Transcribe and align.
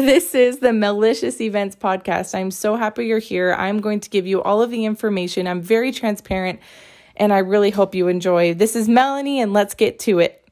This 0.00 0.34
is 0.34 0.60
the 0.60 0.72
Malicious 0.72 1.42
Events 1.42 1.76
Podcast. 1.76 2.34
I'm 2.34 2.50
so 2.50 2.74
happy 2.74 3.04
you're 3.04 3.18
here. 3.18 3.52
I'm 3.52 3.82
going 3.82 4.00
to 4.00 4.08
give 4.08 4.26
you 4.26 4.42
all 4.42 4.62
of 4.62 4.70
the 4.70 4.86
information. 4.86 5.46
I'm 5.46 5.60
very 5.60 5.92
transparent 5.92 6.58
and 7.16 7.34
I 7.34 7.40
really 7.40 7.68
hope 7.68 7.94
you 7.94 8.08
enjoy. 8.08 8.54
This 8.54 8.74
is 8.74 8.88
Melanie, 8.88 9.42
and 9.42 9.52
let's 9.52 9.74
get 9.74 9.98
to 9.98 10.20
it. 10.20 10.42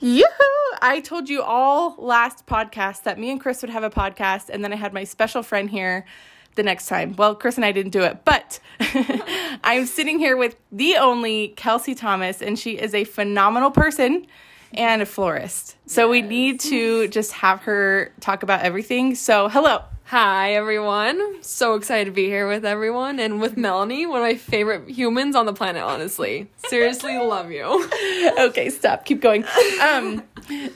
Yoo-hoo! 0.00 0.76
I 0.82 1.00
told 1.02 1.30
you 1.30 1.40
all 1.40 1.96
last 1.98 2.44
podcast 2.44 3.04
that 3.04 3.18
me 3.18 3.30
and 3.30 3.40
Chris 3.40 3.62
would 3.62 3.70
have 3.70 3.82
a 3.82 3.88
podcast, 3.88 4.50
and 4.50 4.62
then 4.62 4.74
I 4.74 4.76
had 4.76 4.92
my 4.92 5.04
special 5.04 5.42
friend 5.42 5.70
here 5.70 6.04
the 6.56 6.62
next 6.62 6.86
time. 6.86 7.14
Well, 7.16 7.34
Chris 7.34 7.56
and 7.56 7.64
I 7.64 7.72
didn't 7.72 7.92
do 7.92 8.02
it, 8.02 8.24
but 8.24 8.58
I'm 9.64 9.86
sitting 9.86 10.18
here 10.18 10.36
with 10.36 10.56
the 10.72 10.96
only 10.96 11.48
Kelsey 11.48 11.94
Thomas, 11.94 12.42
and 12.42 12.58
she 12.58 12.72
is 12.72 12.94
a 12.94 13.04
phenomenal 13.04 13.70
person 13.70 14.26
and 14.74 15.02
a 15.02 15.06
florist. 15.06 15.76
So 15.86 16.02
yes. 16.02 16.10
we 16.10 16.28
need 16.28 16.60
to 16.60 17.08
just 17.08 17.32
have 17.32 17.62
her 17.62 18.12
talk 18.20 18.42
about 18.42 18.62
everything. 18.62 19.14
So, 19.14 19.48
hello. 19.48 19.82
Hi, 20.04 20.54
everyone. 20.54 21.42
So 21.42 21.74
excited 21.74 22.04
to 22.04 22.10
be 22.12 22.26
here 22.26 22.46
with 22.46 22.64
everyone 22.64 23.18
and 23.18 23.40
with 23.40 23.56
Melanie, 23.56 24.06
one 24.06 24.20
of 24.20 24.24
my 24.24 24.36
favorite 24.36 24.88
humans 24.88 25.34
on 25.34 25.46
the 25.46 25.52
planet, 25.52 25.82
honestly. 25.82 26.48
Seriously, 26.68 27.18
love 27.18 27.50
you. 27.50 27.90
okay, 28.38 28.70
stop. 28.70 29.04
Keep 29.04 29.20
going. 29.20 29.44
Um, 29.80 30.22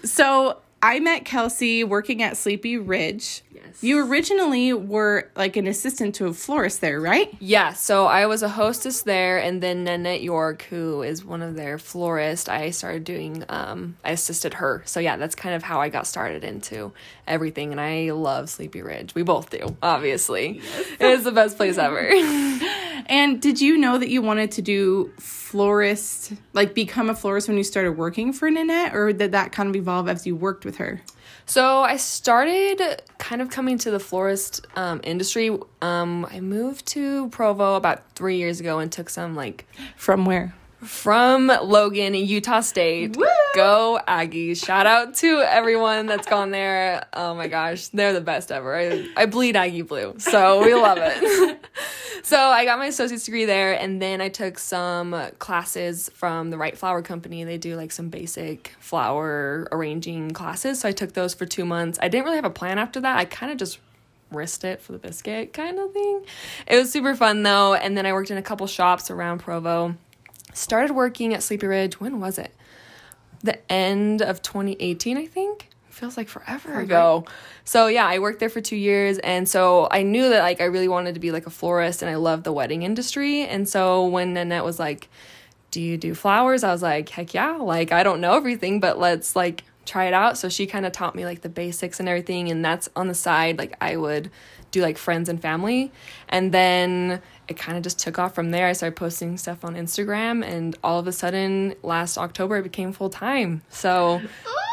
so 0.03 0.57
I 0.83 0.99
met 1.01 1.25
Kelsey 1.25 1.85
working 1.85 2.23
at 2.23 2.37
Sleepy 2.37 2.79
Ridge. 2.79 3.43
Yes. 3.53 3.83
You 3.83 4.07
originally 4.07 4.73
were 4.73 5.31
like 5.37 5.57
an 5.57 5.67
assistant 5.67 6.15
to 6.17 6.27
a 6.27 6.33
florist 6.33 6.81
there, 6.81 6.99
right? 7.01 7.35
Yeah. 7.39 7.75
So 7.75 8.07
I 8.07 8.27
was 8.27 8.43
a 8.43 8.49
hostess 8.49 9.03
there, 9.03 9.39
and 9.39 9.63
then 9.63 9.85
Nanette 9.85 10.23
York, 10.23 10.63
who 10.71 11.03
is 11.03 11.25
one 11.25 11.43
of 11.43 11.55
their 11.55 11.79
florists, 11.79 12.49
I 12.49 12.71
started 12.71 13.05
doing. 13.05 13.45
Um, 13.51 13.97
I 14.05 14.13
assisted 14.13 14.55
her. 14.55 14.83
So 14.87 15.01
yeah, 15.01 15.17
that's 15.17 15.35
kind 15.35 15.55
of 15.55 15.63
how 15.63 15.81
I 15.81 15.91
got 15.91 16.07
started 16.07 16.45
into 16.45 16.93
everything, 17.27 17.73
and 17.73 17.81
I 17.81 18.13
love 18.13 18.49
Sleepy 18.49 18.81
Ridge. 18.81 19.15
We 19.15 19.23
both 19.23 19.51
do, 19.51 19.77
obviously. 19.83 20.61
Yes. 20.63 20.87
it's 20.99 21.25
the 21.25 21.33
best 21.33 21.59
place 21.59 21.77
ever. 21.77 22.01
and 23.07 23.41
did 23.41 23.61
you 23.61 23.77
know 23.77 23.99
that 23.99 24.09
you 24.09 24.23
wanted 24.23 24.53
to 24.53 24.63
do 24.63 25.13
florist, 25.19 26.33
like 26.53 26.75
become 26.75 27.11
a 27.11 27.15
florist 27.15 27.49
when 27.49 27.57
you 27.57 27.65
started 27.65 27.93
working 27.93 28.33
for 28.33 28.51
Nanette, 28.51 28.95
or 28.95 29.13
did 29.13 29.33
that 29.33 29.53
kind 29.53 29.69
of 29.69 29.77
evolve 29.77 30.09
as 30.09 30.27
you 30.27 30.37
worked 30.37 30.65
with 30.65 30.77
her? 30.77 31.03
So 31.47 31.81
I 31.81 31.97
started 31.97 33.03
kind 33.19 33.43
of 33.43 33.51
coming 33.51 33.77
to 33.79 33.91
the 33.91 33.99
florist 33.99 34.67
um, 34.77 35.01
industry. 35.03 35.57
Um, 35.83 36.27
I 36.31 36.41
moved 36.41 36.87
to 36.89 37.29
Provo 37.31 37.75
about 37.75 38.15
three 38.15 38.37
years 38.37 38.61
ago 38.61 38.79
and 38.79 38.91
took 38.93 39.11
some 39.11 39.35
like 39.35 39.67
from 39.97 40.25
where 40.25 40.55
from 40.83 41.49
Logan, 41.49 42.15
Utah 42.15 42.61
State. 42.61 43.17
Woo! 43.17 43.27
Go 43.55 44.01
Aggies! 44.09 44.65
Shout 44.65 44.87
out 44.87 45.15
to 45.17 45.41
everyone 45.41 46.07
that's 46.07 46.27
gone 46.27 46.51
there. 46.51 47.05
Oh 47.13 47.35
my 47.35 47.49
gosh, 47.49 47.89
they're 47.89 48.13
the 48.13 48.21
best 48.21 48.51
ever. 48.51 48.77
I, 48.77 49.09
I 49.17 49.27
bleed 49.27 49.57
Aggie 49.57 49.83
blue, 49.83 50.15
so 50.19 50.65
we 50.65 50.75
love 50.75 50.99
it. 51.01 51.65
so 52.23 52.39
I 52.39 52.65
got 52.65 52.79
my 52.79 52.87
associate's 52.87 53.25
degree 53.25 53.45
there, 53.45 53.75
and 53.79 54.01
then 54.01 54.21
I 54.21 54.29
took 54.29 54.59
some 54.59 55.15
classes 55.39 56.11
from 56.15 56.51
the 56.51 56.59
Right 56.59 56.77
Flower 56.77 57.03
Company. 57.03 57.45
They 57.45 57.59
do 57.59 57.77
like 57.77 57.93
some 57.93 58.09
basic 58.09 58.75
flower 58.81 59.69
arranging 59.73 60.31
classes. 60.31 60.81
So 60.81 60.89
I 60.89 60.93
took 60.93 61.13
those 61.13 61.35
for 61.35 61.47
two 61.47 61.65
months. 61.65 61.99
I 62.01 62.09
didn't 62.09 62.25
really 62.25 62.37
have 62.37 62.45
a 62.45 62.51
plan 62.51 62.79
after 62.79 63.01
that. 63.01 63.19
I 63.19 63.27
kind 63.27 63.53
of 63.53 63.59
just 63.59 63.79
risked 64.31 64.65
it 64.65 64.81
for 64.81 64.93
the 64.93 64.99
biscuit 64.99 65.53
kind 65.53 65.79
of 65.79 65.93
thing. 65.93 66.23
It 66.67 66.77
was 66.77 66.91
super 66.91 67.15
fun 67.15 67.43
though, 67.43 67.75
and 67.75 67.97
then 67.97 68.07
I 68.07 68.13
worked 68.13 68.31
in 68.31 68.39
a 68.39 68.43
couple 68.43 68.67
shops 68.67 69.11
around 69.11 69.39
Provo 69.39 69.97
started 70.55 70.93
working 70.93 71.35
at 71.35 71.43
Sleepy 71.43 71.67
Ridge. 71.67 72.01
When 72.01 72.21
was 72.21 72.39
it? 72.39 72.55
The 73.43 73.59
end 73.73 74.23
of 74.23 74.43
2018, 74.43 75.17
I 75.17 75.27
think. 75.27 75.69
feels 75.89 76.17
like 76.17 76.29
forever 76.29 76.81
ago. 76.81 77.25
So 77.65 77.87
yeah, 77.89 78.07
I 78.07 78.19
worked 78.21 78.41
there 78.41 78.49
for 78.49 78.61
two 78.61 78.77
years, 78.77 79.19
and 79.19 79.49
so 79.49 79.89
I 79.91 80.03
knew 80.03 80.29
that 80.31 80.41
like 80.43 80.61
I 80.61 80.65
really 80.65 80.89
wanted 80.89 81.15
to 81.15 81.21
be 81.21 81.31
like 81.31 81.47
a 81.47 81.51
florist, 81.51 82.03
and 82.03 82.11
I 82.11 82.17
love 82.17 82.43
the 82.43 82.53
wedding 82.53 82.83
industry. 82.83 83.43
And 83.43 83.69
so 83.69 84.07
when 84.07 84.35
Nanette 84.35 84.65
was 84.65 84.79
like, 84.79 85.09
"Do 85.71 85.81
you 85.81 85.97
do 85.99 86.15
flowers?" 86.15 86.65
I 86.65 86.73
was 86.73 86.83
like, 86.83 87.09
"Heck 87.11 87.35
yeah!" 87.35 87.57
Like 87.57 87.93
I 87.93 88.03
don't 88.03 88.21
know 88.21 88.35
everything, 88.35 88.81
but 88.81 88.99
let's 88.99 89.35
like 89.37 89.65
try 89.85 90.05
it 90.07 90.15
out. 90.15 90.39
So 90.39 90.49
she 90.49 90.67
kind 90.67 90.87
of 90.87 90.93
taught 90.93 91.15
me 91.15 91.25
like 91.25 91.41
the 91.43 91.49
basics 91.49 92.01
and 92.01 92.09
everything, 92.09 92.51
and 92.51 92.65
that's 92.65 92.89
on 92.97 93.09
the 93.09 93.15
side. 93.15 93.59
Like 93.59 93.77
I 93.81 93.97
would 93.97 94.31
do 94.71 94.83
like 94.83 94.99
friends 94.99 95.29
and 95.29 95.41
family, 95.41 95.93
and 96.29 96.53
then 96.53 97.21
it 97.49 97.57
kind 97.57 97.77
of 97.77 97.83
just 97.83 97.99
took 97.99 98.19
off 98.19 98.35
from 98.35 98.53
there. 98.53 98.69
I 98.69 98.73
started 98.73 98.95
posting 98.95 99.37
stuff 99.37 99.65
on 99.65 99.75
Instagram, 99.75 100.45
and 100.45 100.77
all 100.85 100.99
of 100.99 101.07
a 101.07 101.13
sudden, 101.13 101.75
last 101.83 102.17
October, 102.17 102.59
it 102.59 102.63
became 102.63 102.93
full 102.93 103.11
time. 103.11 103.63
So, 103.69 104.21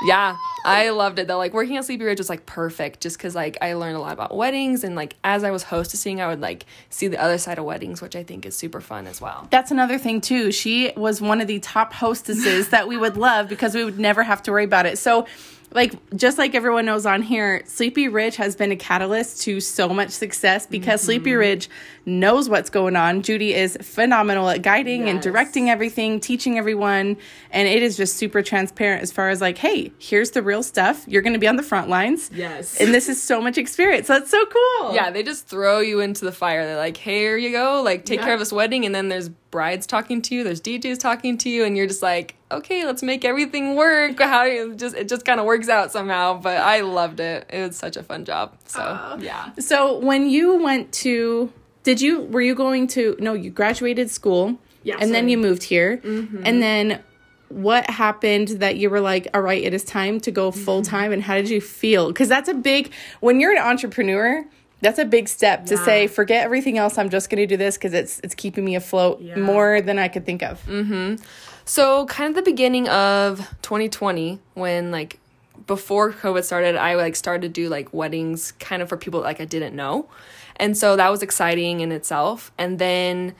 yeah, 0.05 0.37
I 0.63 0.89
loved 0.89 1.17
it 1.17 1.27
though. 1.27 1.37
Like 1.37 1.53
working 1.53 1.77
at 1.77 1.85
Sleepy 1.85 2.05
Ridge 2.05 2.19
was 2.19 2.29
like 2.29 2.45
perfect, 2.45 3.01
just 3.01 3.17
because 3.17 3.33
like 3.33 3.57
I 3.61 3.73
learned 3.73 3.97
a 3.97 3.99
lot 3.99 4.13
about 4.13 4.35
weddings, 4.35 4.83
and 4.83 4.95
like 4.95 5.15
as 5.23 5.43
I 5.43 5.49
was 5.51 5.63
hostessing, 5.63 6.19
I 6.19 6.27
would 6.27 6.41
like 6.41 6.65
see 6.89 7.07
the 7.07 7.21
other 7.21 7.37
side 7.37 7.57
of 7.57 7.65
weddings, 7.65 8.01
which 8.01 8.15
I 8.15 8.23
think 8.23 8.45
is 8.45 8.55
super 8.55 8.81
fun 8.81 9.07
as 9.07 9.19
well. 9.19 9.47
That's 9.49 9.71
another 9.71 9.97
thing 9.97 10.21
too. 10.21 10.51
She 10.51 10.91
was 10.95 11.19
one 11.19 11.41
of 11.41 11.47
the 11.47 11.59
top 11.59 11.93
hostesses 11.93 12.69
that 12.69 12.87
we 12.87 12.97
would 12.97 13.17
love 13.17 13.49
because 13.49 13.73
we 13.73 13.83
would 13.83 13.97
never 13.97 14.21
have 14.21 14.43
to 14.43 14.51
worry 14.51 14.65
about 14.65 14.85
it. 14.85 14.99
So 14.99 15.25
like 15.73 15.93
just 16.15 16.37
like 16.37 16.55
everyone 16.55 16.85
knows 16.85 17.05
on 17.05 17.21
here, 17.21 17.61
Sleepy 17.65 18.07
Ridge 18.07 18.35
has 18.37 18.55
been 18.55 18.71
a 18.71 18.75
catalyst 18.75 19.41
to 19.43 19.59
so 19.59 19.89
much 19.89 20.11
success 20.11 20.65
because 20.65 21.01
mm-hmm. 21.01 21.05
Sleepy 21.05 21.33
Ridge 21.33 21.69
knows 22.07 22.49
what's 22.49 22.69
going 22.69 22.95
on. 22.95 23.21
Judy 23.21 23.53
is 23.53 23.77
phenomenal 23.81 24.49
at 24.49 24.61
guiding 24.61 25.01
yes. 25.01 25.09
and 25.09 25.21
directing 25.21 25.69
everything, 25.69 26.19
teaching 26.19 26.57
everyone, 26.57 27.17
and 27.51 27.67
it 27.67 27.83
is 27.83 27.97
just 27.97 28.15
super 28.15 28.41
transparent 28.41 29.03
as 29.03 29.11
far 29.11 29.29
as 29.29 29.41
like, 29.41 29.57
hey, 29.57 29.91
here's 29.99 30.31
the 30.31 30.41
real 30.41 30.63
stuff. 30.63 31.03
You're 31.07 31.21
going 31.21 31.33
to 31.33 31.39
be 31.39 31.47
on 31.47 31.57
the 31.57 31.63
front 31.63 31.89
lines. 31.89 32.31
Yes. 32.33 32.79
And 32.79 32.93
this 32.93 33.09
is 33.09 33.21
so 33.21 33.41
much 33.41 33.57
experience. 33.57 34.07
That's 34.07 34.31
so 34.31 34.43
cool. 34.45 34.95
Yeah, 34.95 35.11
they 35.11 35.21
just 35.21 35.47
throw 35.47 35.79
you 35.79 35.99
into 35.99 36.25
the 36.25 36.31
fire. 36.31 36.65
They're 36.65 36.77
like, 36.77 36.97
here 36.97 37.37
you 37.37 37.51
go. 37.51 37.81
Like 37.83 38.05
take 38.05 38.19
yeah. 38.19 38.25
care 38.25 38.33
of 38.33 38.39
this 38.39 38.53
wedding." 38.53 38.85
And 38.85 38.95
then 38.95 39.09
there's 39.09 39.29
brides 39.51 39.87
talking 39.87 40.21
to 40.21 40.35
you, 40.35 40.43
there's 40.43 40.61
DJs 40.61 40.99
talking 40.99 41.37
to 41.39 41.49
you, 41.49 41.63
and 41.63 41.75
you're 41.77 41.87
just 41.87 42.03
like, 42.03 42.35
okay, 42.51 42.85
let's 42.85 43.03
make 43.03 43.25
everything 43.25 43.75
work. 43.75 44.19
How 44.19 44.43
you 44.43 44.75
just 44.75 44.95
it 44.95 45.09
just 45.09 45.25
kind 45.25 45.39
of 45.39 45.45
works 45.45 45.69
out 45.69 45.91
somehow. 45.91 46.39
But 46.39 46.57
I 46.57 46.81
loved 46.81 47.19
it. 47.19 47.45
It 47.49 47.67
was 47.67 47.75
such 47.75 47.97
a 47.97 48.03
fun 48.03 48.25
job. 48.25 48.55
So 48.65 48.81
uh, 48.81 49.17
yeah. 49.19 49.53
So 49.59 49.99
when 49.99 50.29
you 50.29 50.61
went 50.61 50.91
to, 50.93 51.51
did 51.87 52.01
you 52.01 52.23
were 52.23 52.41
you 52.41 52.53
going 52.53 52.85
to? 52.87 53.15
No, 53.17 53.31
you 53.31 53.49
graduated 53.49 54.11
school. 54.11 54.59
Yeah. 54.83 54.97
And 54.99 55.13
then 55.13 55.29
you 55.29 55.37
moved 55.37 55.63
here, 55.63 55.97
mm-hmm. 55.97 56.41
and 56.45 56.61
then 56.61 57.01
what 57.47 57.89
happened 57.89 58.49
that 58.59 58.75
you 58.75 58.89
were 58.89 58.99
like, 58.99 59.29
all 59.33 59.39
right, 59.39 59.63
it 59.63 59.73
is 59.73 59.85
time 59.85 60.19
to 60.21 60.31
go 60.31 60.51
full 60.51 60.81
time, 60.81 61.05
mm-hmm. 61.05 61.13
and 61.13 61.23
how 61.23 61.35
did 61.35 61.49
you 61.49 61.61
feel? 61.61 62.07
Because 62.09 62.27
that's 62.27 62.49
a 62.49 62.53
big 62.53 62.91
when 63.21 63.39
you're 63.39 63.53
an 63.53 63.63
entrepreneur 63.63 64.45
that's 64.81 64.99
a 64.99 65.05
big 65.05 65.27
step 65.27 65.61
yeah. 65.61 65.65
to 65.65 65.77
say 65.77 66.05
forget 66.05 66.45
everything 66.45 66.77
else 66.77 66.99
i'm 66.99 67.09
just 67.09 67.31
going 67.31 67.39
to 67.39 67.47
do 67.47 67.57
this 67.57 67.77
because 67.77 67.95
it's 67.95 68.19
it's 68.23 68.35
keeping 68.35 68.63
me 68.63 68.75
afloat 68.75 69.19
yeah. 69.19 69.35
more 69.35 69.81
than 69.81 69.97
i 69.97 70.07
could 70.07 70.23
think 70.23 70.43
of 70.43 70.63
mm-hmm 70.67 71.15
so 71.65 72.05
kind 72.05 72.29
of 72.29 72.35
the 72.35 72.43
beginning 72.43 72.87
of 72.89 73.39
2020 73.63 74.39
when 74.53 74.91
like 74.91 75.19
before 75.65 76.13
covid 76.13 76.43
started 76.43 76.75
i 76.75 76.93
like 76.93 77.15
started 77.15 77.41
to 77.41 77.49
do 77.49 77.69
like 77.69 77.91
weddings 77.91 78.51
kind 78.59 78.83
of 78.83 78.87
for 78.87 78.97
people 78.97 79.19
like 79.19 79.41
i 79.41 79.45
didn't 79.45 79.75
know 79.75 80.07
and 80.57 80.77
so 80.77 80.95
that 80.95 81.09
was 81.09 81.23
exciting 81.23 81.79
in 81.79 81.91
itself 81.91 82.51
and 82.57 82.79
then 82.79 83.35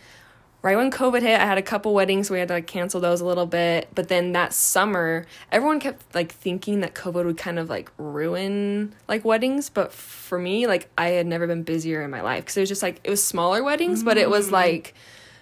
right 0.68 0.76
when 0.76 0.92
COVID 0.92 1.22
hit, 1.22 1.40
I 1.40 1.46
had 1.46 1.58
a 1.58 1.62
couple 1.62 1.94
weddings. 1.94 2.28
So 2.28 2.34
we 2.34 2.40
had 2.40 2.50
to 2.50 2.56
like, 2.56 2.68
cancel 2.68 3.00
those 3.00 3.22
a 3.22 3.26
little 3.26 3.46
bit. 3.46 3.88
But 3.96 4.10
then 4.10 4.34
that 4.34 4.52
summer, 4.52 5.26
everyone 5.50 5.80
kept 5.80 6.14
like 6.14 6.34
thinking 6.34 6.82
that 6.82 6.94
COVID 6.94 7.26
would 7.26 7.38
kind 7.38 7.60
of 7.60 7.70
like 7.70 7.90
ruin 7.98 8.94
like 9.08 9.24
weddings. 9.24 9.70
But 9.70 9.94
for 9.94 10.38
me, 10.38 10.68
like 10.68 10.90
I 10.98 11.10
had 11.10 11.28
never 11.28 11.48
been 11.48 11.64
busier 11.64 12.02
in 12.02 12.12
my 12.12 12.22
life 12.22 12.44
because 12.44 12.58
it 12.58 12.62
was 12.62 12.70
just 12.70 12.84
like 12.84 13.00
it 13.06 13.10
was 13.10 13.24
smaller 13.24 13.64
weddings, 13.64 14.04
but 14.04 14.18
it 14.18 14.30
was 14.30 14.50
mm. 14.50 14.54
like 14.54 14.94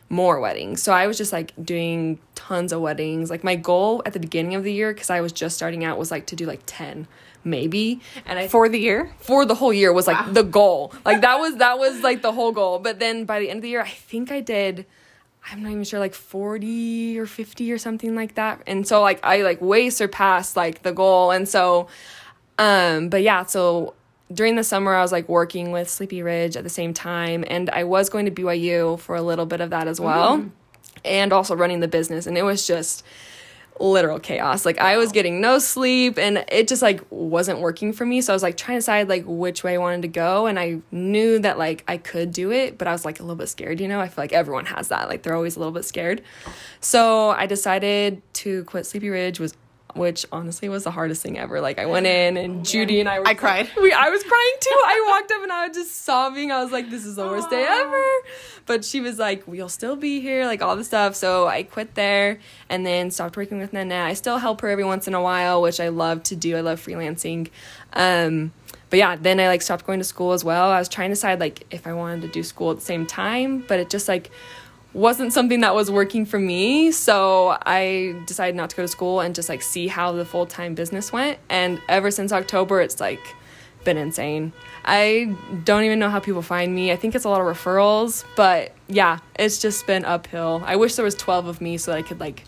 more 0.09 0.39
weddings. 0.39 0.83
So 0.83 0.93
I 0.93 1.07
was 1.07 1.17
just 1.17 1.33
like 1.33 1.53
doing 1.63 2.19
tons 2.35 2.71
of 2.71 2.81
weddings. 2.81 3.29
Like 3.29 3.43
my 3.43 3.55
goal 3.55 4.03
at 4.05 4.13
the 4.13 4.19
beginning 4.19 4.53
of 4.53 4.63
the 4.63 4.73
year, 4.73 4.93
because 4.93 5.09
I 5.09 5.21
was 5.21 5.31
just 5.31 5.55
starting 5.55 5.83
out, 5.83 5.97
was 5.97 6.11
like 6.11 6.27
to 6.27 6.35
do 6.35 6.45
like 6.45 6.61
10 6.65 7.07
maybe 7.45 8.01
and 8.25 8.39
i 8.39 8.47
for 8.47 8.67
the 8.67 8.79
year 8.79 9.11
for 9.19 9.45
the 9.45 9.55
whole 9.55 9.71
year 9.71 9.93
was 9.93 10.07
like 10.07 10.19
wow. 10.25 10.33
the 10.33 10.43
goal 10.43 10.93
like 11.05 11.21
that 11.21 11.39
was 11.39 11.55
that 11.57 11.77
was 11.77 12.01
like 12.01 12.21
the 12.21 12.31
whole 12.31 12.51
goal 12.51 12.79
but 12.79 12.99
then 12.99 13.23
by 13.23 13.39
the 13.39 13.49
end 13.49 13.57
of 13.57 13.61
the 13.61 13.69
year 13.69 13.81
i 13.81 13.89
think 13.89 14.31
i 14.31 14.41
did 14.41 14.85
I'm 15.51 15.61
not 15.61 15.71
even 15.71 15.83
sure 15.83 15.99
like 15.99 16.13
40 16.13 17.19
or 17.19 17.25
50 17.25 17.71
or 17.71 17.77
something 17.77 18.15
like 18.15 18.35
that. 18.35 18.61
And 18.65 18.87
so 18.87 19.01
like 19.01 19.23
I 19.23 19.41
like 19.43 19.61
way 19.61 19.89
surpassed 19.89 20.55
like 20.55 20.81
the 20.81 20.91
goal. 20.91 21.31
And 21.31 21.47
so 21.47 21.87
um 22.57 23.09
but 23.09 23.21
yeah, 23.21 23.43
so 23.45 23.93
during 24.33 24.55
the 24.55 24.63
summer 24.63 24.95
I 24.95 25.01
was 25.01 25.11
like 25.11 25.29
working 25.29 25.71
with 25.71 25.89
Sleepy 25.89 26.23
Ridge 26.23 26.57
at 26.57 26.63
the 26.63 26.69
same 26.69 26.93
time 26.93 27.43
and 27.47 27.69
I 27.69 27.83
was 27.83 28.09
going 28.09 28.25
to 28.25 28.31
BYU 28.31 28.99
for 28.99 29.15
a 29.15 29.21
little 29.21 29.45
bit 29.45 29.61
of 29.61 29.69
that 29.69 29.87
as 29.87 29.99
well. 29.99 30.37
Mm-hmm. 30.37 30.49
And 31.03 31.31
also 31.31 31.55
running 31.55 31.79
the 31.79 31.87
business 31.87 32.25
and 32.25 32.37
it 32.37 32.43
was 32.43 32.65
just 32.65 33.03
literal 33.79 34.19
chaos. 34.19 34.65
Like 34.65 34.79
I 34.79 34.97
was 34.97 35.11
getting 35.11 35.41
no 35.41 35.59
sleep 35.59 36.17
and 36.17 36.45
it 36.49 36.67
just 36.67 36.81
like 36.81 37.01
wasn't 37.09 37.59
working 37.59 37.93
for 37.93 38.05
me. 38.05 38.21
So 38.21 38.33
I 38.33 38.35
was 38.35 38.43
like 38.43 38.57
trying 38.57 38.75
to 38.75 38.79
decide 38.79 39.09
like 39.09 39.23
which 39.25 39.63
way 39.63 39.75
I 39.75 39.77
wanted 39.77 40.01
to 40.03 40.07
go 40.07 40.45
and 40.45 40.59
I 40.59 40.79
knew 40.91 41.39
that 41.39 41.57
like 41.57 41.83
I 41.87 41.97
could 41.97 42.31
do 42.31 42.51
it, 42.51 42.77
but 42.77 42.87
I 42.87 42.91
was 42.91 43.05
like 43.05 43.19
a 43.19 43.23
little 43.23 43.35
bit 43.35 43.49
scared, 43.49 43.81
you 43.81 43.87
know? 43.87 43.99
I 43.99 44.07
feel 44.07 44.23
like 44.23 44.33
everyone 44.33 44.65
has 44.65 44.87
that. 44.89 45.09
Like 45.09 45.23
they're 45.23 45.35
always 45.35 45.55
a 45.55 45.59
little 45.59 45.73
bit 45.73 45.85
scared. 45.85 46.21
So 46.79 47.31
I 47.31 47.45
decided 47.45 48.21
to 48.33 48.63
quit 48.65 48.85
Sleepy 48.85 49.09
Ridge 49.09 49.39
was 49.39 49.55
which 49.95 50.25
honestly 50.31 50.69
was 50.69 50.83
the 50.83 50.91
hardest 50.91 51.21
thing 51.21 51.37
ever. 51.37 51.61
Like 51.61 51.79
I 51.79 51.85
went 51.85 52.05
in 52.05 52.37
and 52.37 52.65
Judy 52.65 52.99
and 52.99 53.09
I 53.09 53.19
were 53.19 53.27
I 53.27 53.33
cried. 53.33 53.69
We 53.81 53.91
I 53.91 54.09
was 54.09 54.23
crying 54.23 54.53
too. 54.59 54.81
I 54.85 55.05
walked 55.07 55.31
up 55.31 55.41
and 55.41 55.51
I 55.51 55.67
was 55.67 55.77
just 55.77 56.03
sobbing. 56.03 56.51
I 56.51 56.61
was 56.61 56.71
like, 56.71 56.89
this 56.89 57.05
is 57.05 57.15
the 57.15 57.25
worst 57.25 57.49
day 57.49 57.65
ever. 57.67 58.05
But 58.65 58.83
she 58.83 58.99
was 58.99 59.19
like, 59.19 59.47
we'll 59.47 59.69
still 59.69 59.95
be 59.95 60.19
here, 60.19 60.45
like 60.45 60.61
all 60.61 60.75
the 60.75 60.83
stuff. 60.83 61.15
So 61.15 61.47
I 61.47 61.63
quit 61.63 61.95
there 61.95 62.39
and 62.69 62.85
then 62.85 63.11
stopped 63.11 63.37
working 63.37 63.59
with 63.59 63.73
Nanette. 63.73 64.05
I 64.05 64.13
still 64.13 64.37
help 64.37 64.61
her 64.61 64.69
every 64.69 64.85
once 64.85 65.07
in 65.07 65.13
a 65.13 65.21
while, 65.21 65.61
which 65.61 65.79
I 65.79 65.89
love 65.89 66.23
to 66.23 66.35
do. 66.35 66.57
I 66.57 66.61
love 66.61 66.83
freelancing. 66.83 67.49
Um, 67.93 68.51
but 68.89 68.99
yeah, 68.99 69.15
then 69.15 69.39
I 69.39 69.47
like 69.47 69.61
stopped 69.61 69.85
going 69.85 69.99
to 69.99 70.05
school 70.05 70.33
as 70.33 70.43
well. 70.43 70.69
I 70.69 70.79
was 70.79 70.89
trying 70.89 71.09
to 71.09 71.15
decide 71.15 71.39
like 71.39 71.65
if 71.71 71.87
I 71.87 71.93
wanted 71.93 72.21
to 72.23 72.27
do 72.27 72.43
school 72.43 72.71
at 72.71 72.77
the 72.77 72.85
same 72.85 73.05
time, 73.05 73.63
but 73.67 73.79
it 73.79 73.89
just 73.89 74.07
like 74.07 74.31
wasn't 74.95 75.33
something 75.33 75.59
that 75.59 75.75
was 75.75 75.91
working 75.91 76.25
for 76.25 76.39
me. 76.39 76.91
So 76.91 77.57
I 77.65 78.15
decided 78.25 78.55
not 78.55 78.69
to 78.69 78.75
go 78.77 78.81
to 78.81 78.87
school 78.87 79.19
and 79.19 79.35
just 79.35 79.49
like 79.49 79.61
see 79.61 79.87
how 79.87 80.13
the 80.13 80.25
full 80.25 80.45
time 80.45 80.73
business 80.73 81.11
went. 81.11 81.37
And 81.49 81.81
ever 81.89 82.09
since 82.09 82.31
October, 82.31 82.79
it's 82.79 83.01
like 83.01 83.19
been 83.83 83.97
insane. 83.97 84.53
I 84.85 85.35
don't 85.65 85.83
even 85.83 85.99
know 85.99 86.09
how 86.09 86.19
people 86.19 86.41
find 86.41 86.73
me. 86.73 86.91
I 86.91 86.95
think 86.95 87.13
it's 87.13 87.25
a 87.25 87.29
lot 87.29 87.41
of 87.41 87.45
referrals, 87.45 88.23
but 88.37 88.73
yeah, 88.87 89.19
it's 89.37 89.59
just 89.59 89.85
been 89.85 90.05
uphill. 90.05 90.63
I 90.65 90.77
wish 90.77 90.95
there 90.95 91.05
was 91.05 91.15
12 91.15 91.47
of 91.47 91.61
me 91.61 91.77
so 91.77 91.91
that 91.91 91.97
I 91.97 92.01
could 92.01 92.21
like 92.21 92.45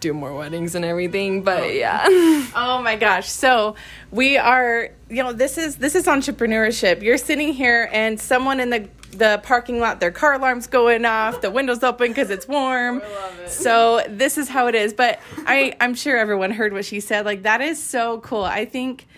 do 0.00 0.14
more 0.14 0.34
weddings 0.34 0.74
and 0.74 0.84
everything, 0.84 1.42
but 1.42 1.62
oh. 1.62 1.66
yeah. 1.66 2.06
Oh 2.56 2.80
my 2.82 2.96
gosh. 2.96 3.28
So 3.28 3.76
we 4.10 4.38
are, 4.38 4.88
you 5.10 5.22
know, 5.22 5.34
this 5.34 5.58
is 5.58 5.76
this 5.76 5.94
is 5.94 6.06
entrepreneurship. 6.06 7.02
You're 7.02 7.18
sitting 7.18 7.52
here 7.52 7.90
and 7.92 8.18
someone 8.18 8.58
in 8.58 8.70
the 8.70 8.88
the 9.12 9.40
parking 9.42 9.80
lot, 9.80 10.00
their 10.00 10.10
car 10.10 10.34
alarm's 10.34 10.66
going 10.66 11.04
off, 11.04 11.40
the 11.40 11.50
windows 11.50 11.82
open 11.82 12.08
because 12.08 12.30
it's 12.30 12.46
warm. 12.48 13.02
So 13.46 14.04
this 14.08 14.38
is 14.38 14.48
how 14.48 14.68
it 14.68 14.76
is. 14.76 14.94
But 14.94 15.18
I, 15.38 15.74
I'm 15.80 15.94
sure 15.96 16.16
everyone 16.16 16.52
heard 16.52 16.72
what 16.72 16.84
she 16.84 17.00
said. 17.00 17.24
Like 17.24 17.42
that 17.42 17.60
is 17.60 17.82
so 17.82 18.20
cool. 18.20 18.44
I 18.44 18.64
think, 18.64 19.08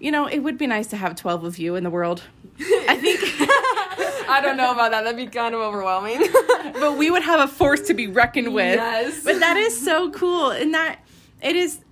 you 0.00 0.10
know, 0.10 0.26
it 0.26 0.38
would 0.38 0.56
be 0.56 0.66
nice 0.66 0.86
to 0.86 0.96
have 0.96 1.16
12 1.16 1.44
of 1.44 1.58
you 1.58 1.74
in 1.76 1.84
the 1.84 1.90
world. 1.90 2.22
I 2.58 2.96
think, 2.96 3.20
I 4.30 4.40
don't 4.42 4.56
know 4.56 4.72
about 4.72 4.92
that. 4.92 5.04
That'd 5.04 5.18
be 5.18 5.26
kind 5.26 5.54
of 5.54 5.60
overwhelming. 5.60 6.18
but 6.80 6.96
we 6.96 7.10
would 7.10 7.22
have 7.22 7.40
a 7.40 7.52
force 7.52 7.82
to 7.82 7.94
be 7.94 8.06
reckoned 8.06 8.54
with. 8.54 8.76
Yes. 8.76 9.22
But 9.22 9.40
that 9.40 9.58
is 9.58 9.78
so 9.84 10.10
cool. 10.10 10.50
And 10.50 10.72
that 10.72 11.00
it 11.42 11.54
is 11.54 11.83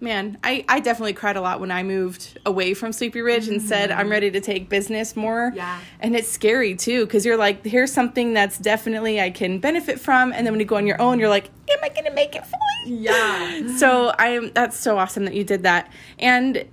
man, 0.00 0.38
I, 0.44 0.64
I 0.68 0.80
definitely 0.80 1.12
cried 1.12 1.36
a 1.36 1.40
lot 1.40 1.60
when 1.60 1.70
I 1.70 1.82
moved 1.82 2.38
away 2.46 2.74
from 2.74 2.92
Sleepy 2.92 3.20
Ridge 3.20 3.48
and 3.48 3.60
said 3.60 3.90
mm-hmm. 3.90 3.98
I'm 3.98 4.08
ready 4.08 4.30
to 4.30 4.40
take 4.40 4.68
business 4.68 5.16
more. 5.16 5.52
Yeah. 5.54 5.80
And 6.00 6.14
it's 6.14 6.28
scary 6.28 6.76
too, 6.76 7.04
because 7.06 7.26
you're 7.26 7.36
like, 7.36 7.64
here's 7.64 7.92
something 7.92 8.32
that's 8.32 8.58
definitely 8.58 9.20
I 9.20 9.30
can 9.30 9.58
benefit 9.58 9.98
from. 10.00 10.32
And 10.32 10.46
then 10.46 10.52
when 10.52 10.60
you 10.60 10.66
go 10.66 10.76
on 10.76 10.86
your 10.86 11.00
own, 11.00 11.18
you're 11.18 11.28
like, 11.28 11.50
am 11.70 11.78
I 11.82 11.88
gonna 11.88 12.14
make 12.14 12.34
it 12.34 12.46
fully? 12.46 13.02
yeah. 13.02 13.76
So 13.76 14.12
I 14.18 14.28
am 14.28 14.52
that's 14.54 14.76
so 14.76 14.98
awesome 14.98 15.24
that 15.24 15.34
you 15.34 15.44
did 15.44 15.64
that. 15.64 15.92
And 16.18 16.64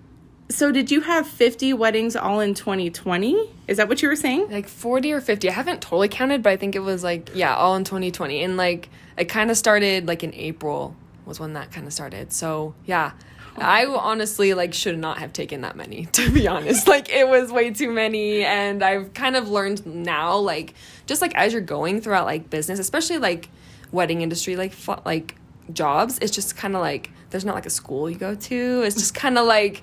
so 0.49 0.71
did 0.71 0.91
you 0.91 1.01
have 1.01 1.27
50 1.27 1.73
weddings 1.73 2.15
all 2.15 2.39
in 2.39 2.53
2020? 2.53 3.49
Is 3.67 3.77
that 3.77 3.89
what 3.89 4.01
you 4.03 4.07
were 4.07 4.15
saying? 4.15 4.51
Like 4.51 4.67
40 4.67 5.11
or 5.11 5.21
50. 5.21 5.49
I 5.49 5.51
haven't 5.51 5.81
totally 5.81 6.07
counted, 6.07 6.43
but 6.43 6.51
I 6.51 6.57
think 6.57 6.75
it 6.75 6.79
was 6.79 7.03
like, 7.03 7.31
yeah, 7.33 7.55
all 7.55 7.75
in 7.75 7.83
2020. 7.83 8.43
And 8.43 8.55
like, 8.55 8.89
it 9.17 9.25
kind 9.25 9.49
of 9.49 9.57
started 9.57 10.07
like 10.07 10.23
in 10.23 10.33
April 10.35 10.95
was 11.25 11.39
when 11.39 11.53
that 11.53 11.71
kind 11.71 11.87
of 11.87 11.93
started. 11.93 12.31
So 12.31 12.75
yeah. 12.85 13.11
I 13.57 13.85
honestly 13.85 14.53
like 14.53 14.73
should 14.73 14.97
not 14.99 15.19
have 15.19 15.31
taken 15.31 15.61
that 15.61 15.77
many 15.77 16.05
to 16.11 16.29
be 16.29 16.47
honest. 16.47 16.87
Like 16.87 17.09
it 17.09 17.27
was 17.27 17.51
way 17.51 17.71
too 17.71 17.89
many 17.91 18.43
and 18.43 18.83
I've 18.83 19.13
kind 19.13 19.37
of 19.37 19.49
learned 19.49 19.85
now 19.85 20.35
like 20.37 20.73
just 21.05 21.21
like 21.21 21.33
as 21.35 21.53
you're 21.53 21.61
going 21.61 22.01
throughout 22.01 22.25
like 22.25 22.49
business, 22.49 22.79
especially 22.79 23.17
like 23.17 23.49
wedding 23.91 24.21
industry 24.21 24.57
like 24.57 24.73
like 25.05 25.35
jobs, 25.71 26.19
it's 26.21 26.33
just 26.33 26.57
kind 26.57 26.75
of 26.75 26.81
like 26.81 27.11
there's 27.29 27.45
not 27.45 27.55
like 27.55 27.65
a 27.65 27.69
school 27.69 28.09
you 28.09 28.17
go 28.17 28.35
to. 28.35 28.81
It's 28.83 28.95
just 28.95 29.15
kind 29.15 29.37
of 29.37 29.45
like 29.45 29.81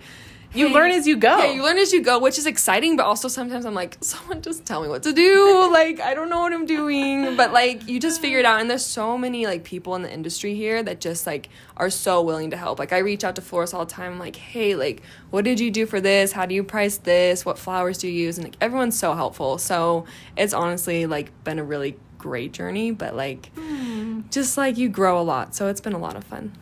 You 0.54 0.68
learn 0.68 0.90
as 0.90 1.06
you 1.06 1.16
go. 1.16 1.38
Yeah, 1.38 1.52
you 1.52 1.62
learn 1.62 1.78
as 1.78 1.92
you 1.92 2.02
go, 2.02 2.18
which 2.18 2.38
is 2.38 2.46
exciting, 2.46 2.96
but 2.96 3.06
also 3.06 3.28
sometimes 3.28 3.64
I'm 3.64 3.74
like, 3.74 3.96
someone 4.00 4.42
just 4.42 4.66
tell 4.66 4.82
me 4.82 4.88
what 4.88 5.02
to 5.04 5.12
do. 5.12 5.70
like, 5.72 6.00
I 6.00 6.14
don't 6.14 6.28
know 6.28 6.40
what 6.40 6.52
I'm 6.52 6.66
doing. 6.66 7.36
But 7.36 7.52
like 7.52 7.88
you 7.88 7.98
just 7.98 8.20
figure 8.20 8.38
it 8.38 8.44
out. 8.44 8.60
And 8.60 8.68
there's 8.68 8.84
so 8.84 9.16
many 9.16 9.46
like 9.46 9.64
people 9.64 9.94
in 9.94 10.02
the 10.02 10.12
industry 10.12 10.54
here 10.54 10.82
that 10.82 11.00
just 11.00 11.26
like 11.26 11.48
are 11.76 11.90
so 11.90 12.22
willing 12.22 12.50
to 12.50 12.56
help. 12.56 12.78
Like 12.78 12.92
I 12.92 12.98
reach 12.98 13.24
out 13.24 13.36
to 13.36 13.42
florists 13.42 13.72
all 13.74 13.84
the 13.84 13.92
time, 13.92 14.12
I'm 14.12 14.18
like, 14.18 14.36
hey, 14.36 14.74
like, 14.74 15.02
what 15.30 15.44
did 15.44 15.58
you 15.58 15.70
do 15.70 15.86
for 15.86 16.00
this? 16.00 16.32
How 16.32 16.46
do 16.46 16.54
you 16.54 16.62
price 16.62 16.98
this? 16.98 17.44
What 17.44 17.58
flowers 17.58 17.98
do 17.98 18.08
you 18.08 18.24
use? 18.24 18.36
And 18.36 18.44
like 18.44 18.56
everyone's 18.60 18.98
so 18.98 19.14
helpful. 19.14 19.58
So 19.58 20.04
it's 20.36 20.52
honestly 20.52 21.06
like 21.06 21.32
been 21.44 21.58
a 21.58 21.64
really 21.64 21.96
great 22.18 22.52
journey, 22.52 22.90
but 22.90 23.16
like 23.16 23.50
hmm. 23.54 24.20
just 24.30 24.56
like 24.56 24.76
you 24.76 24.88
grow 24.88 25.20
a 25.20 25.22
lot. 25.22 25.54
So 25.54 25.68
it's 25.68 25.80
been 25.80 25.92
a 25.92 25.98
lot 25.98 26.16
of 26.16 26.24
fun. 26.24 26.52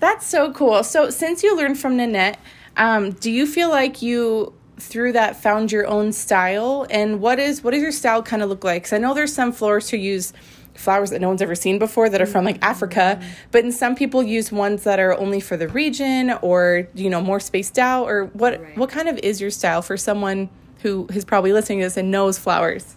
That's 0.00 0.26
so 0.26 0.52
cool. 0.52 0.82
So 0.84 1.10
since 1.10 1.42
you 1.42 1.56
learned 1.56 1.78
from 1.78 1.96
Nanette, 1.96 2.38
um, 2.76 3.10
do 3.12 3.30
you 3.30 3.46
feel 3.46 3.70
like 3.70 4.02
you 4.02 4.52
through 4.78 5.12
that 5.12 5.40
found 5.40 5.70
your 5.70 5.86
own 5.86 6.12
style? 6.12 6.86
And 6.90 7.20
what 7.20 7.38
is 7.38 7.62
what 7.62 7.72
does 7.72 7.82
your 7.82 7.92
style 7.92 8.22
kind 8.22 8.42
of 8.42 8.48
look 8.48 8.64
like? 8.64 8.82
Because 8.82 8.92
I 8.94 8.98
know 8.98 9.14
there's 9.14 9.32
some 9.34 9.52
florists 9.52 9.90
who 9.90 9.96
use 9.96 10.32
flowers 10.74 11.10
that 11.10 11.20
no 11.20 11.28
one's 11.28 11.42
ever 11.42 11.54
seen 11.54 11.78
before 11.78 12.08
that 12.08 12.22
are 12.22 12.26
from 12.26 12.46
like 12.46 12.56
Africa, 12.64 13.20
but 13.50 13.62
then 13.62 13.70
some 13.72 13.94
people 13.94 14.22
use 14.22 14.50
ones 14.50 14.84
that 14.84 14.98
are 14.98 15.12
only 15.18 15.38
for 15.38 15.56
the 15.56 15.68
region 15.68 16.30
or 16.40 16.88
you 16.94 17.10
know 17.10 17.20
more 17.20 17.38
spaced 17.40 17.78
out. 17.78 18.04
Or 18.06 18.26
what 18.32 18.60
Right. 18.60 18.76
what 18.78 18.88
kind 18.90 19.08
of 19.08 19.18
is 19.18 19.40
your 19.40 19.50
style 19.50 19.82
for 19.82 19.96
someone 19.96 20.48
who 20.82 21.06
is 21.14 21.24
probably 21.24 21.52
listening 21.52 21.78
to 21.80 21.84
this 21.86 21.96
and 21.96 22.10
knows 22.10 22.38
flowers? 22.38 22.94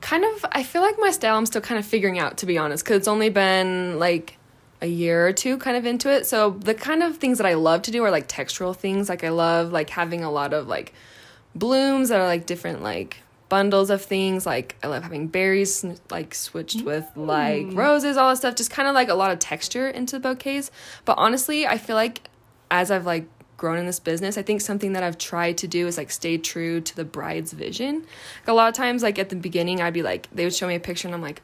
kind 0.00 0.24
of 0.24 0.44
i 0.52 0.62
feel 0.62 0.80
like 0.80 0.94
my 1.00 1.10
style 1.10 1.36
i'm 1.36 1.44
still 1.44 1.60
kind 1.60 1.76
of 1.76 1.84
figuring 1.84 2.20
out 2.20 2.36
to 2.36 2.46
be 2.46 2.56
honest 2.56 2.84
because 2.84 2.98
it's 2.98 3.08
only 3.08 3.30
been 3.30 3.98
like 3.98 4.37
a 4.80 4.86
year 4.86 5.26
or 5.26 5.32
two 5.32 5.58
kind 5.58 5.76
of 5.76 5.84
into 5.86 6.10
it. 6.10 6.26
So 6.26 6.50
the 6.50 6.74
kind 6.74 7.02
of 7.02 7.16
things 7.16 7.38
that 7.38 7.46
i 7.46 7.54
love 7.54 7.82
to 7.82 7.90
do 7.90 8.02
are 8.04 8.10
like 8.10 8.28
textural 8.28 8.74
things. 8.74 9.08
Like 9.08 9.24
i 9.24 9.30
love 9.30 9.72
like 9.72 9.90
having 9.90 10.22
a 10.22 10.30
lot 10.30 10.52
of 10.52 10.68
like 10.68 10.92
blooms 11.54 12.10
that 12.10 12.20
are 12.20 12.26
like 12.26 12.46
different 12.46 12.82
like 12.82 13.18
bundles 13.48 13.90
of 13.90 14.02
things. 14.02 14.46
Like 14.46 14.76
i 14.82 14.86
love 14.86 15.02
having 15.02 15.26
berries 15.26 15.84
like 16.10 16.34
switched 16.34 16.82
with 16.82 17.06
like 17.16 17.66
mm. 17.66 17.76
roses 17.76 18.16
all 18.16 18.30
that 18.30 18.36
stuff. 18.36 18.54
Just 18.54 18.70
kind 18.70 18.88
of 18.88 18.94
like 18.94 19.08
a 19.08 19.14
lot 19.14 19.30
of 19.30 19.38
texture 19.38 19.88
into 19.88 20.18
the 20.18 20.20
bouquets. 20.20 20.70
But 21.04 21.18
honestly 21.18 21.66
i 21.66 21.78
feel 21.78 21.96
like 21.96 22.28
as 22.70 22.90
i've 22.90 23.06
like 23.06 23.26
grown 23.56 23.78
in 23.78 23.86
this 23.86 23.98
business 23.98 24.38
i 24.38 24.42
think 24.42 24.60
something 24.60 24.92
that 24.92 25.02
i've 25.02 25.18
tried 25.18 25.58
to 25.58 25.66
do 25.66 25.88
is 25.88 25.98
like 25.98 26.12
stay 26.12 26.38
true 26.38 26.80
to 26.80 26.94
the 26.94 27.04
bride's 27.04 27.52
vision. 27.52 27.96
Like 27.96 28.48
a 28.48 28.52
lot 28.52 28.68
of 28.68 28.74
times 28.74 29.02
like 29.02 29.18
at 29.18 29.30
the 29.30 29.36
beginning 29.36 29.80
i'd 29.80 29.94
be 29.94 30.02
like 30.02 30.28
they 30.30 30.44
would 30.44 30.54
show 30.54 30.68
me 30.68 30.76
a 30.76 30.80
picture 30.80 31.08
and 31.08 31.14
i'm 31.16 31.22
like 31.22 31.42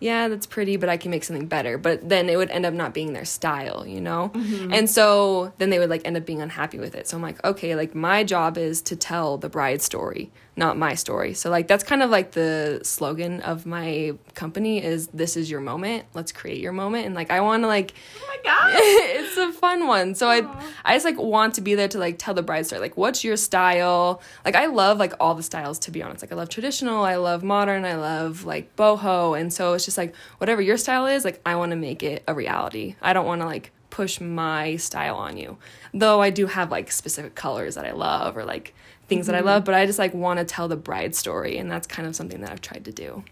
yeah, 0.00 0.28
that's 0.28 0.46
pretty, 0.46 0.76
but 0.76 0.88
I 0.88 0.96
can 0.96 1.10
make 1.10 1.24
something 1.24 1.46
better. 1.46 1.76
But 1.76 2.08
then 2.08 2.28
it 2.28 2.36
would 2.36 2.50
end 2.50 2.64
up 2.64 2.74
not 2.74 2.94
being 2.94 3.12
their 3.12 3.24
style, 3.24 3.84
you 3.86 4.00
know? 4.00 4.30
Mm-hmm. 4.34 4.72
And 4.72 4.88
so 4.88 5.52
then 5.58 5.70
they 5.70 5.78
would 5.78 5.90
like 5.90 6.02
end 6.04 6.16
up 6.16 6.24
being 6.24 6.40
unhappy 6.40 6.78
with 6.78 6.94
it. 6.94 7.08
So 7.08 7.16
I'm 7.16 7.22
like, 7.22 7.44
okay, 7.44 7.74
like 7.74 7.94
my 7.94 8.22
job 8.22 8.56
is 8.56 8.80
to 8.82 8.96
tell 8.96 9.38
the 9.38 9.48
bride 9.48 9.82
story, 9.82 10.30
not 10.58 10.76
my 10.76 10.94
story. 10.94 11.34
So 11.34 11.50
like 11.50 11.68
that's 11.68 11.84
kind 11.84 12.02
of 12.02 12.10
like 12.10 12.32
the 12.32 12.80
slogan 12.82 13.40
of 13.42 13.64
my 13.64 14.14
company 14.34 14.82
is 14.82 15.06
this 15.08 15.36
is 15.36 15.48
your 15.48 15.60
moment. 15.60 16.04
Let's 16.14 16.32
create 16.32 16.60
your 16.60 16.72
moment. 16.72 17.06
And 17.06 17.14
like 17.14 17.30
I 17.30 17.40
want 17.40 17.62
to 17.62 17.68
like 17.68 17.94
Oh 18.20 18.26
my 18.26 18.38
god! 18.42 18.72
it's 18.74 19.36
a 19.36 19.52
fun 19.52 19.86
one. 19.86 20.16
So 20.16 20.28
I 20.28 20.42
I 20.84 20.96
just 20.96 21.04
like 21.04 21.16
want 21.16 21.54
to 21.54 21.60
be 21.60 21.76
there 21.76 21.88
to 21.88 21.98
like 21.98 22.18
tell 22.18 22.34
the 22.34 22.42
bride 22.42 22.66
story. 22.66 22.80
Like 22.80 22.96
what's 22.96 23.22
your 23.22 23.36
style? 23.36 24.20
Like 24.44 24.56
I 24.56 24.66
love 24.66 24.98
like 24.98 25.14
all 25.20 25.36
the 25.36 25.44
styles 25.44 25.78
to 25.80 25.92
be 25.92 26.02
honest. 26.02 26.22
Like 26.22 26.32
I 26.32 26.34
love 26.34 26.48
traditional, 26.48 27.04
I 27.04 27.16
love 27.16 27.44
modern, 27.44 27.84
I 27.84 27.94
love 27.94 28.44
like 28.44 28.74
boho. 28.74 29.40
And 29.40 29.52
so 29.52 29.74
it's 29.74 29.84
just 29.84 29.96
like 29.96 30.14
whatever 30.38 30.60
your 30.60 30.76
style 30.76 31.06
is, 31.06 31.24
like 31.24 31.40
I 31.46 31.54
want 31.54 31.70
to 31.70 31.76
make 31.76 32.02
it 32.02 32.24
a 32.26 32.34
reality. 32.34 32.96
I 33.00 33.12
don't 33.12 33.26
want 33.26 33.42
to 33.42 33.46
like 33.46 33.70
push 33.90 34.20
my 34.20 34.76
style 34.76 35.16
on 35.16 35.36
you. 35.36 35.56
Though 35.94 36.20
I 36.20 36.30
do 36.30 36.46
have 36.46 36.70
like 36.70 36.90
specific 36.90 37.34
colors 37.34 37.76
that 37.76 37.86
I 37.86 37.92
love 37.92 38.36
or 38.36 38.44
like 38.44 38.74
things 39.08 39.26
that 39.26 39.34
I 39.34 39.38
mm-hmm. 39.38 39.48
love, 39.48 39.64
but 39.64 39.74
I 39.74 39.86
just 39.86 39.98
like 39.98 40.14
want 40.14 40.38
to 40.38 40.44
tell 40.44 40.68
the 40.68 40.76
bride 40.76 41.14
story 41.14 41.58
and 41.58 41.70
that's 41.70 41.86
kind 41.86 42.06
of 42.06 42.14
something 42.14 42.40
that 42.42 42.50
I've 42.50 42.60
tried 42.60 42.84
to 42.84 42.92
do. 42.92 43.24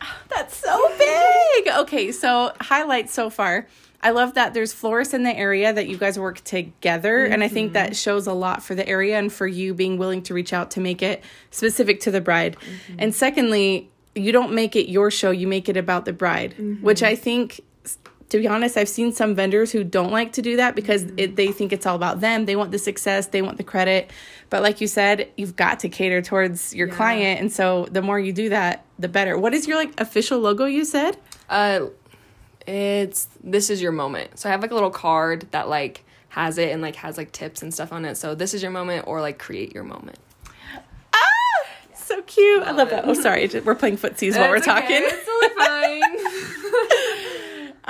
That's 0.28 0.56
so 0.56 0.88
big. 0.98 1.68
Okay, 1.68 2.12
so 2.12 2.52
highlights 2.60 3.12
so 3.12 3.30
far. 3.30 3.66
I 4.02 4.10
love 4.10 4.34
that 4.34 4.54
there's 4.54 4.72
florists 4.72 5.12
in 5.12 5.24
the 5.24 5.36
area 5.36 5.72
that 5.72 5.86
you 5.86 5.98
guys 5.98 6.18
work 6.18 6.42
together, 6.42 7.26
and 7.26 7.44
I 7.44 7.48
think 7.48 7.68
mm-hmm. 7.68 7.74
that 7.74 7.96
shows 7.96 8.26
a 8.26 8.32
lot 8.32 8.62
for 8.62 8.74
the 8.74 8.88
area 8.88 9.18
and 9.18 9.30
for 9.30 9.46
you 9.46 9.74
being 9.74 9.98
willing 9.98 10.22
to 10.22 10.34
reach 10.34 10.54
out 10.54 10.70
to 10.72 10.80
make 10.80 11.02
it 11.02 11.22
specific 11.50 12.00
to 12.00 12.10
the 12.10 12.22
bride. 12.22 12.56
Mm-hmm. 12.56 12.96
And 12.98 13.14
secondly, 13.14 13.90
you 14.14 14.32
don't 14.32 14.54
make 14.54 14.74
it 14.74 14.88
your 14.88 15.10
show; 15.10 15.30
you 15.30 15.46
make 15.46 15.68
it 15.68 15.76
about 15.76 16.06
the 16.06 16.14
bride, 16.14 16.54
which 16.80 17.02
I 17.02 17.14
think. 17.14 17.60
To 18.30 18.38
be 18.38 18.46
honest, 18.48 18.76
I've 18.76 18.88
seen 18.88 19.12
some 19.12 19.34
vendors 19.34 19.72
who 19.72 19.84
don't 19.84 20.10
like 20.12 20.32
to 20.34 20.42
do 20.42 20.56
that 20.56 20.74
because 20.76 21.02
it, 21.16 21.36
they 21.36 21.48
think 21.52 21.72
it's 21.72 21.84
all 21.84 21.96
about 21.96 22.20
them. 22.20 22.46
They 22.46 22.56
want 22.56 22.70
the 22.70 22.78
success, 22.78 23.26
they 23.26 23.42
want 23.42 23.56
the 23.58 23.64
credit. 23.64 24.10
But 24.50 24.62
like 24.62 24.80
you 24.80 24.86
said, 24.86 25.28
you've 25.36 25.56
got 25.56 25.80
to 25.80 25.88
cater 25.88 26.22
towards 26.22 26.74
your 26.74 26.88
Yeah. 26.88 26.94
client, 26.94 27.40
and 27.40 27.52
so 27.52 27.86
the 27.90 28.02
more 28.02 28.18
you 28.18 28.32
do 28.32 28.48
that, 28.50 28.84
the 28.98 29.08
better. 29.08 29.36
What 29.36 29.52
is 29.52 29.66
your 29.66 29.76
like 29.76 30.00
official 30.00 30.38
logo? 30.40 30.64
You 30.64 30.84
said 30.84 31.16
Uh 31.48 31.86
It's 32.66 33.28
this 33.42 33.68
is 33.70 33.82
your 33.82 33.92
moment. 33.92 34.38
So 34.38 34.48
I 34.48 34.52
have 34.52 34.62
like 34.62 34.70
a 34.70 34.74
little 34.74 34.90
card 34.90 35.46
that 35.50 35.68
like 35.68 36.04
has 36.28 36.56
it 36.58 36.70
and 36.70 36.80
like 36.80 36.94
has 36.96 37.16
like 37.18 37.32
tips 37.32 37.62
and 37.62 37.74
stuff 37.74 37.92
on 37.92 38.04
it. 38.04 38.16
So 38.16 38.36
this 38.36 38.54
is 38.54 38.62
your 38.62 38.70
moment 38.70 39.06
or 39.08 39.20
like 39.20 39.38
create 39.40 39.74
your 39.74 39.82
moment. 39.82 40.18
Ah, 41.12 41.66
so 41.94 42.22
cute. 42.22 42.62
I 42.62 42.70
love 42.70 42.90
that. 42.90 43.04
Oh, 43.08 43.14
sorry. 43.14 43.48
We're 43.64 43.74
playing 43.74 43.96
footsies 43.98 44.38
while 44.38 44.48
we're 44.50 44.58
okay, 44.58 44.66
talking. 44.66 45.02
It's 45.02 45.26
totally 45.26 45.54
fine. 45.66 46.16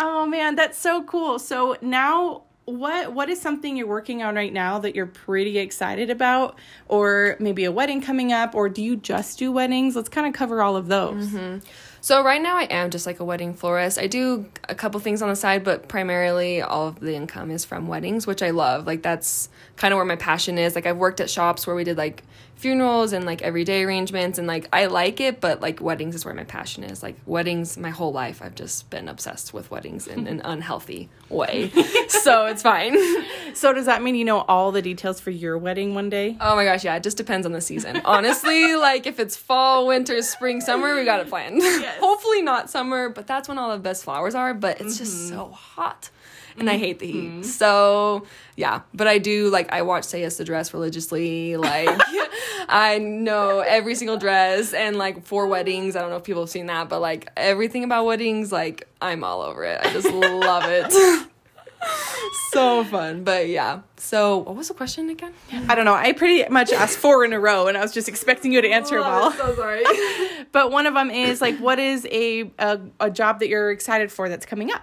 Oh 0.02 0.24
man, 0.24 0.56
that's 0.56 0.78
so 0.78 1.04
cool. 1.04 1.38
So 1.38 1.76
now 1.82 2.44
what 2.64 3.12
what 3.12 3.28
is 3.28 3.40
something 3.40 3.76
you're 3.76 3.86
working 3.86 4.22
on 4.22 4.34
right 4.34 4.52
now 4.52 4.78
that 4.78 4.94
you're 4.94 5.06
pretty 5.06 5.58
excited 5.58 6.08
about 6.08 6.58
or 6.88 7.36
maybe 7.38 7.64
a 7.64 7.72
wedding 7.72 8.00
coming 8.00 8.32
up 8.32 8.54
or 8.54 8.68
do 8.68 8.82
you 8.82 8.96
just 8.96 9.38
do 9.38 9.52
weddings? 9.52 9.96
Let's 9.96 10.08
kind 10.08 10.26
of 10.26 10.32
cover 10.32 10.62
all 10.62 10.76
of 10.76 10.86
those. 10.86 11.26
Mm-hmm. 11.28 11.58
So 12.00 12.24
right 12.24 12.40
now 12.40 12.56
I 12.56 12.62
am 12.64 12.90
just 12.90 13.04
like 13.04 13.20
a 13.20 13.24
wedding 13.24 13.52
florist. 13.52 13.98
I 13.98 14.06
do 14.06 14.46
a 14.68 14.74
couple 14.74 15.00
things 15.00 15.20
on 15.20 15.28
the 15.28 15.36
side, 15.36 15.64
but 15.64 15.88
primarily 15.88 16.62
all 16.62 16.88
of 16.88 17.00
the 17.00 17.14
income 17.14 17.50
is 17.50 17.66
from 17.66 17.88
weddings, 17.88 18.26
which 18.26 18.42
I 18.42 18.50
love. 18.50 18.86
Like 18.86 19.02
that's 19.02 19.50
kind 19.76 19.92
of 19.92 19.96
where 19.96 20.06
my 20.06 20.16
passion 20.16 20.56
is. 20.56 20.74
Like 20.74 20.86
I've 20.86 20.96
worked 20.96 21.20
at 21.20 21.28
shops 21.28 21.66
where 21.66 21.76
we 21.76 21.84
did 21.84 21.98
like 21.98 22.22
funerals 22.60 23.12
and 23.12 23.24
like 23.24 23.42
everyday 23.42 23.82
arrangements 23.84 24.38
and 24.38 24.46
like 24.46 24.68
I 24.72 24.86
like 24.86 25.20
it, 25.20 25.40
but 25.40 25.60
like 25.60 25.80
weddings 25.80 26.14
is 26.14 26.24
where 26.24 26.34
my 26.34 26.44
passion 26.44 26.84
is. 26.84 27.02
Like 27.02 27.16
weddings 27.26 27.76
my 27.76 27.90
whole 27.90 28.12
life 28.12 28.42
I've 28.42 28.54
just 28.54 28.90
been 28.90 29.08
obsessed 29.08 29.54
with 29.54 29.70
weddings 29.70 30.06
in 30.06 30.26
an 30.26 30.40
unhealthy 30.44 31.08
way. 31.28 31.70
so 32.08 32.46
it's 32.46 32.62
fine. 32.62 32.96
So 33.54 33.72
does 33.72 33.86
that 33.86 34.02
mean 34.02 34.14
you 34.14 34.24
know 34.24 34.40
all 34.42 34.72
the 34.72 34.82
details 34.82 35.20
for 35.20 35.30
your 35.30 35.56
wedding 35.58 35.94
one 35.94 36.10
day? 36.10 36.36
Oh 36.40 36.54
my 36.54 36.64
gosh, 36.64 36.84
yeah, 36.84 36.96
it 36.96 37.02
just 37.02 37.16
depends 37.16 37.46
on 37.46 37.52
the 37.52 37.60
season. 37.60 38.02
Honestly, 38.04 38.76
like 38.76 39.06
if 39.06 39.18
it's 39.18 39.36
fall, 39.36 39.86
winter, 39.86 40.20
spring, 40.22 40.60
summer, 40.60 40.94
we 40.94 41.04
got 41.04 41.20
it 41.20 41.28
planned. 41.28 41.62
Hopefully 42.00 42.42
not 42.42 42.70
summer, 42.70 43.08
but 43.08 43.26
that's 43.26 43.48
when 43.48 43.58
all 43.58 43.72
the 43.72 43.78
best 43.78 44.04
flowers 44.04 44.34
are, 44.34 44.52
but 44.54 44.80
it's 44.80 44.98
just 44.98 45.16
mm-hmm. 45.16 45.36
so 45.36 45.48
hot. 45.48 46.10
And 46.58 46.68
I 46.68 46.76
hate 46.76 46.98
the 46.98 47.06
heat. 47.06 47.28
Mm-hmm. 47.28 47.42
So, 47.42 48.26
yeah, 48.56 48.82
but 48.94 49.06
I 49.06 49.18
do 49.18 49.50
like 49.50 49.72
I 49.72 49.82
watch 49.82 50.04
Say 50.04 50.20
Yes 50.20 50.36
to 50.38 50.44
Dress 50.44 50.74
religiously. 50.74 51.56
Like 51.56 51.88
I 52.68 52.98
know 52.98 53.60
every 53.60 53.94
single 53.94 54.16
dress 54.16 54.72
and 54.74 54.96
like 54.96 55.24
for 55.24 55.46
weddings, 55.46 55.96
I 55.96 56.00
don't 56.00 56.10
know 56.10 56.16
if 56.16 56.24
people 56.24 56.42
have 56.42 56.50
seen 56.50 56.66
that, 56.66 56.88
but 56.88 57.00
like 57.00 57.30
everything 57.36 57.84
about 57.84 58.04
weddings, 58.06 58.52
like 58.52 58.88
I'm 59.00 59.24
all 59.24 59.42
over 59.42 59.64
it. 59.64 59.80
I 59.82 59.92
just 59.92 60.10
love 60.12 60.64
it. 60.66 60.92
so 62.52 62.84
fun. 62.84 63.24
But 63.24 63.48
yeah. 63.48 63.80
So, 63.96 64.38
what 64.38 64.56
was 64.56 64.68
the 64.68 64.74
question 64.74 65.10
again? 65.10 65.32
I 65.68 65.74
don't 65.74 65.84
know. 65.84 65.94
I 65.94 66.12
pretty 66.12 66.48
much 66.50 66.72
asked 66.72 66.98
four 66.98 67.24
in 67.24 67.32
a 67.32 67.40
row 67.40 67.66
and 67.66 67.76
I 67.76 67.82
was 67.82 67.92
just 67.92 68.08
expecting 68.08 68.52
you 68.52 68.60
to 68.60 68.68
answer 68.68 68.98
oh, 68.98 69.02
them 69.02 69.12
all. 69.12 69.30
so 69.32 69.54
sorry. 69.54 69.84
But 70.52 70.72
one 70.72 70.86
of 70.86 70.94
them 70.94 71.10
is 71.10 71.40
like 71.40 71.58
what 71.58 71.78
is 71.78 72.06
a, 72.10 72.50
a 72.58 72.80
a 72.98 73.10
job 73.10 73.38
that 73.38 73.48
you're 73.48 73.70
excited 73.70 74.10
for 74.10 74.28
that's 74.28 74.44
coming 74.44 74.72
up? 74.72 74.82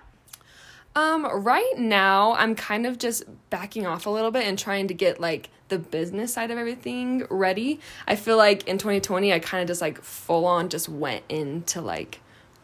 Um, 0.97 1.25
right 1.43 1.73
now 1.77 2.33
I'm 2.33 2.55
kind 2.55 2.87
of 2.87 2.97
just 2.97 3.23
backing 3.51 3.85
off 3.85 4.07
a 4.07 4.09
little 4.09 4.31
bit 4.31 4.47
and 4.47 4.57
trying 4.57 4.87
to 4.87 4.95
get 4.95 5.19
like 5.21 5.49
the 5.69 5.77
business 5.77 6.33
side 6.33 6.49
of 6.49 6.57
everything 6.57 7.25
ready. 7.29 7.79
I 8.07 8.15
feel 8.15 8.35
like 8.35 8.67
in 8.67 8.79
2020 8.79 9.31
I 9.31 9.37
kind 9.37 9.61
of 9.61 9.67
just 9.67 9.79
like 9.81 10.01
full 10.01 10.45
on 10.45 10.69
just 10.69 10.89
went 10.89 11.23
into 11.29 11.81
like 11.81 12.19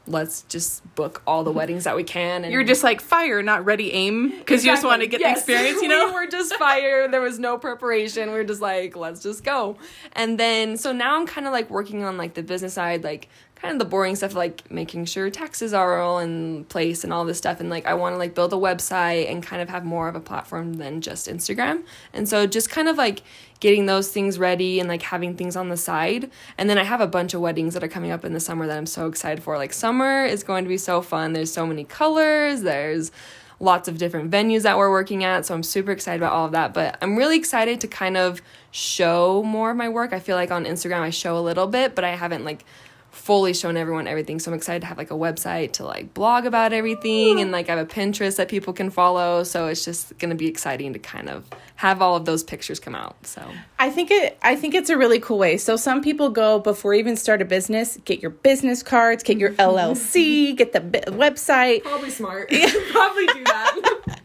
let's 0.08 0.42
just 0.50 0.84
book 0.96 1.22
all 1.28 1.44
the 1.44 1.52
weddings 1.60 1.84
that 1.84 1.96
we 1.96 2.04
can 2.04 2.44
and 2.44 2.52
You're 2.52 2.64
just 2.64 2.84
like 2.84 3.02
fire, 3.02 3.44
not 3.44 3.66
ready 3.66 3.94
aim 3.94 4.32
because 4.32 4.66
you 4.66 4.72
just 4.72 4.84
want 4.84 5.02
to 5.02 5.08
get 5.08 5.20
Yes. 5.20 5.46
the 5.46 5.54
experience, 5.54 5.82
you 5.84 5.88
know? 5.90 6.12
we're 6.12 6.28
just 6.28 6.56
fire. 6.56 7.08
There 7.08 7.22
was 7.22 7.38
no 7.38 7.58
preparation. 7.60 8.32
We're 8.32 8.44
just 8.44 8.62
like, 8.62 8.96
let's 8.96 9.22
just 9.22 9.44
go. 9.44 9.78
And 10.14 10.40
then, 10.40 10.76
so 10.78 10.92
now 10.92 11.16
I'm 11.16 11.28
kind 11.28 11.46
of 11.46 11.54
like 11.54 11.70
working 11.70 12.04
on 12.04 12.18
like 12.18 12.34
the 12.34 12.44
business 12.44 12.74
side, 12.74 13.04
like 13.04 13.30
kind 13.64 13.72
of 13.72 13.80
the 13.80 13.86
boring 13.86 14.14
stuff, 14.14 14.36
like 14.36 14.70
making 14.70 15.06
sure 15.06 15.30
taxes 15.30 15.74
are 15.74 16.02
all 16.02 16.20
in 16.20 16.66
place 16.66 17.06
and 17.06 17.14
all 17.14 17.24
this 17.24 17.38
stuff. 17.38 17.62
And 17.62 17.70
like, 17.70 17.86
I 17.86 17.94
want 17.94 18.14
to 18.14 18.18
like 18.18 18.36
build 18.36 18.52
a 18.52 18.58
website 18.58 19.32
and 19.32 19.42
kind 19.42 19.62
of 19.62 19.70
have 19.70 19.86
more 19.86 20.10
of 20.10 20.16
a 20.16 20.20
platform 20.20 20.74
than 20.74 21.00
just 21.00 21.30
Instagram. 21.30 21.84
And 22.12 22.28
so 22.28 22.46
just 22.46 22.70
kind 22.70 22.90
of 22.90 22.98
like 22.98 23.22
getting 23.62 23.86
those 23.86 24.10
things 24.10 24.38
ready 24.38 24.82
and 24.82 24.90
like 24.90 25.04
having 25.04 25.38
things 25.38 25.56
on 25.56 25.70
the 25.70 25.78
side. 25.78 26.30
And 26.58 26.70
then 26.70 26.78
I 26.78 26.84
have 26.84 27.00
a 27.00 27.08
bunch 27.08 27.34
of 27.34 27.40
weddings 27.40 27.74
that 27.74 27.86
are 27.86 27.88
coming 27.88 28.12
up 28.12 28.26
in 28.26 28.34
the 28.34 28.42
summer 28.42 28.68
that 28.68 28.78
I'm 28.78 28.86
so 28.86 29.08
excited 29.08 29.42
for. 29.42 29.56
Like, 29.56 29.72
summer 29.72 30.26
is 30.26 30.44
going 30.44 30.66
to 30.66 30.70
be 30.70 30.78
so 30.78 31.02
fun. 31.02 31.32
There's 31.32 31.54
so 31.54 31.66
many 31.66 31.86
colors. 31.86 32.64
There's 32.64 33.14
lots 33.62 33.88
of 33.88 33.98
different 33.98 34.30
venues 34.30 34.64
that 34.64 34.78
we're 34.78 34.90
working 34.90 35.24
at. 35.24 35.46
So 35.46 35.56
I'm 35.56 35.64
super 35.64 35.92
excited 35.92 36.22
about 36.22 36.34
all 36.34 36.48
of 36.48 36.52
that. 36.52 36.74
But 36.74 36.98
I'm 37.02 37.16
really 37.16 37.38
excited 37.38 37.80
to 37.80 37.88
kind 37.88 38.18
of 38.18 38.42
show 38.72 39.42
more 39.42 39.72
of 39.72 39.78
my 39.78 39.88
work. 39.88 40.12
I 40.12 40.20
feel 40.20 40.36
like 40.36 40.52
on 40.52 40.66
Instagram 40.66 41.00
I 41.00 41.12
show 41.12 41.38
a 41.38 41.40
little 41.40 41.68
bit, 41.68 41.96
but 41.96 42.04
I 42.04 42.18
haven't 42.18 42.44
like 42.44 42.66
fully 43.14 43.54
shown 43.54 43.78
everyone 43.78 44.08
everything. 44.08 44.40
So 44.40 44.52
I'm 44.52 44.58
excited 44.58 44.82
to 44.82 44.88
have 44.88 44.98
like 44.98 45.12
a 45.12 45.16
website 45.16 45.74
to 45.74 45.86
like 45.86 46.14
blog 46.16 46.46
about 46.48 46.74
everything 46.74 47.40
and 47.40 47.52
like 47.52 47.70
I 47.70 47.76
have 47.76 47.88
a 47.88 47.90
Pinterest 47.90 48.38
that 48.38 48.50
people 48.50 48.74
can 48.74 48.90
follow. 48.90 49.44
So 49.44 49.68
it's 49.68 49.86
just 49.86 50.18
gonna 50.18 50.36
be 50.36 50.48
exciting 50.48 50.94
to 50.94 51.00
kind 51.00 51.30
of 51.30 51.48
have 51.76 52.02
all 52.02 52.16
of 52.16 52.26
those 52.26 52.44
pictures 52.44 52.80
come 52.80 52.96
out. 52.96 53.16
So 53.26 53.48
I 53.78 53.92
think 53.92 54.10
it 54.10 54.38
I 54.42 54.56
think 54.56 54.74
it's 54.74 54.90
a 54.90 54.98
really 54.98 55.20
cool 55.20 55.38
way. 55.38 55.58
So 55.58 55.76
some 55.76 56.02
people 56.02 56.32
go 56.32 56.60
before 56.60 56.96
you 56.96 57.00
even 57.00 57.16
start 57.16 57.42
a 57.42 57.46
business, 57.46 57.98
get 58.04 58.20
your 58.20 58.32
business 58.32 58.82
cards, 58.82 59.22
get 59.22 59.38
your 59.38 59.52
LLC, 59.54 60.58
get 60.58 60.74
the 60.74 60.82
bi- 60.82 61.04
website. 61.08 61.84
probably 61.84 62.10
smart. 62.10 62.50
probably 62.92 63.28
do 63.28 63.44
that. 63.44 64.20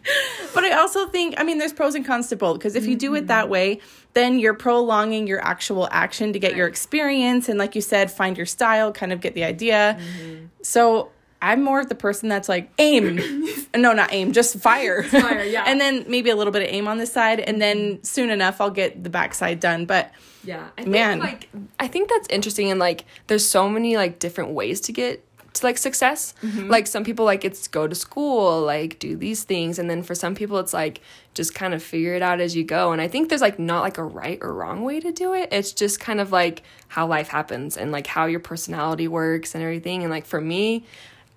But 0.54 0.64
I 0.64 0.72
also 0.72 1.06
think 1.08 1.34
I 1.36 1.44
mean 1.44 1.58
there's 1.58 1.74
pros 1.74 1.94
and 1.94 2.06
cons 2.06 2.28
to 2.28 2.36
both 2.36 2.58
because 2.58 2.74
if 2.74 2.86
you 2.86 2.96
do 2.96 3.14
it 3.14 3.26
that 3.26 3.44
mm-hmm. 3.44 3.52
way, 3.52 3.80
then 4.18 4.38
you're 4.38 4.54
prolonging 4.54 5.26
your 5.26 5.40
actual 5.44 5.88
action 5.92 6.32
to 6.32 6.38
get 6.38 6.56
your 6.56 6.66
experience 6.66 7.48
and 7.48 7.58
like 7.58 7.74
you 7.74 7.80
said 7.80 8.10
find 8.10 8.36
your 8.36 8.46
style, 8.46 8.92
kind 8.92 9.12
of 9.12 9.20
get 9.20 9.34
the 9.34 9.44
idea. 9.44 9.98
Mm-hmm. 9.98 10.46
So 10.62 11.10
I'm 11.40 11.62
more 11.62 11.80
of 11.80 11.88
the 11.88 11.94
person 11.94 12.28
that's 12.28 12.48
like 12.48 12.70
aim. 12.78 13.20
no, 13.76 13.92
not 13.92 14.12
aim, 14.12 14.32
just 14.32 14.58
fire. 14.58 15.04
fire, 15.04 15.44
yeah. 15.44 15.64
and 15.66 15.80
then 15.80 16.04
maybe 16.08 16.30
a 16.30 16.36
little 16.36 16.52
bit 16.52 16.62
of 16.62 16.68
aim 16.68 16.88
on 16.88 16.98
the 16.98 17.06
side 17.06 17.38
and 17.38 17.62
then 17.62 17.78
mm-hmm. 17.78 18.02
soon 18.02 18.30
enough 18.30 18.60
I'll 18.60 18.70
get 18.70 19.04
the 19.04 19.10
backside 19.10 19.60
done. 19.60 19.86
But 19.86 20.10
Yeah, 20.42 20.68
I 20.76 20.84
Man. 20.84 21.20
think, 21.20 21.30
like 21.30 21.48
I 21.78 21.86
think 21.86 22.10
that's 22.10 22.26
interesting, 22.28 22.70
and 22.70 22.80
like 22.80 23.04
there's 23.28 23.48
so 23.48 23.68
many 23.68 23.96
like 23.96 24.18
different 24.18 24.50
ways 24.50 24.80
to 24.82 24.92
get 24.92 25.24
to 25.60 25.66
like 25.66 25.78
success. 25.78 26.34
Mm-hmm. 26.42 26.68
Like 26.68 26.86
some 26.86 27.04
people 27.04 27.24
like 27.24 27.44
it's 27.44 27.68
go 27.68 27.86
to 27.86 27.94
school, 27.94 28.62
like 28.62 28.98
do 28.98 29.16
these 29.16 29.44
things, 29.44 29.78
and 29.78 29.88
then 29.88 30.02
for 30.02 30.14
some 30.14 30.34
people 30.34 30.58
it's 30.58 30.72
like 30.72 31.00
just 31.34 31.54
kind 31.54 31.74
of 31.74 31.82
figure 31.82 32.14
it 32.14 32.22
out 32.22 32.40
as 32.40 32.56
you 32.56 32.64
go. 32.64 32.92
And 32.92 33.00
I 33.00 33.08
think 33.08 33.28
there's 33.28 33.40
like 33.40 33.58
not 33.58 33.82
like 33.82 33.98
a 33.98 34.04
right 34.04 34.38
or 34.40 34.52
wrong 34.52 34.82
way 34.82 35.00
to 35.00 35.12
do 35.12 35.34
it. 35.34 35.48
It's 35.52 35.72
just 35.72 36.00
kind 36.00 36.20
of 36.20 36.32
like 36.32 36.62
how 36.88 37.06
life 37.06 37.28
happens 37.28 37.76
and 37.76 37.92
like 37.92 38.06
how 38.06 38.26
your 38.26 38.40
personality 38.40 39.08
works 39.08 39.54
and 39.54 39.62
everything. 39.62 40.02
And 40.02 40.10
like 40.10 40.26
for 40.26 40.40
me, 40.40 40.84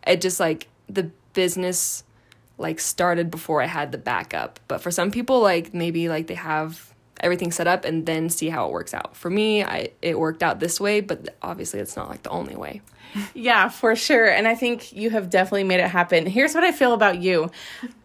it 0.05 0.21
just 0.21 0.39
like 0.39 0.67
the 0.87 1.11
business 1.33 2.03
like 2.57 2.79
started 2.79 3.31
before 3.31 3.61
I 3.61 3.65
had 3.65 3.91
the 3.91 3.97
backup. 3.97 4.59
But 4.67 4.81
for 4.81 4.91
some 4.91 5.11
people, 5.11 5.41
like 5.41 5.73
maybe 5.73 6.09
like 6.09 6.27
they 6.27 6.35
have 6.35 6.90
everything 7.21 7.51
set 7.51 7.67
up 7.67 7.85
and 7.85 8.05
then 8.05 8.29
see 8.29 8.49
how 8.49 8.67
it 8.67 8.71
works 8.71 8.93
out. 8.93 9.15
For 9.15 9.29
me, 9.29 9.63
I 9.63 9.91
it 10.01 10.19
worked 10.19 10.43
out 10.43 10.59
this 10.59 10.79
way, 10.79 11.01
but 11.01 11.35
obviously 11.41 11.79
it's 11.79 11.95
not 11.95 12.09
like 12.09 12.23
the 12.23 12.29
only 12.29 12.55
way. 12.55 12.81
Yeah, 13.33 13.69
for 13.69 13.95
sure. 13.95 14.27
And 14.27 14.47
I 14.47 14.55
think 14.55 14.93
you 14.93 15.09
have 15.09 15.29
definitely 15.29 15.63
made 15.63 15.79
it 15.79 15.89
happen. 15.89 16.25
Here's 16.25 16.53
what 16.53 16.63
I 16.63 16.71
feel 16.71 16.93
about 16.93 17.21
you. 17.21 17.51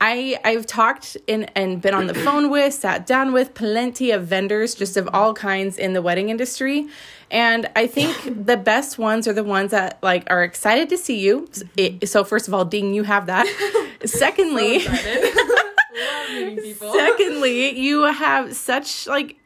I 0.00 0.38
I've 0.44 0.66
talked 0.66 1.16
in 1.26 1.44
and 1.54 1.80
been 1.80 1.94
on 1.94 2.06
the 2.06 2.14
phone 2.26 2.50
with, 2.50 2.75
sat 2.75 3.06
down 3.06 3.32
with 3.32 3.54
plenty 3.54 4.11
of 4.11 4.26
vendors 4.26 4.75
just 4.75 4.96
of 4.96 5.08
all 5.12 5.35
kinds 5.35 5.78
in 5.78 5.92
the 5.92 6.02
wedding 6.02 6.28
industry. 6.28 6.88
And 7.30 7.68
I 7.76 7.87
think 7.87 8.16
the 8.46 8.56
best 8.56 8.99
ones 8.99 9.26
are 9.28 9.32
the 9.32 9.44
ones 9.44 9.70
that 9.70 9.99
like 10.02 10.25
are 10.30 10.42
excited 10.42 10.88
to 10.90 10.99
see 10.99 11.20
you. 11.20 11.49
So 12.04 12.25
first 12.25 12.49
of 12.49 12.54
all, 12.54 12.64
ding, 12.64 12.94
you 12.94 13.04
have 13.04 13.26
that. 13.26 13.46
Secondly, 14.04 14.80
people. 14.80 15.56
Secondly, 16.92 17.78
you 17.78 18.02
have 18.02 18.54
such 18.54 19.06
like 19.06 19.36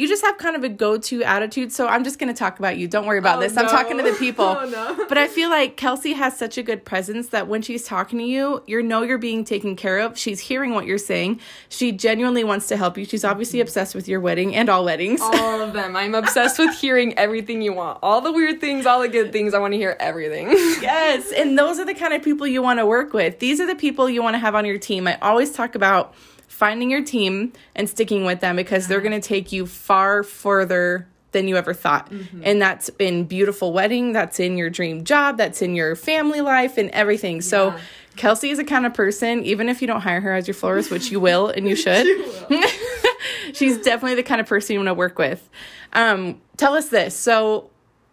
you 0.00 0.08
just 0.08 0.24
have 0.24 0.38
kind 0.38 0.56
of 0.56 0.64
a 0.64 0.70
go-to 0.70 1.22
attitude. 1.24 1.72
So 1.72 1.86
I'm 1.86 2.04
just 2.04 2.18
going 2.18 2.32
to 2.32 2.38
talk 2.38 2.58
about 2.58 2.78
you. 2.78 2.88
Don't 2.88 3.04
worry 3.04 3.18
about 3.18 3.36
Oh, 3.36 3.40
this. 3.42 3.54
I'm 3.54 3.66
talking 3.66 3.98
to 3.98 4.02
the 4.02 4.12
people. 4.18 4.46
Oh, 4.46 4.64
no. 4.66 5.04
But 5.10 5.18
I 5.18 5.28
feel 5.28 5.50
like 5.50 5.76
Kelsey 5.76 6.14
has 6.14 6.38
such 6.38 6.56
a 6.56 6.62
good 6.62 6.86
presence 6.86 7.28
that 7.28 7.48
when 7.48 7.60
she's 7.60 7.84
talking 7.84 8.18
to 8.18 8.24
you, 8.24 8.62
you 8.66 8.82
know 8.82 9.02
you're 9.02 9.18
being 9.18 9.44
taken 9.44 9.76
care 9.76 9.98
of. 9.98 10.16
She's 10.16 10.40
hearing 10.40 10.72
what 10.72 10.86
you're 10.86 10.96
saying. 10.96 11.40
She 11.68 11.92
genuinely 11.92 12.44
wants 12.44 12.66
to 12.68 12.78
help 12.78 12.96
you. 12.96 13.04
She's 13.04 13.26
obviously 13.26 13.58
mm-hmm. 13.58 13.64
obsessed 13.64 13.94
with 13.94 14.08
your 14.08 14.20
wedding 14.20 14.54
and 14.56 14.70
all 14.70 14.86
weddings. 14.86 15.20
all 15.20 15.60
of 15.60 15.74
them. 15.74 15.94
I'm 15.94 16.14
obsessed 16.14 16.58
with 16.58 16.74
hearing 16.74 17.12
everything 17.18 17.60
you 17.60 17.74
want. 17.74 17.98
All 18.02 18.22
the 18.22 18.32
weird 18.32 18.58
things, 18.58 18.86
all 18.86 19.00
the 19.02 19.08
good 19.08 19.32
things. 19.32 19.52
I 19.52 19.58
want 19.58 19.74
to 19.74 19.78
hear 19.78 19.98
everything. 20.00 20.48
Yes, 20.80 21.30
and 21.32 21.58
those 21.58 21.78
are 21.78 21.84
the 21.84 21.94
kind 21.94 22.14
of 22.14 22.22
people 22.22 22.46
you 22.46 22.62
want 22.62 22.78
to 22.78 22.86
work 22.86 23.12
with. 23.12 23.38
These 23.38 23.60
are 23.60 23.66
the 23.66 23.74
people 23.74 24.08
you 24.08 24.22
want 24.22 24.32
to 24.34 24.38
have 24.38 24.54
on 24.54 24.64
your 24.64 24.78
team. 24.78 25.06
I 25.06 25.18
always 25.20 25.52
talk 25.52 25.74
about 25.74 26.14
finding 26.50 26.90
your 26.90 27.02
team 27.02 27.52
and 27.74 27.88
sticking 27.88 28.24
with 28.26 28.40
them 28.40 28.56
because 28.56 28.86
they're 28.88 29.00
going 29.00 29.18
to 29.18 29.26
take 29.26 29.50
you 29.52 29.64
far 29.66 30.22
further 30.22 31.06
than 31.32 31.46
you 31.46 31.56
ever 31.56 31.72
thought. 31.72 32.10
And 32.42 32.60
that's 32.60 32.90
in 32.98 33.24
beautiful 33.24 33.72
wedding, 33.72 34.12
that's 34.12 34.40
in 34.40 34.58
your 34.58 34.68
dream 34.68 35.04
job, 35.04 35.36
that's 35.38 35.62
in 35.62 35.74
your 35.76 35.94
family 35.94 36.40
life 36.40 36.76
and 36.76 36.90
everything. 36.90 37.40
So 37.40 37.74
Kelsey 38.16 38.50
is 38.50 38.58
a 38.58 38.64
kind 38.64 38.84
of 38.84 38.92
person, 38.94 39.44
even 39.44 39.68
if 39.68 39.80
you 39.80 39.86
don't 39.86 40.00
hire 40.00 40.20
her 40.20 40.34
as 40.34 40.48
your 40.48 40.54
florist, 40.56 40.90
which 40.90 41.10
you 41.12 41.20
will 41.20 41.48
and 41.48 41.68
you 41.68 41.76
should. 41.84 42.04
She's 43.54 43.78
definitely 43.78 44.16
the 44.16 44.22
kind 44.22 44.40
of 44.40 44.46
person 44.48 44.74
you 44.74 44.80
want 44.80 44.88
to 44.88 44.94
work 44.94 45.18
with. 45.18 45.48
Um, 45.92 46.40
tell 46.56 46.74
us 46.74 46.88
this. 46.88 47.14
So, 47.16 47.70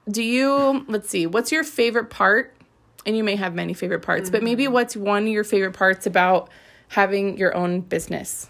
do 0.10 0.22
you, 0.24 0.86
let's 0.88 1.10
see, 1.10 1.26
what's 1.28 1.52
your 1.52 1.64
favorite 1.64 2.10
part 2.10 2.54
and 3.06 3.16
you 3.18 3.24
may 3.24 3.36
have 3.36 3.54
many 3.56 3.74
favorite 3.74 4.02
parts, 4.02 4.26
Mm-hmm. 4.26 4.32
but 4.34 4.44
maybe 4.44 4.68
what's 4.68 4.96
one 4.96 5.24
of 5.24 5.30
your 5.30 5.44
favorite 5.44 5.74
parts 5.74 6.06
about 6.06 6.50
having 6.90 7.38
your 7.38 7.56
own 7.56 7.82
business? 7.82 8.50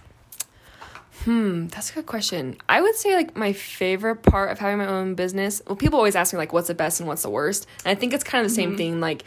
Hmm, 1.23 1.67
that's 1.67 1.89
a 1.91 1.95
good 1.95 2.05
question. 2.05 2.57
I 2.69 2.81
would 2.81 2.95
say 2.95 3.15
like 3.15 3.35
my 3.35 3.51
favorite 3.53 4.23
part 4.23 4.51
of 4.51 4.59
having 4.59 4.77
my 4.77 4.85
own 4.87 5.15
business. 5.15 5.61
Well, 5.65 5.75
people 5.75 5.97
always 5.97 6.15
ask 6.15 6.33
me 6.33 6.37
like 6.37 6.53
what's 6.53 6.67
the 6.67 6.75
best 6.75 6.99
and 6.99 7.07
what's 7.07 7.23
the 7.23 7.29
worst, 7.29 7.67
and 7.83 7.95
I 7.95 7.99
think 7.99 8.13
it's 8.13 8.23
kind 8.23 8.45
of 8.45 8.51
the 8.51 8.55
same 8.55 8.77
thing. 8.77 8.99
Like 8.99 9.23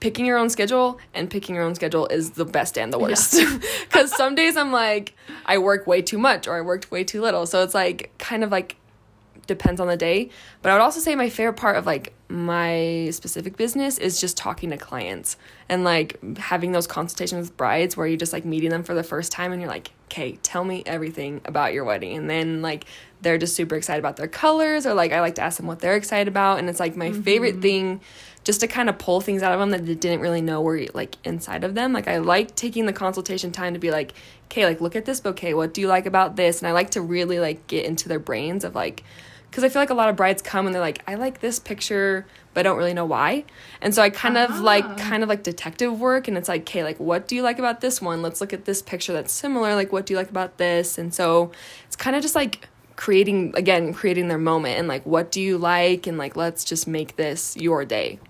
picking 0.00 0.26
your 0.26 0.36
own 0.36 0.50
schedule 0.50 0.98
and 1.14 1.30
picking 1.30 1.54
your 1.54 1.64
own 1.64 1.74
schedule 1.74 2.06
is 2.08 2.32
the 2.32 2.44
best 2.44 2.76
and 2.76 2.92
the 2.92 2.98
worst. 2.98 3.40
Because 3.84 4.14
some 4.14 4.34
days 4.34 4.56
I'm 4.56 4.70
like 4.70 5.14
I 5.46 5.58
work 5.58 5.86
way 5.86 6.02
too 6.02 6.18
much 6.18 6.46
or 6.46 6.56
I 6.56 6.60
worked 6.60 6.90
way 6.90 7.04
too 7.04 7.22
little, 7.22 7.46
so 7.46 7.62
it's 7.62 7.74
like 7.74 8.12
kind 8.18 8.44
of 8.44 8.50
like 8.50 8.76
depends 9.46 9.80
on 9.80 9.86
the 9.86 9.96
day. 9.96 10.30
But 10.62 10.70
I 10.70 10.74
would 10.74 10.82
also 10.82 11.00
say 11.00 11.14
my 11.14 11.28
favorite 11.30 11.56
part 11.56 11.76
of 11.76 11.86
like 11.86 12.12
my 12.28 13.08
specific 13.12 13.56
business 13.56 13.98
is 13.98 14.20
just 14.20 14.36
talking 14.36 14.70
to 14.70 14.76
clients 14.76 15.36
and 15.68 15.84
like 15.84 16.38
having 16.38 16.72
those 16.72 16.86
consultations 16.86 17.48
with 17.48 17.56
brides 17.56 17.96
where 17.96 18.06
you're 18.06 18.16
just 18.16 18.32
like 18.32 18.44
meeting 18.44 18.70
them 18.70 18.82
for 18.82 18.94
the 18.94 19.02
first 19.02 19.30
time 19.30 19.52
and 19.52 19.60
you're 19.60 19.70
like, 19.70 19.90
okay, 20.06 20.32
tell 20.42 20.64
me 20.64 20.82
everything 20.86 21.40
about 21.44 21.72
your 21.72 21.84
wedding. 21.84 22.16
And 22.16 22.28
then 22.28 22.62
like 22.62 22.84
they're 23.20 23.38
just 23.38 23.54
super 23.54 23.74
excited 23.76 23.98
about 23.98 24.16
their 24.16 24.28
colors 24.28 24.86
or 24.86 24.94
like 24.94 25.12
I 25.12 25.20
like 25.20 25.36
to 25.36 25.42
ask 25.42 25.56
them 25.56 25.66
what 25.66 25.80
they're 25.80 25.96
excited 25.96 26.28
about. 26.28 26.58
And 26.58 26.68
it's 26.68 26.80
like 26.80 26.96
my 26.96 27.12
favorite 27.12 27.54
mm-hmm. 27.54 27.62
thing 27.62 28.00
just 28.44 28.60
to 28.60 28.66
kind 28.66 28.88
of 28.88 28.98
pull 28.98 29.20
things 29.20 29.42
out 29.42 29.52
of 29.52 29.58
them 29.58 29.70
that 29.70 29.86
they 29.86 29.94
didn't 29.94 30.20
really 30.20 30.42
know 30.42 30.60
were 30.60 30.86
like 30.92 31.16
inside 31.24 31.64
of 31.64 31.74
them. 31.74 31.92
Like 31.92 32.06
I 32.06 32.18
like 32.18 32.54
taking 32.54 32.86
the 32.86 32.92
consultation 32.92 33.52
time 33.52 33.72
to 33.72 33.80
be 33.80 33.90
like, 33.90 34.12
okay, 34.46 34.66
like 34.66 34.80
look 34.80 34.94
at 34.94 35.06
this 35.06 35.20
bouquet. 35.20 35.54
What 35.54 35.74
do 35.74 35.80
you 35.80 35.88
like 35.88 36.06
about 36.06 36.36
this? 36.36 36.60
And 36.60 36.68
I 36.68 36.72
like 36.72 36.90
to 36.90 37.00
really 37.00 37.40
like 37.40 37.66
get 37.66 37.86
into 37.86 38.08
their 38.08 38.18
brains 38.18 38.62
of 38.62 38.74
like, 38.74 39.02
because 39.54 39.62
I 39.62 39.68
feel 39.68 39.80
like 39.80 39.90
a 39.90 39.94
lot 39.94 40.08
of 40.08 40.16
brides 40.16 40.42
come 40.42 40.66
and 40.66 40.74
they're 40.74 40.82
like, 40.82 41.00
I 41.06 41.14
like 41.14 41.38
this 41.38 41.60
picture, 41.60 42.26
but 42.54 42.60
I 42.60 42.62
don't 42.64 42.76
really 42.76 42.92
know 42.92 43.04
why. 43.04 43.44
And 43.80 43.94
so 43.94 44.02
I 44.02 44.10
kind 44.10 44.36
of 44.36 44.58
like 44.58 44.84
ah. 44.84 44.96
kind 44.96 45.22
of 45.22 45.28
like 45.28 45.44
detective 45.44 46.00
work, 46.00 46.26
and 46.26 46.36
it's 46.36 46.48
like, 46.48 46.62
okay, 46.62 46.82
like 46.82 46.98
what 46.98 47.28
do 47.28 47.36
you 47.36 47.42
like 47.42 47.60
about 47.60 47.80
this 47.80 48.02
one? 48.02 48.20
Let's 48.20 48.40
look 48.40 48.52
at 48.52 48.64
this 48.64 48.82
picture 48.82 49.12
that's 49.12 49.32
similar. 49.32 49.76
Like 49.76 49.92
what 49.92 50.06
do 50.06 50.12
you 50.12 50.18
like 50.18 50.28
about 50.28 50.58
this? 50.58 50.98
And 50.98 51.14
so 51.14 51.52
it's 51.86 51.94
kind 51.94 52.16
of 52.16 52.22
just 52.22 52.34
like 52.34 52.68
creating 52.96 53.52
again 53.56 53.92
creating 53.92 54.26
their 54.26 54.38
moment 54.38 54.78
and 54.78 54.86
like 54.86 55.04
what 55.04 55.30
do 55.32 55.40
you 55.40 55.58
like 55.58 56.06
and 56.06 56.16
like 56.16 56.36
let's 56.36 56.64
just 56.64 56.86
make 56.86 57.16
this 57.16 57.56
your 57.56 57.84
day 57.84 58.20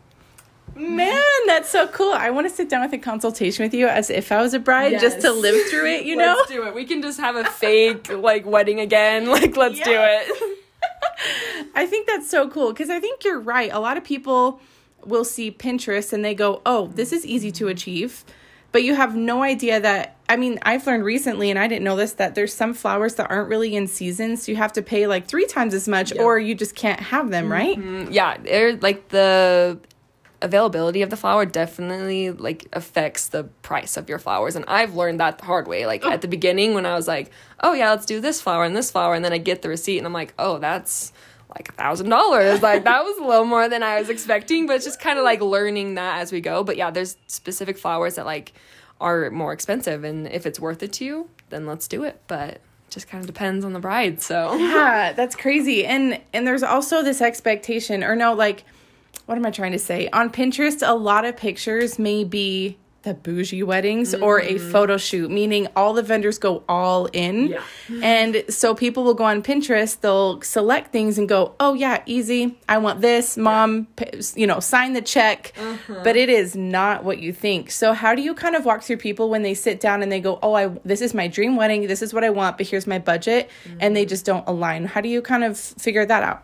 Man, 0.77 1.23
that's 1.47 1.69
so 1.69 1.87
cool. 1.87 2.13
I 2.15 2.31
want 2.31 2.49
to 2.49 2.53
sit 2.53 2.69
down 2.69 2.81
with 2.81 2.93
a 2.95 2.99
consultation 2.99 3.65
with 3.65 3.75
you 3.75 3.87
as 3.87 4.11
if 4.11 4.33
I 4.33 4.43
was 4.43 4.55
a 4.55 4.59
bride 4.59 4.99
just 4.99 5.21
to 5.21 5.31
live 5.31 5.69
through 5.69 5.87
it, 5.87 6.05
you 6.05 6.17
know? 6.17 6.35
let's 6.39 6.51
do 6.51 6.67
it 6.67 6.75
we 6.75 6.85
can 6.85 7.03
just 7.03 7.21
have 7.21 7.37
a 7.37 7.45
fake 7.45 8.11
like 8.11 8.47
wedding 8.47 8.81
again 8.81 9.27
like 9.31 9.57
let's 9.57 9.79
do 9.79 9.93
it 9.93 10.59
I 11.75 11.87
think 11.87 12.07
that's 12.07 12.29
so 12.29 12.49
cool 12.49 12.73
because 12.73 12.91
I 12.91 13.01
think 13.01 13.25
you're 13.25 13.41
right. 13.41 13.71
A 13.73 13.81
lot 13.81 13.97
of 13.97 14.05
people 14.05 14.61
will 15.05 15.25
see 15.25 15.51
Pinterest 15.51 16.13
and 16.13 16.25
they 16.25 16.35
go, 16.35 16.63
oh, 16.65 16.89
this 16.95 17.13
is 17.13 17.27
easy 17.27 17.51
to 17.53 17.69
achieve. 17.69 18.25
But 18.73 18.83
you 18.83 18.97
have 18.97 19.15
no 19.15 19.43
idea 19.43 19.81
that, 19.81 20.17
I 20.29 20.37
mean, 20.37 20.59
I've 20.63 20.85
learned 20.85 21.05
recently, 21.05 21.49
and 21.49 21.61
I 21.61 21.69
didn't 21.69 21.85
know 21.85 21.95
this, 21.95 22.15
that 22.15 22.35
there's 22.35 22.53
some 22.53 22.75
flowers 22.75 23.15
that 23.15 23.31
aren't 23.31 23.49
really 23.49 23.77
in 23.77 23.87
season. 23.87 24.37
So 24.37 24.51
you 24.51 24.57
have 24.57 24.73
to 24.73 24.83
pay 24.83 25.07
like 25.07 25.29
three 25.29 25.47
times 25.47 25.75
as 25.75 25.87
much 25.87 26.13
or 26.17 26.41
you 26.41 26.57
just 26.57 26.75
can't 26.75 26.99
have 26.99 27.31
them, 27.31 27.51
right? 27.53 27.79
Mm-hmm. 27.79 28.13
yeah 28.13 28.37
they're 28.39 28.77
like 28.77 29.09
the 29.09 29.79
availability 30.45 31.01
of 31.01 31.09
the 31.09 31.17
flower 31.17 31.47
definitely 31.47 32.31
like 32.31 32.67
affects 32.75 33.29
the 33.29 33.45
price 33.63 33.97
of 33.97 34.11
your 34.11 34.19
flowers 34.19 34.55
and 34.55 34.65
i've 34.69 34.95
learned 34.95 35.19
that 35.19 35.39
the 35.39 35.45
hard 35.47 35.67
way. 35.67 35.87
Like 35.87 36.05
oh. 36.05 36.11
at 36.11 36.21
the 36.21 36.29
beginning 36.29 36.75
when 36.75 36.85
i 36.85 36.95
was 36.95 37.09
like 37.09 37.31
oh 37.61 37.73
yeah 37.73 37.91
let's 37.91 38.05
do 38.05 38.21
this 38.21 38.43
flower 38.43 38.63
and 38.65 38.77
this 38.77 38.91
flower 38.91 39.15
and 39.15 39.25
then 39.25 39.33
i 39.33 39.39
get 39.39 39.63
the 39.63 39.71
receipt 39.71 39.97
and 39.97 40.07
i'm 40.07 40.13
like 40.13 40.35
oh 40.39 40.59
that's 40.59 41.13
like 41.49 41.69
a 41.69 41.73
thousand 41.73 42.09
dollars. 42.09 42.63
Like 42.63 42.85
that 42.85 43.05
was 43.05 43.17
a 43.19 43.25
little 43.25 43.47
more 43.47 43.69
than 43.69 43.83
i 43.83 43.99
was 43.99 44.11
expecting 44.11 44.67
but 44.67 44.77
it's 44.77 44.85
just 44.85 45.01
kind 45.01 45.19
of 45.19 45.25
like 45.25 45.41
learning 45.41 45.95
that 45.95 46.21
as 46.21 46.31
we 46.31 46.41
go. 46.41 46.63
But 46.63 46.77
yeah 46.77 46.91
there's 46.91 47.17
specific 47.27 47.79
flowers 47.79 48.17
that 48.17 48.27
like 48.27 48.53
are 49.01 49.31
more 49.31 49.53
expensive 49.53 50.05
and 50.05 50.27
if 50.29 50.45
it's 50.47 50.61
worth 50.61 50.83
it 50.83 50.93
to 50.95 51.05
you 51.07 51.31
then 51.49 51.67
let's 51.67 51.89
do 51.89 52.05
it. 52.05 52.21
But 52.27 52.51
it 52.51 52.63
just 52.91 53.09
kind 53.09 53.23
of 53.23 53.27
depends 53.27 53.65
on 53.65 53.73
the 53.73 53.81
bride 53.81 54.21
so. 54.21 54.55
Yeah, 54.57 55.13
that's 55.13 55.37
crazy. 55.37 55.87
And 55.87 56.21
and 56.35 56.47
there's 56.47 56.63
also 56.63 57.03
this 57.03 57.23
expectation 57.23 58.05
or 58.05 58.15
no, 58.15 58.35
like 58.35 58.65
what 59.27 59.39
am 59.39 59.47
I 59.47 59.51
trying 59.51 59.73
to 59.73 59.79
say? 59.79 60.09
On 60.13 60.31
Pinterest, 60.31 60.87
a 60.87 60.95
lot 60.95 61.25
of 61.25 61.37
pictures 61.37 61.99
may 61.99 62.25
be 62.25 62.79
the 63.05 63.15
bougie 63.15 63.63
weddings 63.63 64.15
or 64.15 64.41
a 64.41 64.55
mm. 64.55 64.73
photo 64.73 64.97
shoot, 64.97 65.31
meaning 65.31 65.69
all 65.77 65.93
the 65.93 66.03
vendors 66.03 66.39
go 66.39 66.65
all 66.69 67.07
in. 67.13 67.49
Yeah. 67.49 67.63
And 68.03 68.45
so 68.49 68.75
people 68.75 69.05
will 69.05 69.15
go 69.15 69.25
on 69.25 69.43
Pinterest, 69.43 70.01
they'll 70.01 70.41
select 70.41 70.91
things 70.91 71.19
and 71.19 71.29
go, 71.29 71.55
"Oh 71.61 71.75
yeah, 71.75 72.03
easy. 72.07 72.59
I 72.69 72.79
want 72.79 73.03
this. 73.03 73.37
Mom, 73.37 73.87
p- 73.97 74.21
you 74.35 74.47
know, 74.47 74.59
sign 74.59 74.95
the 74.95 75.03
check." 75.03 75.53
Mm-hmm. 75.57 76.03
But 76.03 76.17
it 76.17 76.29
is 76.29 76.57
not 76.57 77.05
what 77.05 77.19
you 77.19 77.33
think. 77.33 77.71
So 77.71 77.93
how 77.93 78.15
do 78.15 78.23
you 78.23 78.35
kind 78.35 78.57
of 78.57 78.65
walk 78.65 78.83
through 78.83 78.97
people 78.97 79.29
when 79.29 79.43
they 79.43 79.55
sit 79.55 79.81
down 79.81 80.03
and 80.03 80.11
they 80.11 80.21
go, 80.21 80.39
"Oh, 80.43 80.55
I 80.55 80.69
this 80.85 81.01
is 81.03 81.15
my 81.15 81.29
dream 81.29 81.57
wedding. 81.57 81.87
This 81.87 82.03
is 82.03 82.13
what 82.13 82.25
I 82.25 82.31
want, 82.31 82.57
but 82.57 82.67
here's 82.67 82.87
my 82.87 82.99
budget." 82.99 83.51
Mm-hmm. 83.65 83.79
And 83.81 83.95
they 83.95 84.07
just 84.07 84.25
don't 84.25 84.47
align. 84.49 84.87
How 84.87 85.01
do 85.01 85.09
you 85.09 85.21
kind 85.21 85.45
of 85.45 85.59
figure 85.59 86.07
that 86.07 86.23
out? 86.23 86.43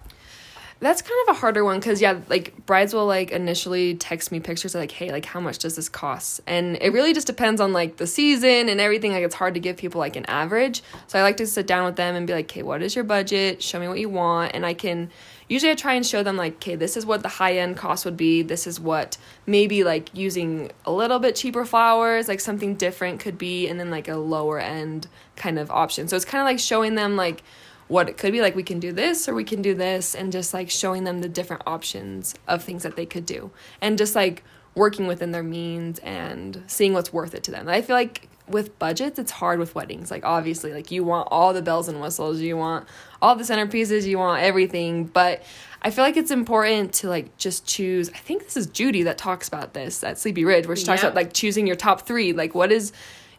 That's 0.80 1.02
kind 1.02 1.28
of 1.28 1.36
a 1.36 1.38
harder 1.38 1.62
one 1.62 1.78
because 1.78 2.00
yeah, 2.00 2.20
like 2.30 2.64
brides 2.64 2.94
will 2.94 3.04
like 3.04 3.32
initially 3.32 3.96
text 3.96 4.32
me 4.32 4.40
pictures 4.40 4.74
like, 4.74 4.90
hey, 4.90 5.12
like 5.12 5.26
how 5.26 5.38
much 5.38 5.58
does 5.58 5.76
this 5.76 5.90
cost? 5.90 6.40
And 6.46 6.78
it 6.80 6.94
really 6.94 7.12
just 7.12 7.26
depends 7.26 7.60
on 7.60 7.74
like 7.74 7.98
the 7.98 8.06
season 8.06 8.70
and 8.70 8.80
everything. 8.80 9.12
Like 9.12 9.22
it's 9.22 9.34
hard 9.34 9.52
to 9.54 9.60
give 9.60 9.76
people 9.76 9.98
like 9.98 10.16
an 10.16 10.24
average. 10.24 10.82
So 11.06 11.18
I 11.18 11.22
like 11.22 11.36
to 11.36 11.46
sit 11.46 11.66
down 11.66 11.84
with 11.84 11.96
them 11.96 12.14
and 12.14 12.26
be 12.26 12.32
like, 12.32 12.46
okay, 12.46 12.62
what 12.62 12.82
is 12.82 12.94
your 12.94 13.04
budget? 13.04 13.62
Show 13.62 13.78
me 13.78 13.88
what 13.88 13.98
you 13.98 14.08
want, 14.08 14.52
and 14.54 14.64
I 14.64 14.72
can. 14.72 15.10
Usually 15.48 15.72
I 15.72 15.74
try 15.74 15.94
and 15.94 16.06
show 16.06 16.22
them 16.22 16.36
like, 16.36 16.54
okay, 16.54 16.76
this 16.76 16.96
is 16.96 17.04
what 17.04 17.22
the 17.22 17.28
high 17.28 17.58
end 17.58 17.76
cost 17.76 18.04
would 18.06 18.16
be. 18.16 18.40
This 18.40 18.66
is 18.66 18.80
what 18.80 19.18
maybe 19.46 19.84
like 19.84 20.08
using 20.14 20.70
a 20.86 20.92
little 20.92 21.18
bit 21.18 21.36
cheaper 21.36 21.66
flowers, 21.66 22.26
like 22.26 22.40
something 22.40 22.76
different 22.76 23.20
could 23.20 23.36
be, 23.36 23.68
and 23.68 23.78
then 23.78 23.90
like 23.90 24.08
a 24.08 24.16
lower 24.16 24.58
end 24.58 25.08
kind 25.36 25.58
of 25.58 25.70
option. 25.70 26.08
So 26.08 26.16
it's 26.16 26.24
kind 26.24 26.40
of 26.40 26.46
like 26.46 26.58
showing 26.58 26.94
them 26.94 27.16
like 27.16 27.42
what 27.90 28.08
it 28.08 28.16
could 28.16 28.30
be 28.30 28.40
like 28.40 28.54
we 28.54 28.62
can 28.62 28.78
do 28.78 28.92
this 28.92 29.28
or 29.28 29.34
we 29.34 29.42
can 29.42 29.60
do 29.60 29.74
this 29.74 30.14
and 30.14 30.30
just 30.30 30.54
like 30.54 30.70
showing 30.70 31.02
them 31.02 31.20
the 31.20 31.28
different 31.28 31.60
options 31.66 32.36
of 32.46 32.62
things 32.62 32.84
that 32.84 32.94
they 32.94 33.04
could 33.04 33.26
do 33.26 33.50
and 33.80 33.98
just 33.98 34.14
like 34.14 34.44
working 34.76 35.08
within 35.08 35.32
their 35.32 35.42
means 35.42 35.98
and 35.98 36.62
seeing 36.68 36.92
what's 36.92 37.12
worth 37.12 37.34
it 37.34 37.42
to 37.42 37.50
them. 37.50 37.68
I 37.68 37.82
feel 37.82 37.96
like 37.96 38.28
with 38.46 38.78
budgets 38.78 39.18
it's 39.18 39.32
hard 39.32 39.58
with 39.58 39.74
weddings. 39.74 40.08
Like 40.08 40.24
obviously 40.24 40.72
like 40.72 40.92
you 40.92 41.02
want 41.02 41.26
all 41.32 41.52
the 41.52 41.62
bells 41.62 41.88
and 41.88 42.00
whistles, 42.00 42.40
you 42.40 42.56
want 42.56 42.86
all 43.20 43.34
the 43.34 43.42
centerpieces, 43.42 44.06
you 44.06 44.18
want 44.18 44.40
everything, 44.40 45.04
but 45.06 45.42
I 45.82 45.90
feel 45.90 46.04
like 46.04 46.16
it's 46.16 46.30
important 46.30 46.92
to 46.94 47.08
like 47.08 47.36
just 47.38 47.66
choose. 47.66 48.08
I 48.10 48.18
think 48.18 48.44
this 48.44 48.56
is 48.56 48.66
Judy 48.68 49.02
that 49.02 49.18
talks 49.18 49.48
about 49.48 49.74
this 49.74 50.04
at 50.04 50.16
Sleepy 50.16 50.44
Ridge 50.44 50.68
where 50.68 50.76
she 50.76 50.84
talks 50.84 51.02
Yeah. 51.02 51.08
about 51.08 51.16
like 51.16 51.32
choosing 51.32 51.66
your 51.66 51.76
top 51.76 52.02
3. 52.06 52.34
Like 52.34 52.54
what 52.54 52.70
is 52.70 52.92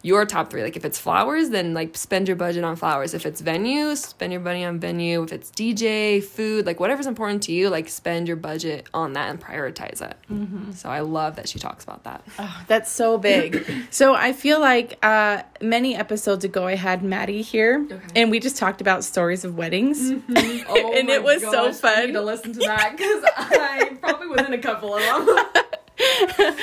your 0.03 0.25
top 0.25 0.49
three. 0.49 0.63
Like 0.63 0.75
if 0.75 0.85
it's 0.85 0.97
flowers, 0.99 1.49
then 1.49 1.73
like 1.73 1.95
spend 1.97 2.27
your 2.27 2.37
budget 2.37 2.63
on 2.63 2.75
flowers. 2.75 3.13
If 3.13 3.25
it's 3.25 3.41
venue, 3.41 3.95
spend 3.95 4.31
your 4.31 4.41
money 4.41 4.65
on 4.65 4.79
venue. 4.79 5.23
If 5.23 5.31
it's 5.31 5.51
DJ, 5.51 6.23
food, 6.23 6.65
like 6.65 6.79
whatever's 6.79 7.07
important 7.07 7.43
to 7.43 7.51
you, 7.51 7.69
like 7.69 7.89
spend 7.89 8.27
your 8.27 8.37
budget 8.37 8.87
on 8.93 9.13
that 9.13 9.29
and 9.29 9.39
prioritize 9.39 10.01
it. 10.01 10.17
So 10.75 10.89
I 10.89 11.01
love 11.01 11.35
that 11.35 11.47
she 11.49 11.59
talks 11.59 11.83
about 11.83 12.03
that. 12.05 12.23
Oh, 12.39 12.63
that's 12.67 12.89
so 12.89 13.17
big. 13.17 13.65
so 13.89 14.15
I 14.15 14.33
feel 14.33 14.59
like 14.59 14.97
uh, 15.03 15.43
many 15.61 15.95
episodes 15.95 16.43
ago, 16.45 16.65
I 16.65 16.75
had 16.75 17.03
Maddie 17.03 17.41
here, 17.41 17.85
and 18.15 18.31
we 18.31 18.39
just 18.39 18.57
talked 18.57 18.81
about 18.81 19.03
stories 19.03 19.43
of 19.45 19.57
weddings. 19.57 20.11
Oh 20.73 20.93
And 20.93 21.09
it 21.09 21.23
was 21.23 21.41
so 21.41 21.71
fun. 21.73 22.13
To 22.13 22.21
listen 22.21 22.53
to 22.53 22.59
that 22.59 22.95
because 22.97 23.23
I 23.37 23.97
probably 24.01 24.27
was 24.27 24.41
in 24.41 24.53
a 24.53 24.57
couple 24.57 24.95
of 24.95 25.01
them. 25.01 25.63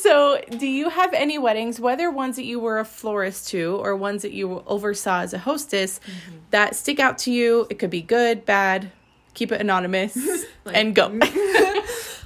So, 0.00 0.40
do 0.50 0.66
you 0.66 0.88
have 0.90 1.12
any 1.14 1.38
weddings, 1.38 1.80
whether 1.80 2.10
ones 2.10 2.36
that 2.36 2.44
you 2.44 2.60
were 2.60 2.78
a 2.78 2.84
florist 2.84 3.48
to 3.48 3.76
or 3.76 3.96
ones 3.96 4.22
that 4.22 4.32
you 4.32 4.62
oversaw 4.66 5.20
as 5.20 5.32
a 5.32 5.38
hostess, 5.38 6.00
that 6.50 6.74
stick 6.76 6.98
out 7.00 7.18
to 7.18 7.32
you? 7.32 7.66
It 7.70 7.78
could 7.78 7.90
be 7.90 8.02
good, 8.02 8.44
bad. 8.44 8.90
Keep 9.34 9.52
it 9.52 9.60
anonymous 9.60 10.16
and 10.66 10.94
go. 10.94 11.18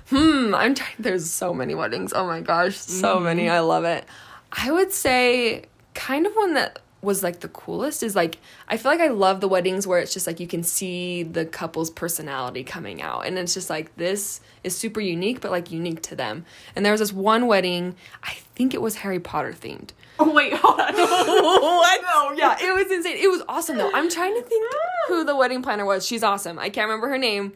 Hmm, 0.09 0.55
I'm 0.55 0.75
trying. 0.75 0.95
There's 0.99 1.31
so 1.31 1.53
many 1.53 1.75
weddings. 1.75 2.15
Oh 2.15 2.27
my 2.27 2.41
gosh, 2.41 2.77
so 2.77 3.21
many. 3.21 3.51
I 3.51 3.61
love 3.61 3.85
it. 3.85 4.07
I 4.51 4.73
would 4.73 4.91
say 4.91 5.67
kind 5.93 6.27
of 6.27 6.33
one 6.33 6.55
that 6.55 6.79
was 7.01 7.23
like 7.23 7.41
the 7.41 7.49
coolest 7.49 8.03
is 8.03 8.17
like 8.17 8.39
I 8.67 8.77
feel 8.77 8.91
like 8.91 9.01
I 9.01 9.09
love 9.09 9.41
the 9.41 9.49
weddings 9.49 9.87
where 9.87 10.01
it's 10.01 10.13
just 10.13 10.27
like 10.27 10.41
you 10.41 10.49
can 10.49 10.63
see 10.65 11.23
the 11.23 11.47
couple's 11.47 11.91
personality 11.91 12.65
coming 12.65 13.01
out 13.01 13.27
and 13.27 13.39
it's 13.39 13.55
just 13.55 13.71
like 13.71 13.95
this 13.97 14.41
is 14.65 14.77
super 14.77 15.01
unique 15.01 15.41
but 15.41 15.51
like 15.51 15.71
unique 15.71 16.03
to 16.03 16.17
them. 16.17 16.45
And 16.75 16.85
there 16.85 16.93
was 16.93 17.01
this 17.01 17.13
one 17.13 17.47
wedding, 17.47 17.95
I 18.23 18.35
think 18.55 18.75
it 18.75 18.83
was 18.83 18.97
Harry 18.97 19.21
Potter 19.21 19.53
themed. 19.53 19.91
oh, 20.19 20.33
wait, 20.33 20.53
hold 20.55 20.81
on. 20.81 20.93
what? 20.95 22.01
Oh 22.07 22.35
yeah, 22.37 22.57
it 22.61 22.75
was 22.75 22.91
insane. 22.91 23.17
It 23.19 23.31
was 23.31 23.43
awesome 23.49 23.77
though. 23.77 23.91
I'm 23.95 24.11
trying 24.11 24.35
to 24.35 24.43
think 24.43 24.73
who 25.07 25.25
the 25.25 25.37
wedding 25.37 25.63
planner 25.63 25.85
was. 25.85 26.05
She's 26.05 26.25
awesome. 26.25 26.59
I 26.59 26.69
can't 26.71 26.89
remember 26.89 27.09
her 27.09 27.19
name. 27.19 27.53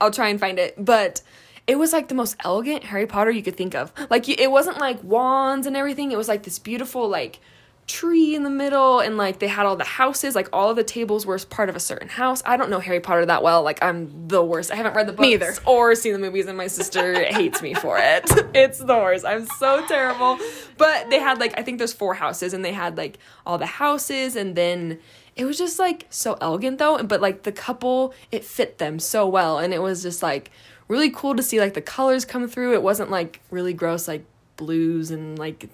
I'll 0.00 0.10
try 0.10 0.28
and 0.28 0.40
find 0.40 0.58
it. 0.58 0.74
But 0.84 1.22
it 1.68 1.78
was 1.78 1.92
like 1.92 2.08
the 2.08 2.16
most 2.16 2.34
elegant 2.44 2.82
Harry 2.84 3.06
Potter 3.06 3.30
you 3.30 3.42
could 3.42 3.56
think 3.56 3.76
of. 3.76 3.92
Like 4.10 4.28
it 4.28 4.50
wasn't 4.50 4.78
like 4.78 5.02
wands 5.04 5.68
and 5.68 5.76
everything. 5.76 6.10
It 6.10 6.18
was 6.18 6.26
like 6.26 6.42
this 6.42 6.58
beautiful 6.58 7.08
like 7.08 7.38
tree 7.92 8.34
in 8.34 8.42
the 8.42 8.50
middle 8.50 9.00
and 9.00 9.16
like 9.16 9.38
they 9.38 9.46
had 9.48 9.66
all 9.66 9.76
the 9.76 9.84
houses 9.84 10.34
like 10.34 10.48
all 10.52 10.70
of 10.70 10.76
the 10.76 10.84
tables 10.84 11.26
were 11.26 11.38
part 11.38 11.68
of 11.68 11.76
a 11.76 11.80
certain 11.80 12.08
house. 12.08 12.42
I 12.46 12.56
don't 12.56 12.70
know 12.70 12.80
harry 12.80 13.00
potter 13.00 13.26
that 13.26 13.42
well. 13.42 13.62
Like 13.62 13.82
i'm 13.82 14.28
the 14.28 14.42
worst. 14.42 14.70
I 14.72 14.76
haven't 14.76 14.94
read 14.94 15.06
the 15.06 15.12
books 15.12 15.28
either. 15.28 15.54
or 15.66 15.94
seen 15.94 16.12
the 16.14 16.18
movies 16.18 16.46
and 16.46 16.56
my 16.56 16.68
sister 16.68 17.22
hates 17.38 17.60
me 17.60 17.74
for 17.74 17.98
it. 17.98 18.30
It's 18.54 18.78
the 18.78 18.96
worst. 19.04 19.24
I'm 19.24 19.46
so 19.46 19.84
terrible. 19.86 20.38
But 20.78 21.10
they 21.10 21.20
had 21.20 21.38
like 21.38 21.52
i 21.58 21.62
think 21.62 21.78
there's 21.78 21.92
four 21.92 22.14
houses 22.14 22.54
and 22.54 22.64
they 22.64 22.72
had 22.72 22.96
like 22.96 23.18
all 23.46 23.58
the 23.58 23.66
houses 23.66 24.36
and 24.36 24.56
then 24.56 24.98
it 25.36 25.44
was 25.44 25.58
just 25.58 25.78
like 25.78 26.06
so 26.10 26.36
elegant 26.40 26.78
though 26.78 27.02
but 27.02 27.20
like 27.20 27.42
the 27.42 27.52
couple 27.52 28.14
it 28.30 28.44
fit 28.44 28.78
them 28.78 28.98
so 28.98 29.26
well 29.26 29.58
and 29.58 29.72
it 29.72 29.80
was 29.80 30.02
just 30.02 30.22
like 30.22 30.50
really 30.88 31.10
cool 31.10 31.34
to 31.34 31.42
see 31.42 31.58
like 31.58 31.74
the 31.74 31.80
colors 31.80 32.24
come 32.24 32.46
through. 32.48 32.74
It 32.74 32.82
wasn't 32.82 33.10
like 33.10 33.40
really 33.50 33.72
gross 33.72 34.06
like 34.06 34.24
blues 34.56 35.10
and 35.10 35.38
like 35.38 35.68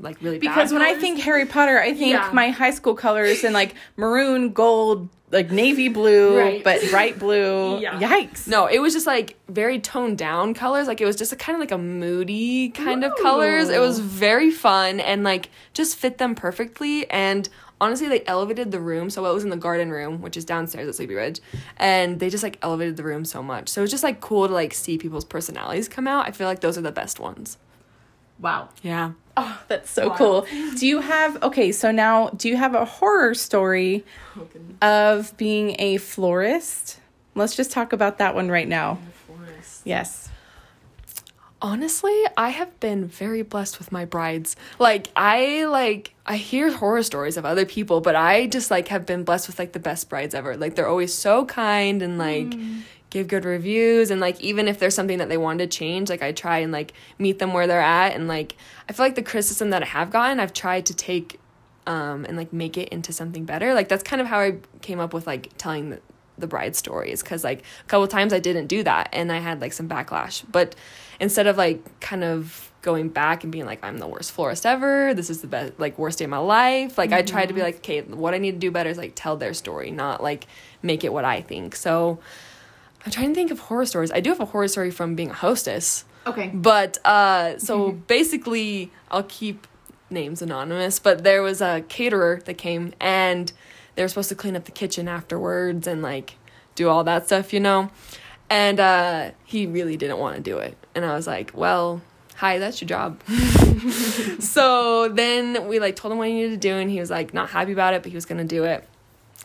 like 0.00 0.20
really 0.22 0.38
bad 0.38 0.48
Because 0.54 0.72
when 0.72 0.82
I 0.82 0.94
think 0.94 1.20
Harry 1.20 1.46
Potter, 1.46 1.78
I 1.78 1.94
think 1.94 2.12
Yeah. 2.12 2.30
my 2.32 2.50
high 2.50 2.70
school 2.72 2.94
colors 2.94 3.44
and 3.44 3.54
like 3.54 3.74
maroon, 3.96 4.52
gold, 4.52 5.08
like 5.30 5.50
navy 5.50 5.88
blue, 5.88 6.36
Right. 6.38 6.64
but 6.64 6.80
bright 6.90 7.18
blue. 7.18 7.78
Yeah. 7.80 7.98
Yikes. 8.00 8.46
No, 8.48 8.66
it 8.66 8.80
was 8.80 8.92
just 8.92 9.06
like 9.06 9.36
very 9.48 9.78
toned 9.78 10.18
down 10.18 10.54
colors. 10.54 10.86
Like 10.88 11.00
it 11.00 11.06
was 11.06 11.16
just 11.16 11.32
a 11.32 11.36
kind 11.36 11.54
of 11.56 11.60
like 11.60 11.70
a 11.70 11.78
moody 11.78 12.70
kind 12.70 13.04
of 13.04 13.12
colors. 13.22 13.68
It 13.68 13.80
was 13.80 13.98
very 14.00 14.50
fun 14.50 15.00
and 15.00 15.22
like 15.24 15.50
just 15.72 15.96
fit 15.96 16.18
them 16.18 16.34
perfectly. 16.34 17.08
And 17.10 17.48
honestly, 17.80 18.08
they 18.08 18.24
elevated 18.26 18.70
the 18.72 18.80
room. 18.80 19.08
So 19.08 19.24
it 19.24 19.32
was 19.32 19.42
in 19.44 19.50
the 19.50 19.56
garden 19.56 19.90
room, 19.90 20.20
which 20.20 20.36
is 20.36 20.44
downstairs 20.44 20.86
at 20.88 20.94
Sleepy 20.96 21.14
Ridge, 21.14 21.40
and 21.78 22.20
they 22.20 22.28
just 22.28 22.42
like 22.42 22.58
elevated 22.62 22.96
the 22.96 23.02
room 23.04 23.24
so 23.24 23.42
much. 23.42 23.68
So 23.68 23.80
it 23.80 23.84
was 23.84 23.90
just 23.90 24.04
like 24.04 24.20
cool 24.20 24.46
to 24.48 24.52
like 24.54 24.74
see 24.74 24.98
people's 24.98 25.24
personalities 25.24 25.88
come 25.88 26.06
out. 26.06 26.26
I 26.28 26.32
feel 26.32 26.46
like 26.46 26.60
those 26.60 26.76
are 26.76 26.82
the 26.82 26.92
best 26.92 27.18
ones. 27.20 27.56
Wow. 28.42 28.68
Yeah. 28.82 29.12
Oh, 29.36 29.62
that's 29.68 29.90
so 29.90 30.10
cool. 30.10 30.46
Do 30.76 30.86
you 30.86 31.00
have 31.00 31.42
okay, 31.42 31.72
so 31.72 31.90
now 31.90 32.28
do 32.30 32.48
you 32.48 32.56
have 32.56 32.74
a 32.74 32.84
horror 32.84 33.34
story 33.34 34.04
of 34.82 35.34
being 35.38 35.76
a 35.78 35.96
florist? 35.96 37.00
Let's 37.34 37.56
just 37.56 37.70
talk 37.70 37.94
about 37.94 38.18
that 38.18 38.34
one 38.34 38.50
right 38.50 38.68
now. 38.68 38.98
Yes. 39.84 40.28
Honestly, 41.62 42.24
I 42.36 42.50
have 42.50 42.78
been 42.80 43.06
very 43.06 43.42
blessed 43.42 43.78
with 43.78 43.92
my 43.92 44.04
brides. 44.04 44.56
Like 44.78 45.08
I 45.14 45.64
like 45.64 46.12
I 46.26 46.36
hear 46.36 46.70
horror 46.72 47.04
stories 47.04 47.36
of 47.36 47.46
other 47.46 47.64
people, 47.64 48.00
but 48.00 48.16
I 48.16 48.48
just 48.48 48.70
like 48.70 48.88
have 48.88 49.06
been 49.06 49.22
blessed 49.22 49.46
with 49.46 49.58
like 49.58 49.72
the 49.72 49.78
best 49.78 50.10
brides 50.10 50.34
ever. 50.34 50.56
Like 50.56 50.74
they're 50.74 50.88
always 50.88 51.14
so 51.14 51.46
kind 51.46 52.02
and 52.02 52.18
like 52.18 52.52
hmm. 52.52 52.80
Give 53.12 53.28
good 53.28 53.44
reviews 53.44 54.10
and 54.10 54.20
like 54.20 54.40
even 54.40 54.66
if 54.66 54.78
there's 54.78 54.94
something 54.94 55.18
that 55.18 55.28
they 55.28 55.36
want 55.36 55.58
to 55.58 55.66
change, 55.66 56.08
like 56.08 56.22
I 56.22 56.32
try 56.32 56.58
and 56.58 56.72
like 56.72 56.94
meet 57.18 57.38
them 57.38 57.52
where 57.52 57.66
they're 57.66 57.80
at 57.80 58.14
and 58.14 58.26
like 58.26 58.56
I 58.88 58.94
feel 58.94 59.04
like 59.04 59.16
the 59.16 59.22
criticism 59.22 59.70
that 59.70 59.82
I 59.82 59.86
have 59.86 60.10
gotten, 60.10 60.40
I've 60.40 60.54
tried 60.54 60.86
to 60.86 60.94
take 60.94 61.38
um 61.86 62.24
and 62.24 62.36
like 62.36 62.52
make 62.52 62.78
it 62.78 62.88
into 62.88 63.12
something 63.12 63.44
better. 63.44 63.74
Like 63.74 63.88
that's 63.88 64.02
kind 64.02 64.22
of 64.22 64.26
how 64.28 64.40
I 64.40 64.56
came 64.80 64.98
up 64.98 65.12
with 65.12 65.26
like 65.26 65.50
telling 65.58 65.90
the 65.90 66.00
the 66.38 66.46
bride 66.46 66.74
stories 66.74 67.22
because 67.22 67.44
like 67.44 67.60
a 67.60 67.88
couple 67.88 68.08
times 68.08 68.32
I 68.32 68.38
didn't 68.38 68.66
do 68.66 68.82
that 68.82 69.10
and 69.12 69.30
I 69.30 69.38
had 69.38 69.60
like 69.60 69.74
some 69.74 69.88
backlash. 69.88 70.42
But 70.50 70.74
instead 71.20 71.46
of 71.46 71.58
like 71.58 72.00
kind 72.00 72.24
of 72.24 72.72
going 72.80 73.10
back 73.10 73.44
and 73.44 73.52
being 73.52 73.66
like 73.66 73.84
I'm 73.84 73.98
the 73.98 74.08
worst 74.08 74.32
florist 74.32 74.64
ever, 74.64 75.12
this 75.12 75.28
is 75.28 75.42
the 75.42 75.46
best 75.46 75.78
like 75.78 75.98
worst 75.98 76.18
day 76.18 76.24
of 76.24 76.30
my 76.30 76.38
life. 76.38 76.96
Like 76.96 77.12
I 77.12 77.20
tried 77.20 77.46
to 77.46 77.54
be 77.54 77.60
like, 77.60 77.76
okay, 77.76 78.00
what 78.00 78.32
I 78.32 78.38
need 78.38 78.52
to 78.52 78.58
do 78.58 78.70
better 78.70 78.88
is 78.88 78.96
like 78.96 79.12
tell 79.14 79.36
their 79.36 79.52
story, 79.52 79.90
not 79.90 80.22
like 80.22 80.46
make 80.82 81.04
it 81.04 81.12
what 81.12 81.26
I 81.26 81.42
think. 81.42 81.76
So 81.76 82.18
I'm 83.04 83.10
trying 83.10 83.28
to 83.28 83.34
think 83.34 83.50
of 83.50 83.58
horror 83.60 83.86
stories. 83.86 84.12
I 84.12 84.20
do 84.20 84.30
have 84.30 84.40
a 84.40 84.44
horror 84.44 84.68
story 84.68 84.90
from 84.90 85.14
being 85.14 85.30
a 85.30 85.34
hostess. 85.34 86.04
Okay. 86.26 86.48
But 86.54 86.98
uh 87.04 87.58
so 87.58 87.92
basically 87.92 88.90
I'll 89.10 89.24
keep 89.24 89.66
names 90.10 90.42
anonymous, 90.42 90.98
but 90.98 91.24
there 91.24 91.42
was 91.42 91.60
a 91.60 91.84
caterer 91.88 92.40
that 92.44 92.54
came 92.54 92.92
and 93.00 93.52
they 93.94 94.02
were 94.02 94.08
supposed 94.08 94.28
to 94.28 94.34
clean 94.34 94.56
up 94.56 94.64
the 94.64 94.70
kitchen 94.72 95.08
afterwards 95.08 95.86
and 95.86 96.02
like 96.02 96.36
do 96.74 96.88
all 96.88 97.04
that 97.04 97.26
stuff, 97.26 97.52
you 97.52 97.60
know. 97.60 97.90
And 98.48 98.78
uh 98.78 99.32
he 99.44 99.66
really 99.66 99.96
didn't 99.96 100.18
want 100.18 100.36
to 100.36 100.42
do 100.42 100.58
it. 100.58 100.76
And 100.94 101.04
I 101.04 101.14
was 101.14 101.26
like, 101.26 101.50
"Well, 101.54 102.02
hi, 102.36 102.58
that's 102.58 102.80
your 102.80 102.88
job." 102.88 103.20
so 104.38 105.08
then 105.08 105.66
we 105.66 105.80
like 105.80 105.96
told 105.96 106.12
him 106.12 106.18
what 106.18 106.28
he 106.28 106.34
needed 106.34 106.50
to 106.50 106.68
do 106.68 106.74
and 106.76 106.90
he 106.90 107.00
was 107.00 107.10
like 107.10 107.34
not 107.34 107.50
happy 107.50 107.72
about 107.72 107.94
it, 107.94 108.02
but 108.02 108.10
he 108.10 108.16
was 108.16 108.26
going 108.26 108.38
to 108.46 108.56
do 108.56 108.64
it. 108.64 108.86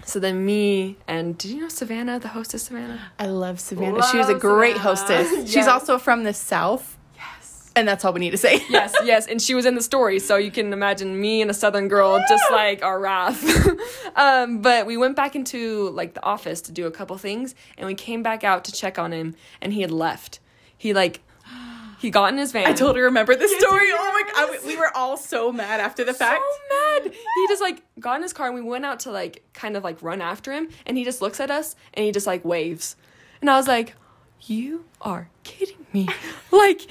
So 0.06 0.20
then 0.20 0.46
me 0.46 0.98
and 1.08 1.38
did 1.38 1.52
you 1.52 1.62
know 1.62 1.70
Savannah, 1.70 2.20
the 2.20 2.30
hostess 2.30 2.64
Savannah? 2.64 3.12
I 3.20 3.28
love 3.28 3.60
Savannah. 3.60 4.02
she 4.10 4.18
was 4.18 4.30
a 4.30 4.36
great 4.36 4.78
Savannah. 4.78 4.96
hostess. 4.96 5.52
She's 5.54 5.68
also 5.68 5.98
from 5.98 6.24
the 6.24 6.34
South. 6.34 6.98
Yes. 7.16 7.72
And 7.76 7.88
that's 7.88 8.06
all 8.06 8.14
we 8.14 8.20
need 8.20 8.32
to 8.32 8.38
say. 8.38 8.64
yes, 8.70 8.96
yes, 9.04 9.28
and 9.28 9.42
she 9.42 9.54
was 9.54 9.66
in 9.66 9.76
the 9.76 9.82
story, 9.82 10.20
so 10.20 10.38
you 10.38 10.52
can 10.52 10.72
imagine 10.72 11.20
me 11.20 11.42
and 11.42 11.52
a 11.52 11.54
southern 11.54 11.88
girl 11.88 12.20
just 12.30 12.44
like 12.52 12.84
our 12.84 13.00
wrath. 13.00 13.44
um, 14.16 14.62
but 14.62 14.86
we 14.86 14.98
went 14.98 15.16
back 15.16 15.36
into 15.36 15.90
like 15.90 16.14
the 16.14 16.24
office 16.24 16.62
to 16.62 16.72
do 16.72 16.86
a 16.88 16.92
couple 16.92 17.18
things, 17.18 17.54
and 17.78 17.86
we 17.86 17.94
came 17.94 18.24
back 18.24 18.44
out 18.44 18.64
to 18.66 18.72
check 18.72 18.98
on 18.98 19.12
him, 19.12 19.36
and 19.62 19.74
he 19.74 19.82
had 19.82 19.92
left. 19.92 20.40
He 20.78 20.94
like 20.94 21.22
he 22.00 22.10
got 22.10 22.32
in 22.32 22.38
his 22.38 22.52
van. 22.52 22.68
I 22.68 22.74
totally 22.74 23.02
remember 23.02 23.36
this 23.36 23.52
Yes, 23.52 23.62
story. 23.62 23.90
Oh 23.92 24.12
my 24.14 24.32
god, 24.34 24.66
we 24.66 24.78
were 24.78 24.96
all 24.96 25.18
so 25.18 25.52
mad 25.52 25.80
after 25.80 26.04
the 26.04 26.14
fact. 26.14 26.42
so 26.42 27.04
mad. 27.04 27.12
He 27.14 27.48
just 27.48 27.62
like 27.62 27.82
got 28.00 28.18
in 28.18 28.22
his 28.24 28.34
car 28.34 28.48
and 28.48 28.56
we 28.56 28.62
went 28.62 28.86
out 28.86 29.00
to 29.02 29.12
like 29.12 29.44
kind 29.54 29.76
of 29.76 29.84
like 29.84 30.02
run 30.02 30.22
after 30.22 30.52
him 30.54 30.70
and 30.86 30.98
he 30.98 31.04
just 31.04 31.22
looks 31.22 31.40
at 31.40 31.50
us 31.52 31.76
and 31.94 32.06
he 32.06 32.12
just 32.12 32.28
like 32.28 32.44
waves. 32.46 32.96
And 33.42 33.50
I 33.50 33.58
was 33.58 33.68
like, 33.68 33.96
"You 34.42 34.86
are 35.02 35.30
kidding 35.44 35.86
me." 35.94 36.08
like 36.52 36.82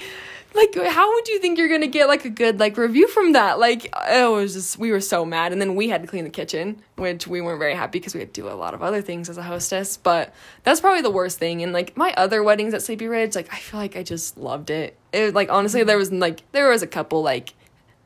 like 0.57 0.75
how 0.75 1.13
would 1.13 1.27
you 1.27 1.39
think 1.39 1.57
you're 1.57 1.77
to 1.77 1.87
get 1.87 2.07
like 2.07 2.25
a 2.25 2.29
good 2.29 2.59
like 2.59 2.75
review 2.77 3.07
from 3.07 3.33
that? 3.33 3.59
Like 3.59 3.93
oh, 3.93 4.37
it 4.37 4.41
was 4.41 4.53
just 4.53 4.77
we 4.77 4.91
were 4.91 4.99
so 4.99 5.25
mad 5.25 5.51
and 5.51 5.61
then 5.61 5.75
we 5.75 5.87
had 5.89 6.01
to 6.01 6.07
clean 6.07 6.23
the 6.23 6.29
kitchen, 6.29 6.81
which 6.95 7.27
we 7.27 7.39
weren't 7.41 7.59
very 7.59 7.75
happy 7.75 7.99
because 7.99 8.13
we 8.13 8.19
had 8.19 8.33
to 8.33 8.41
do 8.41 8.49
a 8.49 8.53
lot 8.55 8.73
of 8.73 8.81
other 8.81 9.01
things 9.01 9.29
as 9.29 9.37
a 9.37 9.43
hostess, 9.43 9.97
but 9.97 10.33
that's 10.63 10.81
probably 10.81 11.01
the 11.01 11.11
worst 11.11 11.39
thing. 11.39 11.63
And 11.63 11.71
like 11.71 11.95
my 11.95 12.13
other 12.17 12.43
weddings 12.43 12.73
at 12.73 12.81
Sleepy 12.81 13.07
Ridge, 13.07 13.35
like 13.35 13.53
I 13.53 13.57
feel 13.57 13.79
like 13.79 13.95
I 13.95 14.03
just 14.03 14.37
loved 14.37 14.69
it. 14.69 14.97
It 15.13 15.33
like 15.33 15.49
honestly 15.49 15.83
there 15.83 15.97
was 15.97 16.11
like 16.11 16.43
there 16.51 16.69
was 16.69 16.81
a 16.81 16.87
couple 16.87 17.21
like 17.21 17.53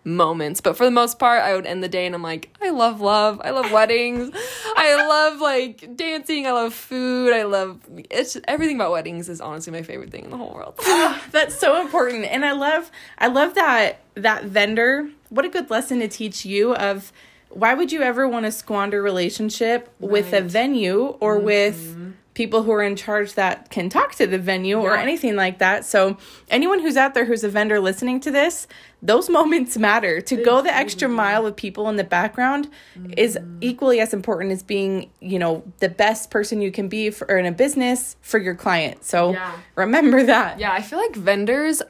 moments 0.04 0.62
but 0.62 0.76
for 0.76 0.84
the 0.84 0.92
most 0.92 1.20
part 1.20 1.42
i 1.44 1.54
would 1.56 1.66
end 1.66 1.84
the 1.84 1.88
day 1.88 2.08
and 2.08 2.16
i'm 2.16 2.24
like 2.24 2.56
i 2.62 2.72
love 2.72 3.02
love 3.02 3.40
i 3.44 3.52
love 3.52 3.72
weddings 3.72 4.32
i 4.76 4.96
love 4.96 5.40
like 5.40 5.96
dancing 5.96 6.48
i 6.48 6.52
love 6.52 6.74
food 6.74 7.34
i 7.34 7.44
love 7.44 7.80
it's 8.10 8.36
everything 8.48 8.76
about 8.76 8.92
weddings 8.92 9.30
is 9.30 9.40
honestly 9.40 9.72
my 9.72 9.84
favorite 9.84 10.10
thing 10.10 10.24
in 10.24 10.32
the 10.32 10.38
whole 10.38 10.54
world 10.54 10.80
That's 11.32 11.58
so 11.58 11.82
important. 11.82 12.26
And 12.26 12.46
I 12.46 12.52
love 12.52 12.92
I 13.18 13.28
love 13.28 13.56
that 13.56 14.02
that 14.16 14.46
vendor. 14.46 15.10
What 15.30 15.46
a 15.46 15.50
good 15.50 15.70
lesson 15.70 16.00
to 16.00 16.08
teach 16.08 16.46
you 16.46 16.76
of 16.76 17.12
why 17.50 17.74
would 17.74 17.92
you 17.92 18.02
ever 18.02 18.28
want 18.28 18.46
to 18.46 18.52
squander 18.52 19.02
relationship 19.02 19.94
with 20.00 20.34
a 20.34 20.42
venue 20.42 21.18
or 21.20 21.38
with 21.38 21.76
mm-hmm. 21.76 22.12
People 22.34 22.63
who 22.63 22.72
are 22.72 22.84
in 22.84 22.96
charge 22.96 23.34
that 23.34 23.70
can 23.70 23.89
talk 23.89 24.15
to 24.15 24.26
the 24.26 24.39
venue 24.39 24.80
or 24.80 24.96
anything 24.96 25.36
like 25.36 25.60
that. 25.60 25.86
So 25.86 26.17
anyone 26.50 26.80
who's 26.80 26.96
out 26.96 27.13
there 27.13 27.26
who's 27.26 27.44
a 27.44 27.50
vendor 27.50 27.80
listening 27.80 28.22
to 28.22 28.32
this, 28.32 28.67
those 29.02 29.30
moments 29.39 29.78
matter. 29.78 30.22
To 30.22 30.36
go 30.44 30.62
the 30.62 30.74
extra 30.74 31.10
mile 31.10 31.44
with 31.44 31.56
people 31.56 31.89
in 31.89 31.98
the 31.98 32.04
background 32.04 32.70
is 33.17 33.38
mm. 33.38 33.58
equally 33.60 34.00
as 34.00 34.13
important 34.13 34.54
as 34.54 34.63
being, 34.63 35.10
you 35.20 35.39
know, 35.39 35.63
the 35.80 35.89
best 35.89 36.32
person 36.32 36.62
you 36.62 36.72
can 36.72 36.88
be 36.88 37.10
for 37.10 37.38
in 37.38 37.46
a 37.46 37.52
business 37.52 38.15
for 38.22 38.38
your 38.38 38.56
client. 38.56 39.04
So 39.04 39.34
Yeah. 39.34 39.52
remember 39.76 40.24
that. 40.24 40.60
yeah 40.60 40.72
i 40.72 40.82
feel 40.82 41.00
like 41.00 41.15
vendors 41.15 41.82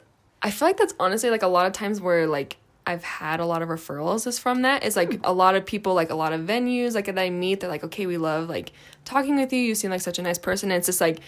i 0.41 0.49
feel 0.49 0.67
like 0.67 0.77
that's 0.77 0.93
honestly 0.99 1.30
like 1.30 1.43
a 1.43 1.47
lot 1.47 1.65
of 1.67 1.73
times 1.73 2.01
where 2.01 2.27
like 2.27 2.58
I've 2.86 3.04
had 3.04 3.39
a 3.39 3.46
lot 3.46 3.62
of 3.62 3.70
referrals 3.70 4.26
is 4.26 4.39
from 4.39 4.63
that. 4.63 4.84
It's 4.84 4.96
like 4.96 5.20
a 5.24 5.34
lot 5.34 5.56
of 5.56 5.65
people, 5.65 5.94
like 5.94 6.10
a 6.10 6.15
lot 6.15 6.34
of 6.34 6.41
venues, 6.41 6.96
like 6.96 7.06
that 7.06 7.20
I 7.20 7.30
meet, 7.30 7.60
they're 7.60 7.70
like, 7.70 7.84
okay, 7.84 8.06
we 8.06 8.17
love 8.17 8.50
like 8.50 8.72
talking 9.06 9.36
with 9.36 9.54
you. 9.54 9.60
You 9.60 9.76
seem 9.76 9.91
like 9.91 10.02
such 10.02 10.20
a 10.20 10.24
nice 10.24 10.39
person. 10.39 10.72
And 10.72 10.78
it's 10.78 10.88
just 10.88 11.02
like 11.02 11.20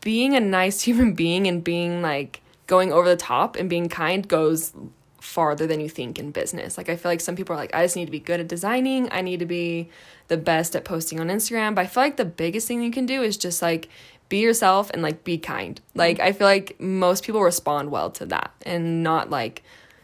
being 0.00 0.34
a 0.34 0.40
nice 0.40 0.80
human 0.82 1.12
being 1.12 1.46
and 1.46 1.62
being 1.62 2.02
like 2.02 2.40
going 2.66 2.92
over 2.92 3.08
the 3.08 3.16
top 3.16 3.56
and 3.56 3.68
being 3.68 3.88
kind 3.88 4.26
goes 4.26 4.72
farther 5.20 5.66
than 5.66 5.80
you 5.80 5.88
think 5.88 6.18
in 6.18 6.30
business. 6.30 6.78
Like 6.78 6.88
I 6.88 6.96
feel 6.96 7.10
like 7.10 7.20
some 7.20 7.36
people 7.36 7.54
are 7.54 7.58
like, 7.58 7.74
I 7.74 7.84
just 7.84 7.96
need 7.96 8.06
to 8.06 8.10
be 8.10 8.20
good 8.20 8.40
at 8.40 8.48
designing. 8.48 9.08
I 9.12 9.20
need 9.20 9.40
to 9.40 9.46
be 9.46 9.90
the 10.28 10.36
best 10.36 10.74
at 10.74 10.84
posting 10.84 11.20
on 11.20 11.28
Instagram. 11.28 11.74
But 11.74 11.82
I 11.82 11.86
feel 11.88 12.02
like 12.02 12.16
the 12.16 12.24
biggest 12.24 12.66
thing 12.66 12.82
you 12.82 12.90
can 12.90 13.06
do 13.06 13.22
is 13.22 13.36
just 13.36 13.60
like 13.60 13.88
be 14.30 14.38
yourself 14.38 14.90
and 14.90 15.02
like 15.02 15.24
be 15.24 15.36
kind. 15.36 15.78
Like 15.94 16.20
I 16.20 16.32
feel 16.32 16.46
like 16.46 16.80
most 16.80 17.24
people 17.24 17.42
respond 17.42 17.90
well 17.90 18.10
to 18.12 18.26
that 18.26 18.52
and 18.62 19.02
not 19.02 19.28
like 19.28 19.62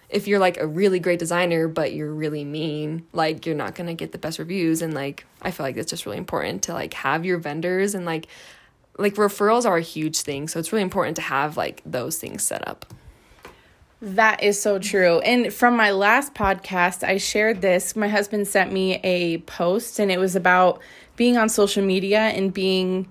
if 0.08 0.28
you're 0.28 0.38
like 0.38 0.56
a 0.58 0.66
really 0.66 0.98
great 0.98 1.18
designer 1.18 1.68
but 1.68 1.92
you're 1.92 2.12
really 2.12 2.44
mean, 2.44 3.06
like 3.12 3.46
you're 3.46 3.54
not 3.54 3.74
going 3.74 3.88
to 3.88 3.94
get 3.94 4.12
the 4.12 4.18
best 4.18 4.38
reviews 4.38 4.82
and 4.82 4.94
like 4.94 5.26
I 5.42 5.50
feel 5.50 5.64
like 5.64 5.76
it's 5.76 5.90
just 5.90 6.06
really 6.06 6.18
important 6.18 6.62
to 6.64 6.72
like 6.72 6.94
have 6.94 7.24
your 7.24 7.38
vendors 7.38 7.94
and 7.94 8.04
like 8.04 8.26
like 8.98 9.14
referrals 9.14 9.66
are 9.66 9.76
a 9.76 9.82
huge 9.82 10.20
thing. 10.20 10.48
So 10.48 10.58
it's 10.58 10.72
really 10.72 10.82
important 10.82 11.16
to 11.16 11.22
have 11.22 11.56
like 11.56 11.82
those 11.84 12.18
things 12.18 12.42
set 12.42 12.66
up. 12.66 12.86
That 14.02 14.42
is 14.42 14.60
so 14.60 14.78
true. 14.78 15.20
And 15.20 15.52
from 15.52 15.76
my 15.76 15.90
last 15.90 16.34
podcast, 16.34 17.02
I 17.02 17.16
shared 17.16 17.62
this. 17.62 17.96
My 17.96 18.08
husband 18.08 18.46
sent 18.46 18.70
me 18.70 18.96
a 19.02 19.38
post, 19.38 19.98
and 19.98 20.12
it 20.12 20.18
was 20.18 20.36
about 20.36 20.80
being 21.16 21.38
on 21.38 21.48
social 21.48 21.82
media 21.82 22.20
and 22.20 22.52
being 22.52 23.08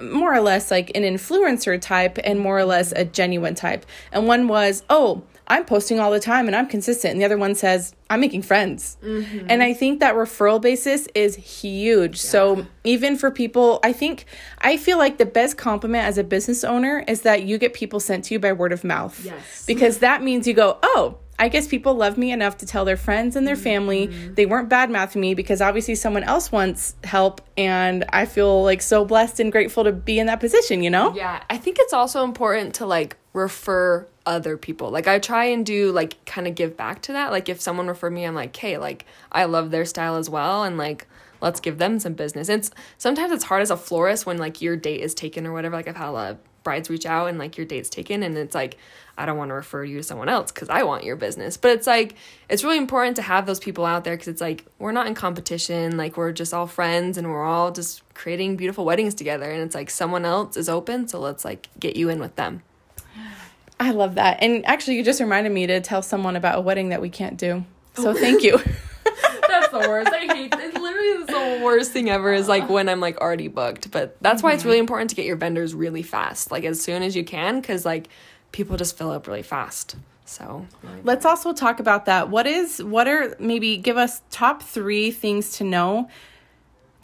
more 0.00 0.34
or 0.34 0.40
less 0.40 0.70
like 0.70 0.90
an 0.96 1.04
influencer 1.04 1.80
type 1.80 2.18
and 2.24 2.40
more 2.40 2.58
or 2.58 2.64
less 2.64 2.92
a 2.92 3.04
genuine 3.04 3.54
type. 3.54 3.86
And 4.10 4.26
one 4.26 4.48
was, 4.48 4.82
oh, 4.90 5.22
I'm 5.48 5.64
posting 5.64 6.00
all 6.00 6.10
the 6.10 6.20
time 6.20 6.46
and 6.46 6.56
I'm 6.56 6.66
consistent. 6.66 7.12
And 7.12 7.20
the 7.20 7.24
other 7.24 7.38
one 7.38 7.54
says, 7.54 7.94
I'm 8.10 8.20
making 8.20 8.42
friends. 8.42 8.96
Mm-hmm. 9.02 9.46
And 9.48 9.62
I 9.62 9.72
think 9.74 10.00
that 10.00 10.14
referral 10.14 10.60
basis 10.60 11.08
is 11.14 11.36
huge. 11.36 12.20
So 12.20 12.66
even 12.84 13.16
for 13.16 13.30
people, 13.30 13.80
I 13.82 13.92
think, 13.92 14.26
I 14.58 14.76
feel 14.76 14.98
like 14.98 15.18
the 15.18 15.26
best 15.26 15.56
compliment 15.56 16.04
as 16.04 16.18
a 16.18 16.24
business 16.24 16.64
owner 16.64 17.04
is 17.06 17.22
that 17.22 17.44
you 17.44 17.58
get 17.58 17.74
people 17.74 18.00
sent 18.00 18.24
to 18.26 18.34
you 18.34 18.40
by 18.40 18.52
word 18.52 18.72
of 18.72 18.84
mouth. 18.84 19.24
Yes. 19.24 19.64
Because 19.66 19.98
that 19.98 20.22
means 20.22 20.46
you 20.46 20.54
go, 20.54 20.78
oh, 20.82 21.18
I 21.38 21.48
guess 21.48 21.68
people 21.68 21.94
love 21.94 22.16
me 22.16 22.32
enough 22.32 22.56
to 22.58 22.66
tell 22.66 22.84
their 22.84 22.96
friends 22.96 23.36
and 23.36 23.46
their 23.46 23.56
family. 23.56 24.08
Mm-hmm. 24.08 24.34
They 24.34 24.46
weren't 24.46 24.68
bad 24.68 24.90
mouthing 24.90 25.20
me 25.20 25.34
because 25.34 25.60
obviously 25.60 25.94
someone 25.94 26.24
else 26.24 26.50
wants 26.50 26.96
help. 27.04 27.40
And 27.58 28.04
I 28.08 28.24
feel 28.24 28.62
like 28.64 28.80
so 28.80 29.04
blessed 29.04 29.40
and 29.40 29.52
grateful 29.52 29.84
to 29.84 29.92
be 29.92 30.18
in 30.18 30.26
that 30.26 30.40
position, 30.40 30.82
you 30.82 30.90
know? 30.90 31.14
Yeah, 31.14 31.42
I 31.50 31.58
think 31.58 31.76
it's 31.78 31.92
also 31.92 32.24
important 32.24 32.74
to 32.76 32.86
like 32.86 33.16
refer 33.34 34.08
other 34.26 34.56
people. 34.56 34.90
Like 34.90 35.06
I 35.06 35.18
try 35.18 35.44
and 35.46 35.64
do 35.64 35.92
like 35.92 36.22
kind 36.26 36.46
of 36.46 36.54
give 36.54 36.76
back 36.76 37.02
to 37.02 37.12
that. 37.12 37.30
Like 37.30 37.48
if 37.48 37.60
someone 37.60 37.86
referred 37.86 38.12
me, 38.12 38.24
I'm 38.24 38.34
like, 38.34 38.54
"Hey, 38.56 38.76
like 38.76 39.06
I 39.32 39.44
love 39.44 39.70
their 39.70 39.84
style 39.84 40.16
as 40.16 40.28
well 40.28 40.64
and 40.64 40.76
like 40.76 41.06
let's 41.40 41.60
give 41.60 41.78
them 41.78 41.98
some 42.00 42.14
business." 42.14 42.48
It's 42.48 42.70
sometimes 42.98 43.32
it's 43.32 43.44
hard 43.44 43.62
as 43.62 43.70
a 43.70 43.76
florist 43.76 44.26
when 44.26 44.38
like 44.38 44.60
your 44.60 44.76
date 44.76 45.00
is 45.00 45.14
taken 45.14 45.46
or 45.46 45.52
whatever. 45.52 45.76
Like 45.76 45.88
I've 45.88 45.96
had 45.96 46.08
a 46.08 46.12
lot 46.12 46.32
of 46.32 46.38
brides 46.64 46.90
reach 46.90 47.06
out 47.06 47.28
and 47.28 47.38
like 47.38 47.56
your 47.56 47.64
date's 47.64 47.88
taken 47.88 48.24
and 48.24 48.36
it's 48.36 48.54
like 48.54 48.76
I 49.16 49.24
don't 49.24 49.38
want 49.38 49.50
to 49.50 49.54
refer 49.54 49.84
you 49.84 49.98
to 49.98 50.02
someone 50.02 50.28
else 50.28 50.50
cuz 50.50 50.68
I 50.68 50.82
want 50.82 51.04
your 51.04 51.14
business. 51.14 51.56
But 51.56 51.70
it's 51.70 51.86
like 51.86 52.16
it's 52.48 52.64
really 52.64 52.78
important 52.78 53.14
to 53.16 53.22
have 53.22 53.46
those 53.46 53.60
people 53.60 53.86
out 53.86 54.02
there 54.02 54.16
cuz 54.16 54.26
it's 54.26 54.40
like 54.40 54.64
we're 54.80 54.90
not 54.90 55.06
in 55.06 55.14
competition, 55.14 55.96
like 55.96 56.16
we're 56.16 56.32
just 56.32 56.52
all 56.52 56.66
friends 56.66 57.16
and 57.16 57.30
we're 57.30 57.44
all 57.44 57.70
just 57.70 58.02
creating 58.14 58.56
beautiful 58.56 58.84
weddings 58.84 59.14
together 59.14 59.48
and 59.48 59.62
it's 59.62 59.76
like 59.76 59.90
someone 59.90 60.24
else 60.24 60.56
is 60.56 60.68
open, 60.68 61.06
so 61.06 61.20
let's 61.20 61.44
like 61.44 61.68
get 61.78 61.94
you 61.94 62.08
in 62.08 62.18
with 62.18 62.34
them. 62.34 62.62
I 63.78 63.90
love 63.90 64.14
that. 64.14 64.38
And 64.42 64.64
actually, 64.66 64.96
you 64.96 65.04
just 65.04 65.20
reminded 65.20 65.52
me 65.52 65.66
to 65.66 65.80
tell 65.80 66.02
someone 66.02 66.36
about 66.36 66.58
a 66.58 66.60
wedding 66.60 66.90
that 66.90 67.00
we 67.00 67.10
can't 67.10 67.36
do. 67.36 67.64
So 67.94 68.14
thank 68.14 68.42
you. 68.42 68.58
That's 69.48 69.68
the 69.68 69.78
worst. 69.78 70.12
I 70.12 70.20
hate 70.34 70.54
it. 70.54 70.74
Literally, 70.74 71.24
the 71.24 71.64
worst 71.64 71.92
thing 71.92 72.10
ever 72.10 72.32
is 72.32 72.48
like 72.48 72.68
when 72.68 72.88
I'm 72.88 73.00
like 73.00 73.18
already 73.18 73.48
booked. 73.48 73.90
But 73.90 74.16
that's 74.20 74.42
why 74.42 74.52
it's 74.52 74.60
mm-hmm. 74.60 74.68
really 74.68 74.78
important 74.80 75.10
to 75.10 75.16
get 75.16 75.24
your 75.24 75.36
vendors 75.36 75.74
really 75.74 76.02
fast, 76.02 76.50
like 76.50 76.64
as 76.64 76.80
soon 76.82 77.02
as 77.02 77.14
you 77.14 77.24
can, 77.24 77.60
because 77.60 77.84
like 77.84 78.08
people 78.52 78.76
just 78.76 78.98
fill 78.98 79.10
up 79.10 79.26
really 79.26 79.42
fast. 79.42 79.96
So 80.24 80.66
Let's 81.04 81.24
also 81.24 81.52
talk 81.52 81.78
about 81.78 82.06
that. 82.06 82.28
What 82.28 82.46
is, 82.46 82.82
what 82.82 83.06
are, 83.06 83.36
maybe 83.38 83.76
give 83.76 83.96
us 83.96 84.22
top 84.30 84.62
three 84.62 85.12
things 85.12 85.52
to 85.58 85.64
know 85.64 86.10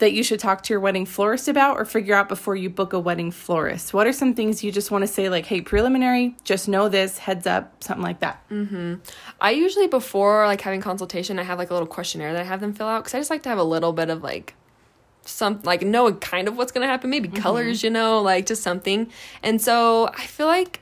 that 0.03 0.11
you 0.11 0.21
should 0.21 0.37
talk 0.37 0.61
to 0.61 0.73
your 0.73 0.81
wedding 0.81 1.05
florist 1.05 1.47
about 1.47 1.77
or 1.77 1.85
figure 1.85 2.13
out 2.13 2.27
before 2.27 2.57
you 2.57 2.69
book 2.69 2.91
a 2.91 2.99
wedding 2.99 3.31
florist? 3.31 3.93
What 3.93 4.05
are 4.05 4.11
some 4.11 4.33
things 4.33 4.61
you 4.61 4.69
just 4.69 4.91
want 4.91 5.03
to 5.03 5.07
say, 5.07 5.29
like, 5.29 5.45
hey, 5.45 5.61
preliminary, 5.61 6.35
just 6.43 6.67
know 6.67 6.89
this, 6.89 7.19
heads 7.19 7.47
up, 7.47 7.81
something 7.81 8.03
like 8.03 8.19
that? 8.19 8.43
Mm-hmm. 8.49 8.95
I 9.39 9.51
usually 9.51 9.87
before 9.87 10.45
like 10.45 10.59
having 10.59 10.81
consultation, 10.81 11.39
I 11.39 11.43
have 11.43 11.57
like 11.57 11.69
a 11.69 11.73
little 11.73 11.87
questionnaire 11.87 12.33
that 12.33 12.41
I 12.41 12.43
have 12.43 12.59
them 12.59 12.73
fill 12.73 12.87
out 12.87 13.05
because 13.05 13.13
I 13.13 13.19
just 13.19 13.29
like 13.29 13.43
to 13.43 13.49
have 13.49 13.57
a 13.57 13.63
little 13.63 13.93
bit 13.93 14.09
of 14.09 14.21
like 14.21 14.55
some 15.21 15.61
like 15.63 15.83
know 15.83 16.11
kind 16.15 16.49
of 16.49 16.57
what's 16.57 16.73
gonna 16.73 16.85
happen, 16.85 17.09
maybe 17.09 17.29
colors, 17.29 17.81
you 17.81 17.89
know, 17.89 18.21
like 18.21 18.45
just 18.45 18.61
something. 18.61 19.09
And 19.41 19.61
so 19.61 20.09
I 20.09 20.25
feel 20.25 20.47
like 20.47 20.81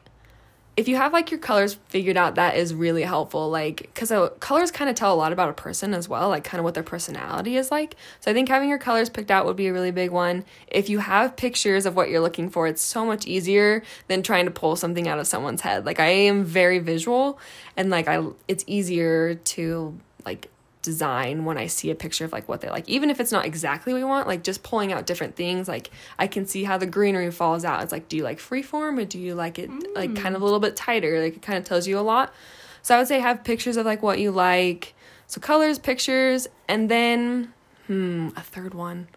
if 0.77 0.87
you 0.87 0.95
have 0.95 1.11
like 1.11 1.31
your 1.31 1.39
colors 1.39 1.77
figured 1.89 2.15
out, 2.15 2.35
that 2.35 2.55
is 2.55 2.73
really 2.73 3.03
helpful. 3.03 3.49
Like, 3.49 3.81
because 3.81 4.11
uh, 4.11 4.29
colors 4.39 4.71
kind 4.71 4.89
of 4.89 4.95
tell 4.95 5.13
a 5.13 5.15
lot 5.15 5.33
about 5.33 5.49
a 5.49 5.53
person 5.53 5.93
as 5.93 6.07
well, 6.07 6.29
like 6.29 6.43
kind 6.43 6.59
of 6.59 6.63
what 6.63 6.73
their 6.73 6.83
personality 6.83 7.57
is 7.57 7.71
like. 7.71 7.95
So 8.21 8.31
I 8.31 8.33
think 8.33 8.47
having 8.47 8.69
your 8.69 8.77
colors 8.77 9.09
picked 9.09 9.31
out 9.31 9.45
would 9.45 9.57
be 9.57 9.67
a 9.67 9.73
really 9.73 9.91
big 9.91 10.11
one. 10.11 10.45
If 10.67 10.89
you 10.89 10.99
have 10.99 11.35
pictures 11.35 11.85
of 11.85 11.95
what 11.95 12.09
you're 12.09 12.21
looking 12.21 12.49
for, 12.49 12.67
it's 12.67 12.81
so 12.81 13.05
much 13.05 13.27
easier 13.27 13.83
than 14.07 14.23
trying 14.23 14.45
to 14.45 14.51
pull 14.51 14.75
something 14.75 15.07
out 15.07 15.19
of 15.19 15.27
someone's 15.27 15.61
head. 15.61 15.85
Like 15.85 15.99
I 15.99 16.07
am 16.07 16.45
very 16.45 16.79
visual, 16.79 17.37
and 17.75 17.89
like 17.89 18.07
I, 18.07 18.23
it's 18.47 18.63
easier 18.65 19.35
to 19.35 19.99
like 20.25 20.49
design 20.81 21.45
when 21.45 21.57
I 21.57 21.67
see 21.67 21.91
a 21.91 21.95
picture 21.95 22.25
of 22.25 22.31
like 22.31 22.47
what 22.49 22.61
they 22.61 22.69
like. 22.69 22.87
Even 22.89 23.09
if 23.09 23.19
it's 23.19 23.31
not 23.31 23.45
exactly 23.45 23.93
what 23.93 23.99
we 23.99 24.03
want, 24.03 24.27
like 24.27 24.43
just 24.43 24.63
pulling 24.63 24.91
out 24.91 25.05
different 25.05 25.35
things. 25.35 25.67
Like 25.67 25.89
I 26.17 26.27
can 26.27 26.45
see 26.45 26.63
how 26.63 26.77
the 26.77 26.85
greenery 26.85 27.31
falls 27.31 27.63
out. 27.65 27.83
It's 27.83 27.91
like, 27.91 28.07
do 28.07 28.17
you 28.17 28.23
like 28.23 28.39
freeform 28.39 28.99
or 28.99 29.05
do 29.05 29.19
you 29.19 29.35
like 29.35 29.59
it 29.59 29.69
like 29.95 30.15
kind 30.15 30.35
of 30.35 30.41
a 30.41 30.45
little 30.45 30.59
bit 30.59 30.75
tighter? 30.75 31.21
Like 31.21 31.35
it 31.35 31.41
kind 31.41 31.57
of 31.57 31.65
tells 31.65 31.87
you 31.87 31.99
a 31.99 32.01
lot. 32.01 32.33
So 32.81 32.95
I 32.95 32.97
would 32.97 33.07
say 33.07 33.19
have 33.19 33.43
pictures 33.43 33.77
of 33.77 33.85
like 33.85 34.01
what 34.01 34.19
you 34.19 34.31
like. 34.31 34.93
So 35.27 35.39
colors, 35.39 35.79
pictures, 35.79 36.47
and 36.67 36.89
then 36.89 37.53
hmm, 37.87 38.29
a 38.35 38.41
third 38.41 38.73
one. 38.73 39.07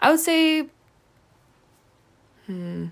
I 0.00 0.10
would 0.10 0.20
say 0.20 0.66
hmm. 2.46 2.86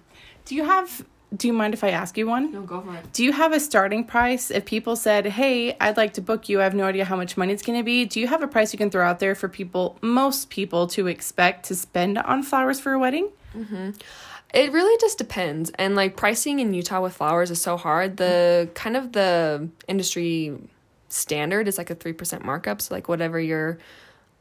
Do 0.47 0.55
you 0.55 0.65
have, 0.65 1.05
do 1.35 1.49
you 1.49 1.53
mind 1.53 1.75
if 1.75 1.83
I 1.83 1.91
ask 1.91 2.17
you 2.17 2.27
one? 2.27 2.53
no 2.53 2.63
go 2.63 2.81
for 2.81 2.95
it. 2.95 3.13
Do 3.13 3.25
you 3.25 3.33
have 3.33 3.53
a 3.53 3.59
starting 3.59 4.05
price? 4.05 4.51
If 4.51 4.65
people 4.65 4.95
said, 4.95 5.27
hey, 5.27 5.77
I'd 5.81 5.97
like 5.97 6.15
to 6.15 6.21
book 6.21 6.49
you, 6.49 6.61
I 6.61 6.65
have 6.65 6.75
no 6.75 6.85
idea 6.85 7.05
how 7.05 7.17
much 7.17 7.37
money 7.37 7.53
it's 7.53 7.63
going 7.63 7.79
to 7.79 7.85
be. 7.85 8.05
Do 8.05 8.21
you 8.21 8.29
have 8.29 8.43
a 8.43 8.49
price 8.49 8.73
you 8.73 8.79
can 8.79 8.91
throw 8.91 9.05
out 9.05 9.19
there 9.19 9.35
for 9.35 9.49
people, 9.49 9.99
most 10.03 10.51
people, 10.51 10.87
to 10.89 11.09
expect 11.09 11.67
to 11.67 11.75
spend 11.75 12.19
on 12.19 12.43
flowers 12.43 12.79
for 12.79 12.93
a 12.93 12.99
wedding? 12.99 13.29
Mm-hmm. 13.57 13.91
It 14.55 14.73
really 14.73 14.97
just 15.01 15.19
depends. 15.19 15.71
And 15.75 15.97
like 15.97 16.17
pricing 16.17 16.61
in 16.61 16.73
Utah 16.73 17.03
with 17.03 17.15
flowers 17.15 17.51
is 17.51 17.61
so 17.61 17.77
hard. 17.77 18.17
The 18.19 18.71
kind 18.75 18.97
of 18.97 19.13
the 19.13 19.69
industry 19.89 20.57
standard 21.09 21.67
is 21.67 21.77
like 21.77 21.91
a 21.91 21.97
3% 21.97 22.45
markup. 22.45 22.81
So 22.81 22.95
like 22.95 23.09
whatever 23.09 23.41
your 23.41 23.79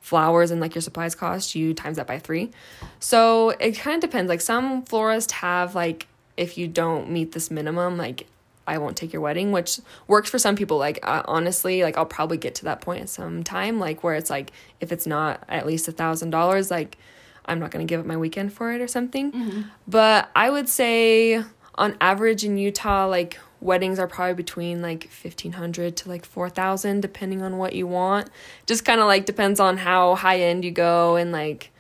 flowers 0.02 0.52
and 0.52 0.62
like 0.62 0.76
your 0.76 0.84
supplies 0.84 1.16
cost, 1.16 1.56
you 1.56 1.74
times 1.74 1.98
that 1.98 2.06
by 2.06 2.20
3. 2.20 2.52
So 3.00 3.50
it 3.50 3.72
kind 3.72 3.96
of 3.96 4.08
depends. 4.08 4.30
Like 4.30 4.42
some 4.42 4.84
florists 4.84 5.34
have 5.34 5.74
like 5.74 6.08
if 6.38 6.58
you 6.58 6.68
don't 6.68 7.10
meet 7.10 7.32
this 7.32 7.50
minimum, 7.50 7.98
like 7.98 8.28
I 8.68 8.78
won't 8.78 8.98
take 8.98 9.14
your 9.14 9.22
wedding, 9.22 9.52
which 9.52 9.80
works 10.08 10.30
for 10.30 10.40
some 10.40 10.56
people. 10.56 10.78
Like 10.78 11.00
uh, 11.04 11.24
honestly, 11.26 11.84
like 11.84 11.98
I'll 11.98 12.06
probably 12.06 12.38
get 12.38 12.56
to 12.56 12.66
that 12.66 12.82
point 12.82 13.02
at 13.02 13.10
some 13.10 13.44
time, 13.44 13.80
like 13.80 14.04
where 14.04 14.16
it's 14.16 14.30
like 14.30 14.52
if 14.82 14.92
it's 14.92 15.06
not 15.08 15.44
at 15.48 15.66
least 15.66 15.88
a 15.88 15.92
thousand 15.92 16.32
dollars, 16.32 16.72
like 16.72 16.98
I'm 17.46 17.60
not 17.60 17.72
gonna 17.72 17.86
give 17.86 18.00
up 18.00 18.06
my 18.06 18.18
weekend 18.18 18.54
for 18.54 18.72
it 18.72 18.82
or 18.82 18.88
something. 18.88 19.66
But 19.88 20.30
I 20.36 20.50
would 20.50 20.68
say 20.68 21.44
on 21.76 21.96
average 22.02 22.44
in 22.44 22.58
Utah, 22.58 23.08
like 23.08 23.38
weddings 23.62 24.00
are 24.00 24.08
probably 24.08 24.34
between 24.34 24.82
like 24.82 25.10
fifteen 25.10 25.54
hundred 25.54 25.96
to 25.98 26.10
like 26.10 26.26
four 26.26 26.50
thousand, 26.50 27.02
depending 27.02 27.42
on 27.44 27.58
what 27.58 27.74
you 27.74 27.86
want. 27.86 28.30
Just 28.66 28.84
kind 28.84 29.00
of 29.00 29.08
like 29.08 29.26
depends 29.26 29.60
on 29.60 29.78
how 29.78 30.16
high 30.16 30.40
end 30.40 30.66
you 30.66 30.72
go 30.72 31.18
and 31.18 31.32
like 31.32 31.72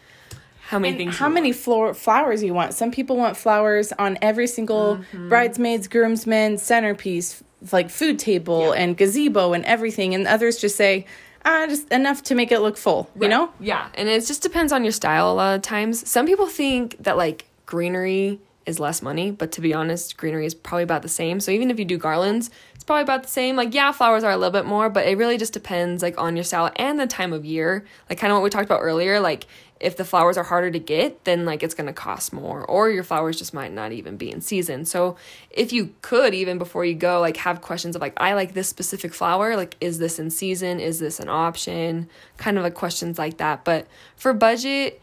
how 0.67 0.79
many 0.79 0.89
And 0.89 0.97
things. 0.97 1.17
how 1.17 1.29
many 1.29 1.51
floor 1.51 1.93
flowers 1.93 2.41
you 2.43 2.53
want? 2.53 2.73
Some 2.73 2.91
people 2.91 3.15
want 3.17 3.37
flowers 3.37 3.91
on 3.99 4.17
every 4.21 4.47
single 4.47 4.97
Mm-hmm. 4.97 5.29
bridesmaids, 5.29 5.87
groomsmen, 5.87 6.57
centerpiece, 6.57 7.43
like 7.71 7.89
food 7.89 8.19
table 8.19 8.71
and 8.73 8.97
gazebo 8.97 9.53
and 9.53 9.63
everything. 9.65 10.13
And 10.15 10.27
others 10.27 10.57
just 10.57 10.75
say, 10.75 11.05
ah, 11.45 11.65
just 11.67 11.87
enough 11.91 12.23
to 12.23 12.35
make 12.35 12.51
it 12.51 12.59
look 12.59 12.77
full, 12.77 13.09
you 13.19 13.27
know? 13.27 13.51
Yeah, 13.59 13.87
and 13.95 14.09
it 14.09 14.25
just 14.25 14.41
depends 14.41 14.71
on 14.71 14.83
your 14.83 14.91
style 14.91 15.31
a 15.31 15.33
lot 15.33 15.55
of 15.55 15.61
times. 15.61 16.07
Some 16.09 16.25
people 16.25 16.47
think 16.47 16.97
that 17.03 17.17
like 17.17 17.45
greenery 17.65 18.39
is 18.65 18.79
less 18.79 19.01
money, 19.03 19.29
but 19.29 19.51
to 19.51 19.61
be 19.61 19.73
honest, 19.73 20.17
greenery 20.17 20.45
is 20.47 20.55
probably 20.55 20.81
about 20.83 21.03
the 21.03 21.09
same. 21.09 21.39
So 21.39 21.51
even 21.51 21.69
if 21.69 21.77
you 21.77 21.85
do 21.85 21.97
garlands, 21.99 22.49
it's 22.73 22.83
probably 22.83 23.03
about 23.03 23.21
the 23.23 23.29
same. 23.29 23.55
Like 23.55 23.73
yeah, 23.75 23.91
flowers 23.91 24.23
are 24.23 24.31
a 24.31 24.37
little 24.37 24.51
bit 24.51 24.65
more, 24.65 24.89
but 24.89 25.05
it 25.07 25.17
really 25.19 25.37
just 25.37 25.53
depends 25.53 26.01
like 26.01 26.19
on 26.19 26.35
your 26.35 26.43
style 26.43 26.71
and 26.77 26.99
the 26.99 27.05
time 27.05 27.31
of 27.31 27.45
year. 27.45 27.85
Like 28.09 28.17
kind 28.17 28.31
of 28.31 28.37
what 28.37 28.43
we 28.43 28.49
talked 28.49 28.65
about 28.65 28.81
earlier, 28.81 29.19
like 29.19 29.45
if 29.79 29.97
the 29.97 30.05
flowers 30.05 30.37
are 30.37 30.43
harder 30.43 30.71
to 30.71 30.79
get, 30.79 31.25
then 31.25 31.45
like 31.45 31.61
it's 31.61 31.75
going 31.75 31.87
to 31.87 31.93
cost 31.93 32.31
more 32.31 32.63
or 32.63 32.89
your 32.89 33.03
flowers 33.03 33.37
just 33.37 33.53
might 33.53 33.73
not 33.73 33.91
even 33.91 34.15
be 34.15 34.31
in 34.31 34.39
season. 34.39 34.85
So 34.85 35.17
if 35.49 35.73
you 35.73 35.93
could 36.01 36.33
even 36.33 36.57
before 36.57 36.85
you 36.85 36.93
go 36.93 37.19
like 37.19 37.37
have 37.37 37.61
questions 37.61 37.95
of 37.95 38.01
like 38.01 38.13
I 38.17 38.33
like 38.33 38.53
this 38.53 38.69
specific 38.69 39.13
flower, 39.13 39.55
like 39.57 39.75
is 39.81 39.99
this 39.99 40.17
in 40.17 40.29
season? 40.29 40.79
Is 40.79 40.99
this 40.99 41.19
an 41.19 41.27
option? 41.27 42.09
Kind 42.37 42.57
of 42.57 42.63
like 42.63 42.73
questions 42.73 43.19
like 43.19 43.37
that. 43.37 43.65
But 43.65 43.87
for 44.15 44.33
budget, 44.33 45.01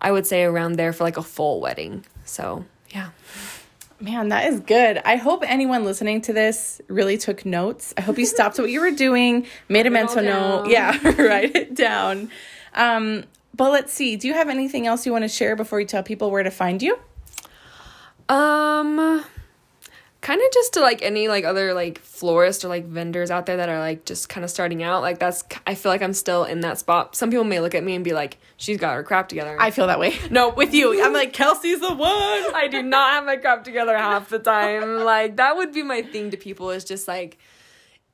I 0.00 0.12
would 0.12 0.26
say 0.26 0.44
around 0.44 0.74
there 0.74 0.92
for 0.92 1.04
like 1.04 1.16
a 1.16 1.22
full 1.22 1.60
wedding. 1.60 2.04
So, 2.24 2.66
yeah. 2.90 3.10
Man, 4.00 4.28
that 4.28 4.52
is 4.52 4.60
good. 4.60 4.98
I 4.98 5.16
hope 5.16 5.42
anyone 5.46 5.84
listening 5.84 6.20
to 6.22 6.34
this 6.34 6.82
really 6.88 7.16
took 7.16 7.46
notes. 7.46 7.94
I 7.96 8.02
hope 8.02 8.18
you 8.18 8.26
stopped 8.26 8.58
what 8.58 8.68
you 8.68 8.80
were 8.80 8.90
doing, 8.90 9.46
made 9.68 9.86
a 9.86 9.90
Write 9.90 10.02
it 10.02 10.08
all 10.08 10.22
mental 10.22 10.22
note. 10.22 10.68
Yeah, 10.68 11.22
write 11.22 11.56
it 11.56 11.74
down. 11.74 12.30
Um, 12.74 13.24
but 13.54 13.70
let's 13.72 13.92
see. 13.92 14.16
Do 14.16 14.28
you 14.28 14.34
have 14.34 14.48
anything 14.48 14.86
else 14.86 15.06
you 15.06 15.12
want 15.12 15.24
to 15.24 15.28
share 15.28 15.56
before 15.56 15.80
you 15.80 15.86
tell 15.86 16.02
people 16.02 16.30
where 16.30 16.42
to 16.42 16.50
find 16.50 16.82
you? 16.82 16.98
Um 18.28 19.24
kind 20.24 20.40
of 20.40 20.50
just 20.54 20.72
to 20.72 20.80
like 20.80 21.02
any 21.02 21.28
like 21.28 21.44
other 21.44 21.74
like 21.74 21.98
florist 21.98 22.64
or 22.64 22.68
like 22.68 22.86
vendors 22.86 23.30
out 23.30 23.44
there 23.44 23.58
that 23.58 23.68
are 23.68 23.78
like 23.78 24.06
just 24.06 24.26
kind 24.30 24.42
of 24.42 24.48
starting 24.48 24.82
out 24.82 25.02
like 25.02 25.18
that's 25.18 25.44
i 25.66 25.74
feel 25.74 25.92
like 25.92 26.00
i'm 26.00 26.14
still 26.14 26.44
in 26.44 26.60
that 26.60 26.78
spot 26.78 27.14
some 27.14 27.28
people 27.28 27.44
may 27.44 27.60
look 27.60 27.74
at 27.74 27.84
me 27.84 27.94
and 27.94 28.04
be 28.04 28.14
like 28.14 28.38
she's 28.56 28.78
got 28.78 28.94
her 28.94 29.02
crap 29.02 29.28
together 29.28 29.54
I 29.60 29.70
feel 29.70 29.86
that 29.86 29.98
way. 29.98 30.16
No, 30.30 30.48
with 30.48 30.72
you. 30.72 31.04
I'm 31.04 31.12
like, 31.12 31.34
Kelsey's 31.34 31.80
the 31.80 31.92
one. 31.92 32.00
I 32.54 32.68
do 32.70 32.82
not 32.82 33.12
have 33.12 33.24
my 33.24 33.36
crap 33.36 33.64
together 33.64 33.96
half 33.96 34.30
the 34.30 34.38
time. 34.38 35.00
Like 35.04 35.36
that 35.36 35.56
would 35.56 35.72
be 35.74 35.82
my 35.82 36.00
thing 36.02 36.30
to 36.30 36.36
people 36.36 36.70
is 36.70 36.84
just 36.84 37.06
like 37.06 37.36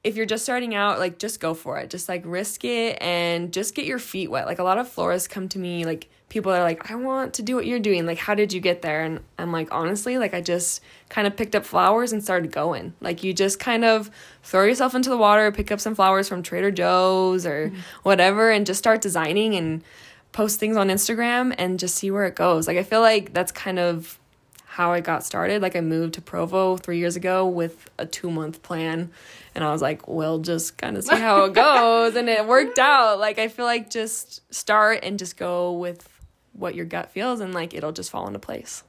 if 0.03 0.17
you're 0.17 0.27
just 0.27 0.45
starting 0.45 0.75
out, 0.75 0.99
like 0.99 1.19
just 1.19 1.41
go 1.41 1.53
for 1.55 1.79
it. 1.79 1.91
Just 1.91 2.09
like 2.09 2.23
risk 2.25 2.65
it 2.65 2.99
and 3.03 3.53
just 3.53 3.75
get 3.75 3.85
your 3.85 3.99
feet 3.99 4.31
wet. 4.31 4.47
Like 4.47 4.59
a 4.59 4.63
lot 4.63 4.79
of 4.79 4.89
florists 4.89 5.29
come 5.29 5.49
to 5.51 5.59
me, 5.59 5.85
like 5.85 6.09
people 6.31 6.53
are 6.53 6.63
like, 6.63 6.91
I 6.91 6.95
want 6.95 7.35
to 7.35 7.43
do 7.43 7.57
what 7.57 7.67
you're 7.67 7.81
doing. 7.81 8.07
Like, 8.07 8.19
how 8.19 8.35
did 8.35 8.53
you 8.53 8.61
get 8.61 8.83
there? 8.83 9.03
And 9.03 9.21
I'm 9.37 9.53
like, 9.53 9.69
honestly, 9.73 10.17
like 10.17 10.33
I 10.33 10.41
just 10.41 10.81
kind 11.09 11.27
of 11.27 11.37
picked 11.37 11.55
up 11.55 11.67
flowers 11.67 12.13
and 12.13 12.23
started 12.23 12.53
going. 12.53 12.95
Like 13.01 13.23
you 13.23 13.35
just 13.35 13.59
kind 13.59 13.85
of 13.85 14.11
throw 14.43 14.65
yourself 14.65 14.95
into 14.95 15.11
the 15.11 15.19
water, 15.19 15.53
pick 15.53 15.71
up 15.71 15.81
some 15.81 15.95
flowers 15.95 16.29
from 16.29 16.43
Trader 16.43 16.71
Joe's 16.71 17.45
or 17.45 17.69
mm-hmm. 17.69 17.81
whatever, 18.03 18.51
and 18.51 18.65
just 18.65 18.79
start 18.79 19.03
designing 19.03 19.55
and 19.55 19.83
post 20.33 20.61
things 20.61 20.77
on 20.77 20.89
Instagram 20.89 21.55
and 21.59 21.79
just 21.79 21.97
see 21.97 22.11
where 22.11 22.27
it 22.27 22.37
goes. 22.37 22.69
Like 22.69 22.79
I 22.79 22.85
feel 22.85 23.01
like 23.01 23.35
that's 23.35 23.53
kind 23.53 23.79
of 23.81 24.20
how 24.81 24.93
I 24.95 25.01
got 25.01 25.23
started. 25.23 25.61
Like 25.61 25.77
I 25.77 25.83
moved 25.83 26.15
to 26.15 26.23
Provo 26.23 26.79
three 26.79 26.97
years 26.97 27.15
ago 27.15 27.47
with 27.47 27.91
a 27.99 28.07
two 28.07 28.31
month 28.31 28.63
plan. 28.63 29.11
And 29.55 29.63
I 29.63 29.73
was 29.73 29.83
like, 29.83 30.09
we'll 30.09 30.39
just 30.39 30.79
kind 30.79 30.97
of 30.97 31.05
see 31.05 31.17
how 31.17 31.45
it 31.45 31.53
goes. 31.53 32.17
and 32.17 32.31
it 32.31 32.47
worked 32.47 32.79
out. 32.79 33.19
Like 33.19 33.39
I 33.39 33.49
feel 33.49 33.67
like 33.67 33.91
just 33.91 34.41
start 34.55 35.01
and 35.03 35.19
just 35.19 35.37
go 35.37 35.73
with 35.73 36.09
what 36.55 36.75
your 36.75 36.87
gut 36.87 37.11
feels 37.11 37.41
and 37.41 37.53
like 37.53 37.75
it'll 37.75 37.93
just 37.93 38.11
fall 38.11 38.27
into 38.27 38.39
place. 38.39 38.83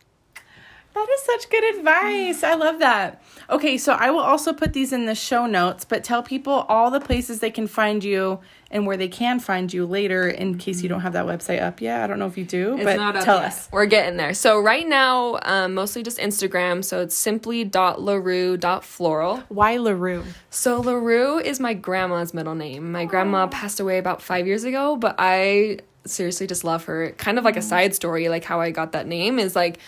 That 0.94 1.08
is 1.10 1.22
such 1.24 1.50
good 1.50 1.78
advice. 1.78 2.44
I 2.44 2.56
love 2.56 2.80
that. 2.80 3.24
Okay, 3.50 3.78
so 3.78 3.94
I 3.94 4.12
will 4.12 4.20
also 4.20 4.52
put 4.52 4.74
these 4.74 4.92
in 4.92 5.06
the 5.06 5.16
show 5.16 5.46
notes, 5.46 5.86
but 5.86 6.04
tell 6.04 6.22
people 6.22 6.66
all 6.68 6.92
the 6.92 7.00
places 7.00 7.40
they 7.40 7.50
can 7.50 7.66
find 7.68 8.04
you 8.04 8.40
and 8.70 8.86
where 8.86 8.98
they 8.98 9.08
can 9.08 9.40
find 9.40 9.74
you 9.74 9.86
later 9.86 10.28
in 10.28 10.58
case 10.58 10.84
you 10.84 10.90
don't 10.90 11.00
have 11.02 11.14
that 11.14 11.26
website 11.26 11.62
up 11.62 11.80
yet. 11.82 12.02
I 12.02 12.08
don't 12.08 12.20
know 12.20 12.28
if 12.28 12.38
you 12.38 12.44
do, 12.46 12.76
it's 12.76 12.84
but 12.84 12.98
tell 13.24 13.40
yet. 13.40 13.46
us. 13.46 13.70
We're 13.72 13.86
getting 13.86 14.18
there. 14.18 14.34
So 14.34 14.60
right 14.60 14.86
now, 14.88 15.40
um, 15.44 15.74
mostly 15.74 16.04
just 16.04 16.18
Instagram. 16.18 16.84
So 16.84 17.00
it's 17.02 17.16
simply.larue.floral. 17.16 19.38
Why 19.50 19.78
LaRue? 19.78 20.26
So 20.50 20.82
LaRue 20.82 21.40
is 21.40 21.60
my 21.60 21.74
grandma's 21.74 22.34
middle 22.34 22.56
name. 22.56 22.92
My 22.92 23.06
grandma 23.06 23.48
passed 23.48 23.80
away 23.80 23.98
about 23.98 24.22
five 24.22 24.46
years 24.48 24.66
ago, 24.66 24.98
but 24.98 25.16
I 25.18 25.80
seriously 26.06 26.48
just 26.48 26.64
love 26.64 26.86
her. 26.86 27.12
Kind 27.12 27.38
of 27.38 27.46
like 27.46 27.58
a 27.58 27.62
side 27.62 27.94
story, 27.94 28.28
like 28.30 28.44
how 28.44 28.60
I 28.60 28.72
got 28.72 28.94
that 28.94 29.06
name 29.08 29.38
is 29.40 29.56
like 29.56 29.80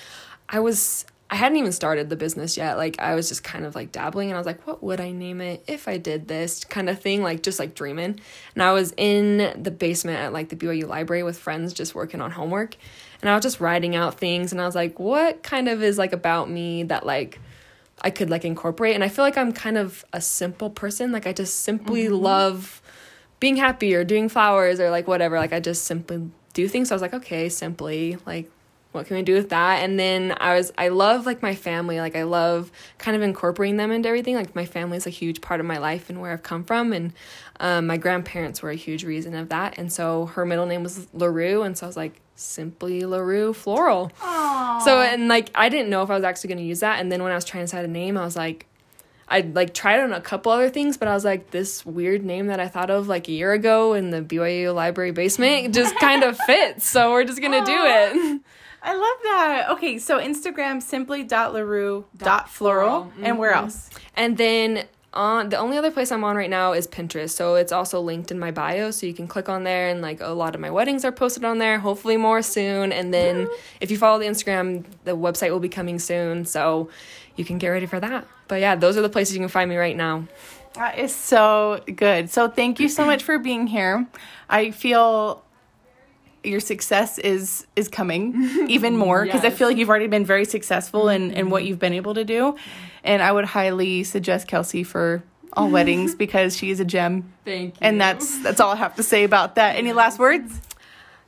I 0.54 0.60
was 0.60 1.06
I 1.32 1.36
hadn't 1.36 1.58
even 1.58 1.72
started 1.72 2.12
the 2.12 2.16
business 2.16 2.58
yet. 2.58 2.78
Like 2.78 3.00
I 3.00 3.16
was 3.16 3.28
just 3.28 3.44
kind 3.44 3.66
of 3.66 3.74
like 3.74 3.92
dabbling 3.92 4.30
and 4.30 4.36
I 4.36 4.40
was 4.40 4.46
like, 4.46 4.68
what 4.68 4.84
would 4.84 5.02
I 5.02 5.10
name 5.10 5.42
it 5.42 5.64
if 5.66 5.88
I 5.88 5.98
did 5.98 6.28
this 6.28 6.64
kind 6.64 6.92
of 6.92 7.02
thing, 7.02 7.24
like 7.24 7.42
just 7.42 7.58
like 7.58 7.74
dreaming. 7.74 8.20
And 8.54 8.62
I 8.62 8.72
was 8.72 8.94
in 8.96 9.52
the 9.62 9.72
basement 9.72 10.20
at 10.20 10.32
like 10.32 10.50
the 10.50 10.56
BYU 10.56 10.88
library 10.88 11.24
with 11.24 11.40
friends 11.40 11.74
just 11.74 11.96
working 11.96 12.22
on 12.22 12.30
homework. 12.30 12.78
And 13.20 13.32
I 13.32 13.34
was 13.34 13.42
just 13.42 13.60
writing 13.60 13.96
out 13.96 14.20
things 14.20 14.52
and 14.52 14.62
I 14.62 14.68
was 14.68 14.76
like, 14.76 15.00
what 15.00 15.42
kind 15.42 15.68
of 15.68 15.82
is 15.82 15.98
like 15.98 16.14
about 16.14 16.52
me 16.52 16.84
that 16.84 17.04
like 17.04 17.40
I 18.02 18.12
could 18.12 18.30
like 18.30 18.46
incorporate? 18.46 18.94
And 18.94 19.04
I 19.04 19.10
feel 19.10 19.26
like 19.26 19.40
I'm 19.40 19.54
kind 19.54 19.80
of 19.80 20.06
a 20.14 20.22
simple 20.22 20.70
person. 20.70 21.12
Like 21.12 21.26
I 21.26 21.34
just 21.34 21.62
simply 21.62 22.04
mm-hmm. 22.04 22.14
love 22.14 22.80
being 23.40 23.56
happy 23.56 23.96
or 23.96 24.04
doing 24.04 24.30
flowers 24.30 24.80
or 24.80 24.92
like 24.92 25.08
whatever. 25.08 25.40
Like 25.40 25.52
I 25.54 25.60
just 25.60 25.86
simply 25.86 26.30
do 26.54 26.68
things. 26.68 26.90
So 26.90 26.94
I 26.94 26.98
was 26.98 27.02
like, 27.02 27.16
okay, 27.16 27.50
simply 27.50 28.20
like 28.28 28.52
what 28.94 29.06
can 29.08 29.18
we 29.18 29.24
do 29.24 29.34
with 29.34 29.50
that 29.50 29.84
and 29.84 30.00
then 30.00 30.36
i 30.40 30.56
was 30.56 30.72
i 30.78 30.88
love 30.88 31.26
like 31.26 31.42
my 31.42 31.56
family 31.56 32.00
like 32.00 32.16
i 32.16 32.24
love 32.24 32.72
kind 32.98 33.16
of 33.16 33.22
incorporating 33.22 33.78
them 33.78 33.92
into 33.92 34.08
everything 34.08 34.36
like 34.36 34.56
my 34.56 34.66
family 34.66 34.98
is 34.98 35.06
a 35.08 35.10
huge 35.10 35.42
part 35.42 35.60
of 35.60 35.66
my 35.66 35.78
life 35.78 36.10
and 36.10 36.22
where 36.22 36.32
i've 36.32 36.44
come 36.44 36.64
from 36.64 36.94
and 36.94 37.14
um, 37.60 37.88
my 37.88 37.98
grandparents 37.98 38.62
were 38.62 38.70
a 38.70 38.76
huge 38.76 39.04
reason 39.04 39.36
of 39.36 39.50
that 39.50 39.78
and 39.78 39.92
so 39.92 40.28
her 40.28 40.46
middle 40.46 40.66
name 40.66 40.84
was 40.84 41.08
larue 41.14 41.64
and 41.64 41.78
so 41.78 41.86
i 41.86 41.88
was 41.88 41.98
like 41.98 42.20
simply 42.36 43.04
larue 43.06 43.54
floral 43.54 44.12
Aww. 44.22 44.82
so 44.82 45.02
and 45.02 45.28
like 45.28 45.50
i 45.56 45.70
didn't 45.70 45.90
know 45.90 46.02
if 46.04 46.10
i 46.10 46.16
was 46.16 46.24
actually 46.24 46.50
going 46.50 46.58
to 46.60 46.64
use 46.64 46.80
that 46.80 47.00
and 47.00 47.12
then 47.12 47.22
when 47.22 47.32
i 47.32 47.36
was 47.36 47.46
trying 47.46 47.62
to 47.62 47.66
decide 47.66 47.86
a 47.86 47.88
name 47.88 48.18
i 48.18 48.24
was 48.24 48.36
like 48.36 48.68
I 49.26 49.40
like 49.40 49.74
tried 49.74 50.02
on 50.02 50.12
a 50.12 50.22
couple 50.22 50.52
other 50.52 50.70
things, 50.70 50.98
but 50.98 51.08
I 51.08 51.14
was 51.14 51.24
like, 51.24 51.50
this 51.50 51.86
weird 51.86 52.24
name 52.24 52.48
that 52.48 52.60
I 52.60 52.68
thought 52.68 52.90
of 52.90 53.08
like 53.08 53.28
a 53.28 53.32
year 53.32 53.54
ago 53.54 53.94
in 53.94 54.12
the 54.12 54.22
BYU 54.22 54.76
library 54.76 55.12
basement 55.12 55.74
just 55.74 55.96
kind 55.98 56.24
of 56.24 56.38
fits. 56.46 56.86
So 56.88 57.12
we're 57.12 57.24
just 57.24 57.42
gonna 57.42 57.62
Aww. 57.62 57.66
do 57.66 57.74
it. 58.36 58.42
I 58.86 58.94
love 58.94 59.18
that. 59.24 59.70
Okay, 59.72 59.98
so 59.98 60.20
Instagram 60.20 60.82
simply 60.82 61.24
dot 61.24 61.54
larue 61.54 62.04
dot 62.18 62.50
floral, 62.50 63.06
mm-hmm. 63.06 63.26
and 63.26 63.40
where 63.40 63.52
else? 63.52 63.90
And 64.16 64.38
then 64.38 64.86
on 65.14 65.50
the 65.50 65.58
only 65.58 65.78
other 65.78 65.92
place 65.92 66.12
I'm 66.12 66.24
on 66.24 66.36
right 66.36 66.50
now 66.50 66.74
is 66.74 66.88
Pinterest. 66.88 67.30
So 67.30 67.56
it's 67.56 67.72
also 67.72 68.02
linked 68.02 68.32
in 68.32 68.40
my 68.40 68.52
bio, 68.52 68.92
so 68.92 69.06
you 69.06 69.14
can 69.14 69.28
click 69.28 69.48
on 69.48 69.64
there 69.64 69.88
and 69.88 70.02
like 70.02 70.20
a 70.22 70.30
lot 70.30 70.54
of 70.54 70.60
my 70.60 70.70
weddings 70.70 71.06
are 71.06 71.12
posted 71.12 71.46
on 71.46 71.60
there. 71.60 71.80
Hopefully 71.80 72.18
more 72.18 72.42
soon. 72.42 72.92
And 72.92 73.14
then 73.14 73.48
if 73.80 73.90
you 73.90 73.98
follow 73.98 74.20
the 74.20 74.26
Instagram, 74.26 74.84
the 75.06 75.16
website 75.16 75.52
will 75.52 75.60
be 75.60 75.70
coming 75.70 75.98
soon, 75.98 76.46
so 76.46 76.90
you 77.36 77.46
can 77.46 77.58
get 77.60 77.70
ready 77.70 77.86
for 77.86 78.00
that. 78.00 78.28
But 78.48 78.60
yeah, 78.60 78.76
those 78.76 78.98
are 78.98 79.02
the 79.02 79.10
places 79.10 79.34
you 79.36 79.40
can 79.40 79.50
find 79.50 79.70
me 79.70 79.78
right 79.78 79.96
now. 79.96 80.28
That 80.74 80.98
is 80.98 81.16
so 81.16 81.84
good. 81.96 82.32
So 82.32 82.50
thank 82.50 82.80
you 82.80 82.90
so 82.90 83.06
much 83.06 83.24
for 83.24 83.38
being 83.38 83.68
here. 83.68 84.08
I 84.50 84.72
feel 84.72 85.44
your 86.44 86.60
success 86.60 87.18
is 87.20 87.66
is 87.76 87.88
coming 87.88 88.34
even 88.70 88.98
more 88.98 89.24
because 89.26 89.44
yes. 89.44 89.54
I 89.54 89.56
feel 89.56 89.68
like 89.68 89.78
you've 89.78 89.90
already 89.90 90.08
been 90.08 90.26
very 90.26 90.46
successful 90.46 91.10
in 91.10 91.32
in 91.32 91.50
what 91.50 91.62
mm-hmm. 91.62 91.70
you've 91.70 91.80
been 91.80 91.94
able 91.94 92.14
to 92.16 92.24
do, 92.24 92.56
and 93.04 93.22
I 93.22 93.32
would 93.32 93.46
highly 93.46 94.04
suggest 94.04 94.48
Kelsey 94.48 94.84
for 94.84 95.24
all 95.54 95.70
weddings 95.70 96.16
because 96.26 96.58
she 96.58 96.70
is 96.70 96.80
a 96.80 96.86
gem. 96.86 97.32
Thank 97.46 97.76
you. 97.76 97.80
And 97.82 98.00
that's 98.00 98.42
that's 98.44 98.60
all 98.60 98.72
I 98.72 98.78
have 98.78 98.96
to 98.96 99.04
say 99.04 99.24
about 99.24 99.56
that. 99.56 99.76
Any 99.76 99.94
last 99.94 100.20
words? 100.20 100.60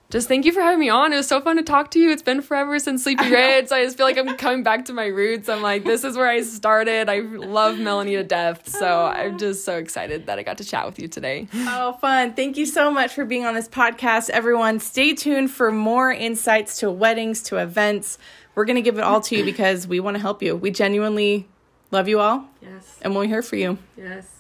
Just 0.09 0.27
thank 0.27 0.45
you 0.45 0.51
for 0.51 0.61
having 0.61 0.79
me 0.79 0.89
on. 0.89 1.13
It 1.13 1.17
was 1.17 1.27
so 1.27 1.41
fun 1.41 1.55
to 1.57 1.63
talk 1.63 1.91
to 1.91 1.99
you. 1.99 2.11
It's 2.11 2.21
been 2.21 2.41
forever 2.41 2.77
since 2.79 3.03
Sleepy 3.05 3.29
Ridge. 3.29 3.69
So 3.69 3.75
I 3.75 3.83
just 3.83 3.97
feel 3.97 4.05
like 4.05 4.17
I'm 4.17 4.37
coming 4.37 4.63
back 4.63 4.85
to 4.85 4.93
my 4.93 5.07
roots. 5.07 5.49
I'm 5.49 5.61
like, 5.61 5.83
this 5.83 6.03
is 6.03 6.15
where 6.15 6.27
I 6.27 6.41
started. 6.41 7.09
I 7.09 7.19
love 7.19 7.79
Melanie 7.79 8.15
to 8.15 8.23
death. 8.23 8.69
So 8.69 9.05
I'm 9.05 9.35
oh. 9.35 9.37
just 9.37 9.65
so 9.65 9.77
excited 9.77 10.27
that 10.27 10.37
I 10.37 10.43
got 10.43 10.59
to 10.59 10.63
chat 10.63 10.85
with 10.85 10.99
you 10.99 11.07
today. 11.07 11.47
Oh, 11.53 11.93
fun. 11.93 12.33
Thank 12.33 12.57
you 12.57 12.65
so 12.65 12.91
much 12.91 13.13
for 13.13 13.25
being 13.25 13.45
on 13.45 13.55
this 13.55 13.67
podcast. 13.67 14.29
Everyone, 14.29 14.79
stay 14.79 15.13
tuned 15.13 15.51
for 15.51 15.71
more 15.71 16.11
insights 16.11 16.79
to 16.79 16.91
weddings, 16.91 17.41
to 17.43 17.57
events. 17.57 18.17
We're 18.53 18.65
going 18.65 18.77
to 18.77 18.81
give 18.81 18.97
it 18.97 19.03
all 19.03 19.21
to 19.21 19.35
you 19.35 19.43
because 19.43 19.87
we 19.87 19.99
want 19.99 20.15
to 20.15 20.21
help 20.21 20.41
you. 20.41 20.55
We 20.55 20.71
genuinely 20.71 21.47
love 21.91 22.07
you 22.07 22.19
all. 22.19 22.45
Yes. 22.61 22.97
And 23.01 23.15
we're 23.15 23.25
here 23.25 23.41
for 23.41 23.55
you. 23.55 23.77
Yes. 23.97 24.31